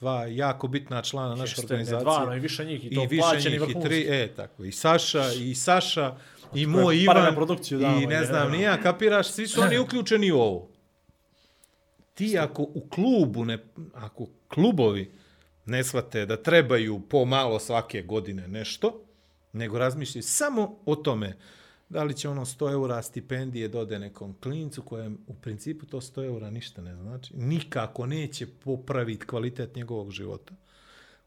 [0.00, 2.04] dva jako bitna člana naše Jeste, organizacije.
[2.04, 4.72] dva, no i više njih, i to više plaćeni njih, i tri, e, tako, i
[4.72, 6.16] Saša, i Saša,
[6.54, 8.24] i Tako moj Ivan, produkciju damo, i ne je.
[8.24, 10.68] znam, ni ja, kapiraš, svi su oni uključeni u ovo.
[12.14, 13.58] Ti ako u klubu, ne,
[13.94, 15.12] ako klubovi
[15.64, 19.04] ne shvate da trebaju pomalo svake godine nešto,
[19.52, 21.36] nego razmišljaju samo o tome
[21.88, 26.24] da li će ono 100 eura stipendije dode nekom klincu kojem u principu to 100
[26.24, 27.36] eura ništa ne znači.
[27.36, 30.54] Nikako neće popraviti kvalitet njegovog života.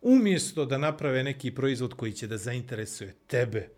[0.02, 3.70] Umjesto da naprave neki proizvod koji će da zainteresuje tebe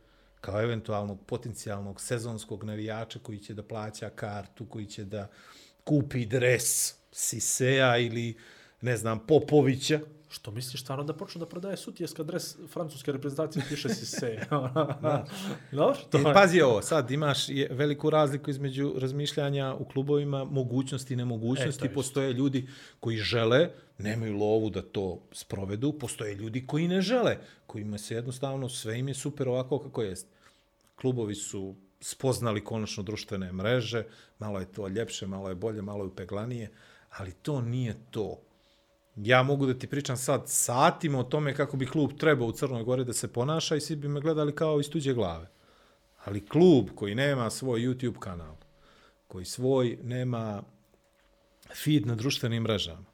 [0.41, 5.29] kao eventualnog potencijalnog sezonskog navijača koji će da plaća kartu, koji će da
[5.83, 8.37] kupi dres Siseja ili
[8.81, 9.99] ne znam, Popovića,
[10.33, 14.39] Što misliš stvarno da počnu da prodaje sutjeska dres francuske reprezentacije, piše si se.
[15.71, 21.17] Dobro, to E, pazi ovo, sad imaš veliku razliku između razmišljanja u klubovima, mogućnosti i
[21.17, 21.79] nemogućnosti.
[21.79, 22.67] E, to je postoje ljudi
[22.99, 28.69] koji žele, nemaju lovu da to sprovedu, postoje ljudi koji ne žele, kojima se jednostavno
[28.69, 30.27] sve im je super ovako kako jest.
[30.95, 34.03] Klubovi su spoznali konačno društvene mreže,
[34.39, 36.71] malo je to ljepše, malo je bolje, malo je upeglanije,
[37.09, 38.41] ali to nije to.
[39.15, 42.83] Ja mogu da ti pričam sad satima o tome kako bi klub trebao u Crnoj
[42.83, 45.49] Gori da se ponaša i svi bi me gledali kao iz tuđe glave.
[46.25, 48.55] Ali klub koji nema svoj YouTube kanal,
[49.27, 50.63] koji svoj nema
[51.83, 53.05] feed na društvenim mrežama,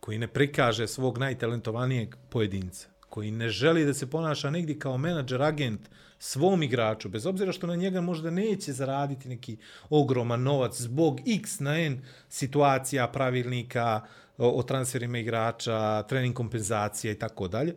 [0.00, 5.42] koji ne prikaže svog najtalentovanijeg pojedinca, koji ne želi da se ponaša negdje kao menadžer,
[5.42, 9.56] agent svom igraču, bez obzira što na njega možda neće zaraditi neki
[9.90, 14.00] ogroman novac zbog x na n situacija, pravilnika
[14.38, 17.76] o, o transferima igrača, trening kompenzacija i tako dalje,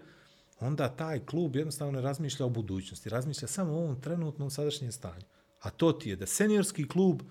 [0.60, 5.26] onda taj klub jednostavno ne razmišlja o budućnosti, razmišlja samo o ovom trenutnom sadašnjem stanju.
[5.62, 7.22] A to ti je da seniorski klub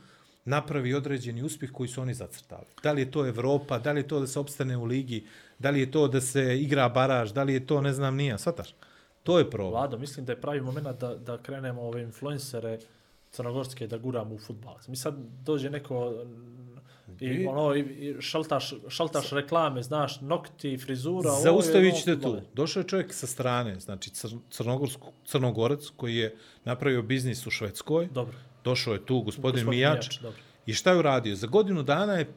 [0.45, 2.67] napravi određeni uspjeh koji su oni zacrtali.
[2.83, 5.27] Da li je to Evropa, da li je to da se opstane u ligi,
[5.59, 8.39] da li je to da se igra baraž, da li je to ne znam nija,
[8.39, 8.75] shvataš?
[9.23, 9.73] To je problem.
[9.73, 12.79] Vlado, mislim da je pravi moment da, da krenemo ove influencere
[13.31, 14.75] crnogorske da guramo u futbal.
[14.89, 15.15] Mi sad
[15.45, 16.15] dođe neko
[17.21, 22.41] i, I- ono, i, šaltaš, šaltaš reklame, znaš, nokti, frizura, Zaustavit ono ćete tu.
[22.55, 28.09] Došao je čovjek sa strane, znači cr crnogorsku, crnogorac koji je napravio biznis u Švedskoj.
[28.13, 28.37] Dobro.
[28.65, 30.09] Došao je tu gospodin, Gospodin Mijač.
[30.09, 30.39] Mijač, dobro.
[30.67, 31.37] I šta je uradio?
[31.37, 32.33] Za godinu dana je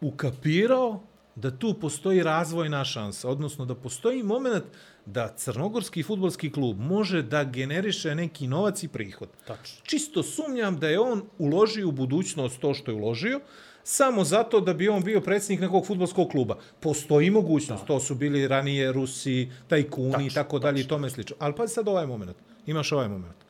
[0.00, 1.00] ukapirao
[1.34, 4.64] da tu postoji razvojna šansa, odnosno da postoji moment
[5.06, 9.28] da crnogorski futbolski klub može da generiše neki novac i prihod.
[9.46, 9.80] Tačno.
[9.82, 13.40] Čisto sumnjam da je on uložio u budućnost to što je uložio,
[13.84, 16.58] samo zato da bi on bio predsjednik nekog futbolskog kluba.
[16.80, 21.36] Postoji mogućnost, to su bili ranije Rusi, tajkuni i tako dalje i tome slično.
[21.38, 23.47] Ali pazi sad ovaj moment, imaš ovaj moment.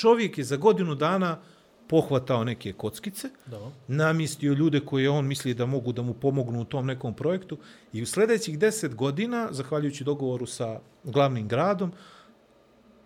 [0.00, 1.38] Čovjek je za godinu dana
[1.88, 3.72] pohvatao neke kockice, Dobro.
[3.88, 7.58] namistio ljude koje on misli da mogu da mu pomognu u tom nekom projektu
[7.92, 11.92] i u sljedećih deset godina, zahvaljujući dogovoru sa glavnim gradom,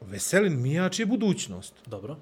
[0.01, 1.75] Veselin Mijač je budućnost.
[1.87, 2.17] Dobro.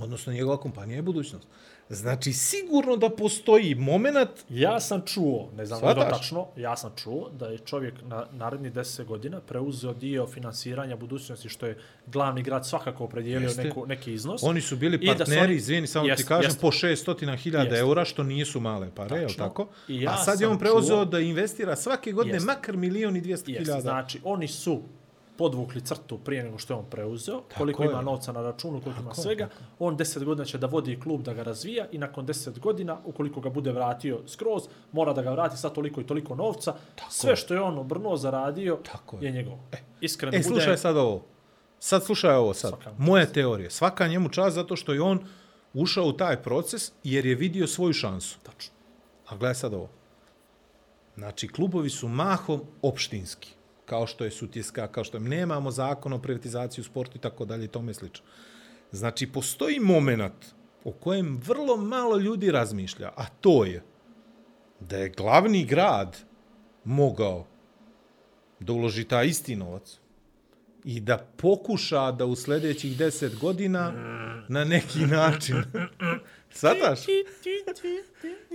[0.00, 1.48] Odnosno, njegova kompanija je budućnost.
[1.90, 7.30] Znači, sigurno da postoji moment Ja sam čuo, ne znam da tačno, ja sam čuo
[7.30, 12.66] da je čovjek na naredni 10 godina preuzeo dio finansiranja budućnosti, što je glavni grad
[12.66, 14.42] svakako opredijelio neku, neki iznos.
[14.42, 16.60] Oni su bili I da su partneri, oni- izvini, samo Jeste, ti kažem, jeste.
[16.60, 17.24] po 600.000
[17.58, 17.78] Jeste.
[17.78, 19.68] eura, što nisu male pare, je li tako?
[19.88, 22.46] I ja A sad je on preuzeo čuo- da investira svake godine Jeste.
[22.46, 23.58] makar milion i 200.000.
[23.58, 24.82] Jeste, znači, oni su
[25.38, 27.90] podvukli crtu prije nego što je on preuzeo, koliko je.
[27.90, 29.48] ima novca na računu, koliko ima svega.
[29.78, 33.40] On 10 godina će da vodi klub da ga razvija i nakon 10 godina, ukoliko
[33.40, 36.74] ga bude vratio skroz, mora da ga vrati sa toliko i toliko novca.
[37.10, 39.22] Sve što je on obrnuo, zaradio, Tako je.
[39.22, 39.26] je.
[39.26, 39.58] je njegovo.
[40.00, 40.48] Iskreno E, bude...
[40.48, 41.24] slušaj sad ovo.
[41.78, 42.70] Sad slušaj ovo sad.
[42.70, 43.70] Svaka mu Moje teorije.
[43.70, 45.20] Svaka njemu čast zato što je on
[45.74, 48.38] ušao u taj proces jer je vidio svoju šansu.
[48.42, 48.74] Tačno.
[49.26, 49.88] A gledaj sad ovo.
[51.16, 53.52] Znači, klubovi su mahom opštinski.
[53.86, 55.20] Kao što je Sutjeska, kao što je...
[55.20, 58.24] Nemamo zakon o privatizaciji u sportu i tako dalje i tome slično.
[58.92, 60.54] Znači, postoji moment
[60.84, 63.82] o kojem vrlo malo ljudi razmišlja, a to je
[64.80, 66.16] da je glavni grad
[66.84, 67.46] mogao
[68.60, 69.98] da uloži taj isti novac
[70.86, 73.92] i da pokuša da u sljedećih deset godina
[74.48, 75.56] na neki način
[76.50, 77.00] Sataš?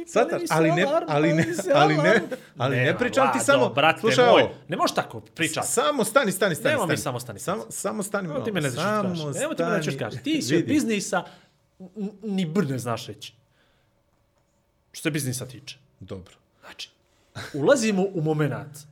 [0.08, 2.22] Sataš, ali ne, ali ne, ali ne,
[2.58, 5.68] ali ne Nema, pričam ti samo, brate slušaj moj, ovo, Ne možeš tako pričati.
[5.68, 7.40] samo stani, stani, stani, Nemo mi samo stani.
[7.40, 9.40] Samo, samo stani Nemo ti mene nećeš samo kaži.
[9.40, 10.12] Nemo ti mene nećeš stani.
[10.12, 10.24] kaži.
[10.24, 11.24] Ti si od biznisa
[12.24, 13.34] ni br ne znaš reći.
[14.92, 15.78] Što se biznisa tiče.
[16.00, 16.34] Dobro.
[16.60, 16.90] Znači,
[17.54, 18.91] ulazimo u moment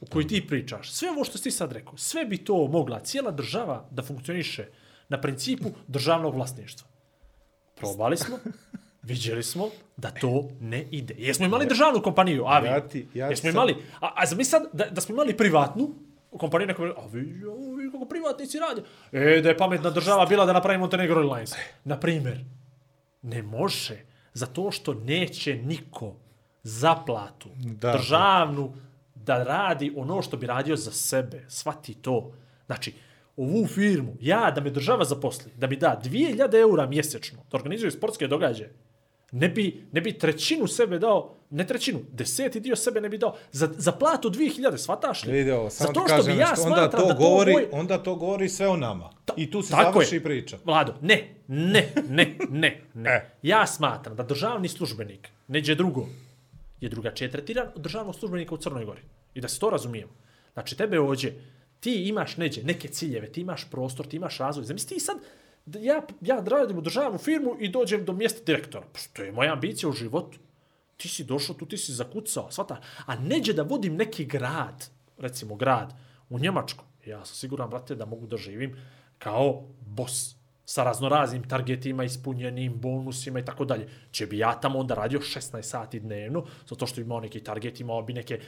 [0.00, 0.90] u koji ti pričaš.
[0.90, 4.66] Sve ovo što si sad rekao, sve bi to mogla cijela država da funkcioniše
[5.08, 6.88] na principu državnog vlasništva.
[7.74, 8.36] Probali smo,
[9.02, 11.14] vidjeli smo da to ne ide.
[11.18, 12.66] Jesmo imali državnu kompaniju, Avi?
[12.66, 15.36] Ja ti- ja ti Jesmo sad- imali, a, a zamisli sad da, da smo imali
[15.36, 15.94] privatnu
[16.30, 18.82] kompaniju, neko a vi, a vi kako privatnici radi.
[19.12, 21.52] E, da je pametna država bila da napravi Montenegro Airlines.
[21.84, 22.44] Na primjer,
[23.22, 23.98] ne može,
[24.32, 26.14] zato što neće niko
[26.62, 28.89] za platu Da, državnu da
[29.26, 31.44] radi ono što bi radio za sebe.
[31.48, 32.32] Svati to.
[32.66, 32.92] Znači,
[33.36, 37.90] ovu firmu, ja da me država zaposli, da mi da 2000 eura mjesečno da organizuje
[37.90, 38.74] sportske događaje,
[39.32, 43.36] ne bi, ne bi trećinu sebe dao, ne trećinu, deseti dio sebe ne bi dao,
[43.52, 45.32] za, za platu 2000, shvataš li?
[45.32, 47.68] Vidi ovo, samo Zato ti što kažem bi ja nešto, onda to, da govori, moj-
[47.72, 49.10] onda to govori sve o nama.
[49.36, 50.22] I tu se završi je.
[50.22, 50.58] priča.
[50.64, 53.10] Vlado, ne, ne, ne, ne, ne.
[53.10, 53.30] E.
[53.42, 56.06] Ja smatram da državni službenik, neđe drugo,
[56.80, 59.02] je drugačije tretiran od državnog službenika u Crnoj Gori.
[59.34, 60.12] I da se to razumijemo.
[60.52, 61.32] Znači, tebe ođe,
[61.80, 64.64] ti imaš neđe neke ciljeve, ti imaš prostor, ti imaš razvoj.
[64.64, 65.16] Zamisli ti sad,
[65.66, 68.86] ja, ja radim u državnu firmu i dođem do mjesta direktora.
[68.92, 70.38] Pa što je moja ambicija u životu.
[70.96, 72.80] Ti si došao tu, ti si zakucao, svata.
[73.06, 75.92] A neđe da vodim neki grad, recimo grad
[76.28, 76.84] u Njemačkoj.
[77.06, 78.76] Ja sam siguran, brate, da mogu da živim
[79.18, 80.39] kao bos
[80.70, 83.88] sa raznoraznim targetima, ispunjenim bonusima i tako dalje.
[84.10, 87.80] Če bi ja tamo onda radio 16 sati dnevno, zato što bi imao neki target,
[87.80, 88.38] imao bi neke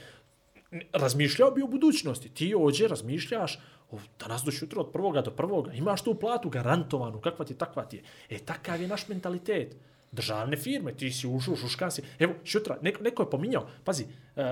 [0.92, 2.28] razmišljao bi o budućnosti.
[2.28, 3.58] Ti ođe razmišljaš
[3.90, 5.72] o, danas do šutra od prvoga do prvoga.
[5.72, 8.02] Imaš tu platu garantovanu, kakva ti je, takva ti je.
[8.30, 9.76] E, takav je naš mentalitet.
[10.12, 12.02] Državne firme, ti si ušao, šuškan si.
[12.18, 14.04] Evo, šutra, neko, neko je pominjao, pazi,
[14.36, 14.42] uh,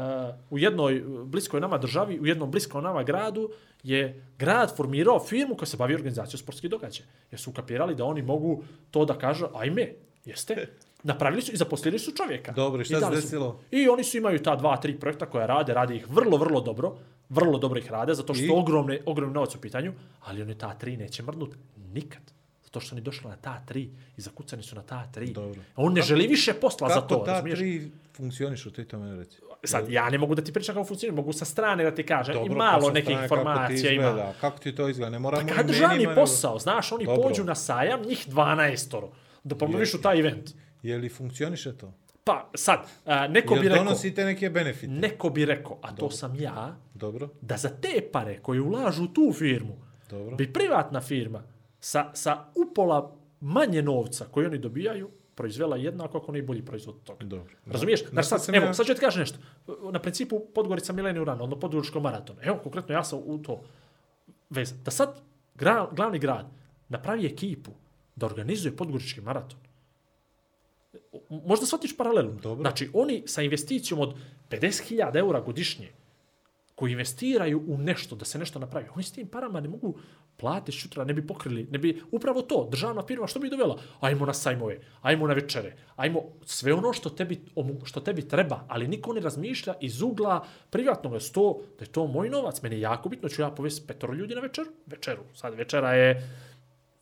[0.50, 3.50] u jednoj bliskoj nama državi, u jednom bliskom nama gradu,
[3.82, 7.06] je grad formirao firmu koja se bavi organizacijom sportskih događaja.
[7.30, 9.92] Jer su ukapirali da oni mogu to da kažu, ajme,
[10.24, 10.66] jeste,
[11.02, 12.52] napravili su i zaposlili su čovjeka.
[12.52, 13.60] Dobro, šta se su- desilo?
[13.70, 16.96] I oni su imaju ta dva, tri projekta koja rade, rade ih vrlo, vrlo dobro,
[17.28, 18.50] vrlo dobro ih rade, zato što I?
[18.54, 21.56] ogromne, ogromne novac u pitanju, ali oni ta tri neće mrdnuti
[21.92, 22.22] nikad.
[22.70, 23.82] Zato što oni došli na ta tri
[24.16, 25.26] i zakucani su na ta tri.
[25.26, 25.60] Dobro.
[25.60, 27.59] A On ne želi više posla za Kako to, ta razumiješ?
[27.59, 29.38] tri funkcionišu, ti to meni reci.
[29.64, 32.34] Sad, ja ne mogu da ti pričam kako funkcionira, mogu sa strane da ti kažem,
[32.34, 34.32] Dobro, i malo pa kako ti informacija ima.
[34.40, 35.10] Kako ti to izgleda?
[35.10, 37.22] Ne moramo Pa državni imenima, nego- posao, znaš, oni Dobro.
[37.22, 39.10] pođu na sajam, njih 12
[39.44, 40.51] da promovišu taj event.
[40.82, 41.92] Je li funkcioniše to?
[42.24, 44.86] Pa sad, a, neko bi rekao, donosite neke benefite?
[44.88, 49.09] neko bi rekao, a to sam ja, Dobro, da za te pare koje ulažu u
[49.09, 49.76] tu firmu,
[50.10, 50.36] dobro.
[50.36, 51.42] bi privatna firma
[51.81, 57.02] sa, sa upola manje novca koje oni dobijaju, proizvela jednako ako ne bolji proizvod od
[57.02, 57.24] toga.
[57.24, 57.55] Dobro.
[57.66, 58.02] Razumiješ?
[58.02, 59.39] Na Znači, sad, evo, ja- sad ću ti kažem nešto.
[59.93, 62.36] Na principu Podgorica Mileni Urana, odnosno Podgoričko maraton.
[62.43, 63.62] Evo, konkretno ja sam u to
[64.51, 64.74] vez.
[64.85, 65.20] Da sad
[65.55, 66.47] gra, glavni grad
[66.89, 67.70] napravi ekipu
[68.16, 69.59] da organizuje Podgorički maraton.
[71.28, 72.32] Možda shvatiš paralelu.
[72.32, 72.62] Dobro.
[72.62, 74.15] Znači, oni sa investicijom od
[74.51, 75.89] 50.000 eura godišnje,
[76.81, 79.98] koji investiraju u nešto, da se nešto napravi, oni s tim parama ne mogu
[80.36, 83.77] plate šutra, ne bi pokrili, ne bi, upravo to, državna firma, što bi dovela?
[84.01, 87.40] Ajmo na sajmove, ajmo na večere, ajmo sve ono što tebi,
[87.85, 92.31] što tebi treba, ali niko ne razmišlja iz ugla privatnog, sto, da je to moj
[92.31, 95.93] novac, meni je jako bitno, ću ja povesti petoro ljudi na večeru, večeru, sad večera
[95.94, 96.15] je,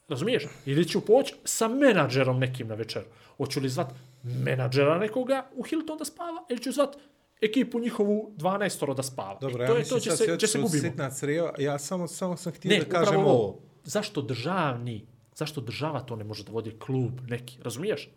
[0.08, 0.46] Razumiješ?
[0.66, 3.06] Ili ću poći sa menadžerom nekim na večeru.
[3.36, 3.90] Hoću li zvat
[4.22, 6.96] menadžera nekoga u Hilton da spava ili ću zvat
[7.40, 9.38] ekipu njihovu 12 da spava.
[9.40, 10.82] Dobro, I to ja je to, će se, će se gubimo.
[10.82, 11.52] sitna crijeva.
[11.58, 13.30] Ja samo, samo sam htio Ne, da kažem ovo.
[13.30, 13.58] ovo.
[13.84, 18.10] Zašto državni, zašto država to ne može da vodi klub neki, razumiješ?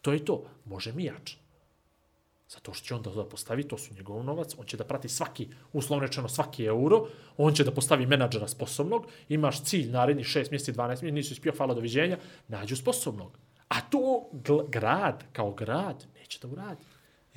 [0.00, 1.36] To je to, može mi jače.
[2.48, 5.08] Zato što će on da to postavi, to su njegov novac, on će da prati
[5.08, 7.06] svaki, uslovno rečeno svaki euro,
[7.36, 11.52] on će da postavi menadžera sposobnog, imaš cilj naredni 6 mjeseci, 12 mjeseci, nisi uspio,
[11.56, 12.18] hvala, doviđenja,
[12.48, 13.38] nađu sposobnog.
[13.68, 14.30] A to
[14.68, 16.84] grad, kao grad, neće da uradi.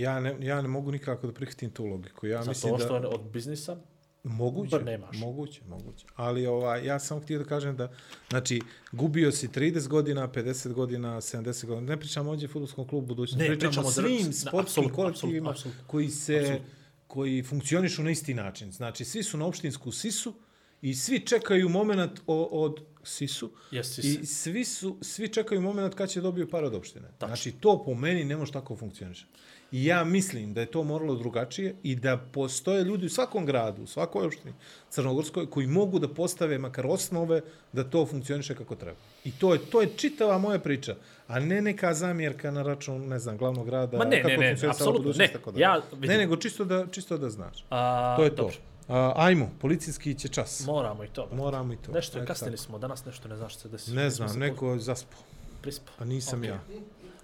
[0.01, 2.27] Ja ne, ja ne mogu nikako da prihvatim tu logiku.
[2.27, 2.85] Ja mislim Zato da...
[2.85, 3.77] što je od biznisa,
[4.23, 5.17] Moguće, nemaš.
[5.17, 6.05] moguće, moguće.
[6.15, 7.91] Ali ovaj, ja sam htio da kažem da,
[8.29, 8.61] znači,
[8.91, 11.87] gubio si 30 godina, 50 godina, 70 godina.
[11.87, 15.49] Ne pričamo ovdje o futbolskom klubu budućnosti, Ne, pričamo, pričamo o da- svim sportskim kolektivima
[15.49, 15.83] apsolutno.
[15.87, 16.65] koji se, Apsolutno.
[17.07, 18.71] koji funkcionišu na isti način.
[18.71, 20.33] Znači, svi su na opštinsku sisu
[20.81, 26.09] i svi čekaju moment o, od sisu Jesi i svi, su, svi čekaju moment kad
[26.09, 27.07] će dobiju par od opštine.
[27.09, 27.27] Tačno.
[27.27, 29.25] Znači, to po meni ne može tako funkcioniše.
[29.71, 33.83] I ja mislim da je to moralo drugačije i da postoje ljudi u svakom gradu,
[33.83, 34.53] u svakoj opštini
[34.89, 37.41] Crnogorskoj koji mogu da postave makar osnove
[37.73, 38.97] da to funkcioniše kako treba.
[39.23, 40.95] I to je to je čitava moja priča,
[41.27, 44.69] a ne neka zamjerka na račun, ne znam, glavnog grada, Ma ne, kako ne, ne,
[44.69, 45.27] apsolutno, ne.
[45.27, 45.59] tako da.
[45.59, 46.09] Ja vidim.
[46.09, 47.65] ne, nego čisto da, čisto da znaš.
[47.69, 48.35] A, To je to.
[48.41, 48.55] dobro,
[48.87, 50.65] A, ajmo, policijski će čas.
[50.65, 51.21] Moramo i to.
[51.21, 51.35] brate.
[51.35, 51.91] Moramo i to.
[51.91, 52.65] Nešto je kasnili tako.
[52.65, 53.91] smo, danas nešto ne znaš što se desi.
[53.93, 55.19] Ne znam, neko je zaspao,
[55.61, 55.93] Prispao.
[55.99, 56.49] a nisam Okej.
[56.49, 56.59] ja.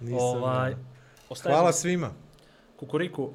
[0.00, 0.76] Nisam Ovaj, ja.
[1.42, 2.10] Hvala svima.
[2.78, 3.32] Kukuriku, uh,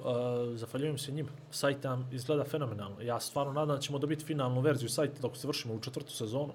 [0.55, 1.27] zahvaljujem se njim.
[1.51, 3.01] Sajt nam izgleda fenomenalno.
[3.01, 6.53] Ja stvarno nadam da ćemo dobiti finalnu verziju sajta dok se vršimo u četvrtu sezonu.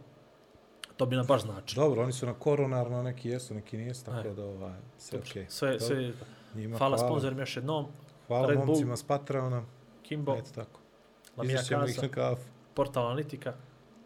[0.97, 1.85] To bi nam baš značilo.
[1.85, 4.35] Dobro, oni su na koronarno, neki jesu, neki nijesu, tako Aj.
[4.35, 5.47] da ovaj, sve okej.
[5.48, 5.86] Sve, Dobro.
[5.86, 6.12] sve,
[6.55, 7.86] Njima hvala, sponzorima još jednom.
[8.27, 8.66] Hvala Red Bull.
[8.66, 9.65] momcima s Patreona.
[10.02, 10.81] Kimbo, Eto tako.
[11.36, 11.60] Lamija
[12.10, 12.36] Kasa.
[12.74, 13.55] Portal Analitika,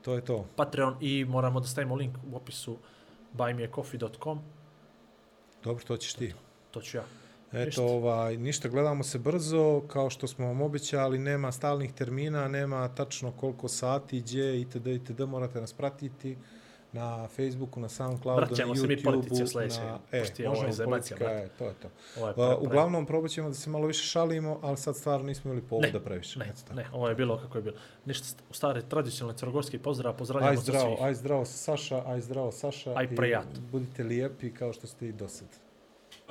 [0.02, 0.46] To je to.
[0.56, 2.78] Patreon i moramo da stavimo link u opisu
[3.36, 4.40] buymeacoffee.com.
[5.64, 6.34] Dobro, to ćeš ti.
[6.70, 7.04] To ću ja.
[7.52, 7.82] Eto, Ništa.
[7.82, 13.32] ovaj, ništa, gledamo se brzo, kao što smo vam obećali, nema stalnih termina, nema tačno
[13.32, 16.36] koliko sati, gdje, itd., itd., morate nas pratiti
[16.92, 19.98] na Facebooku, na Soundcloudu, na Vraćamo se mi politici u YouTubeu, sljedeće, na...
[20.12, 20.84] E, pošto je ovo zemacija,
[21.16, 21.44] politika, brate.
[21.44, 21.88] e, to je to.
[22.18, 25.26] Ovo je pre- pre- uglavnom, probat ćemo da se malo više šalimo, ali sad stvarno
[25.26, 26.38] nismo imali povoda previše.
[26.38, 26.74] Ne, tako.
[26.74, 27.76] ne, ovo je bilo kako je bilo.
[28.04, 31.06] Ništa, u stare tradicionalne crnogorske pozdrav, Aj pozdravljamo se zdravo, svih.
[31.06, 32.92] aj zdravo Saša, aj zdravo Saša.
[32.96, 33.60] Aj i prijatno.
[33.72, 35.48] Budite lijepi kao što ste i do sad.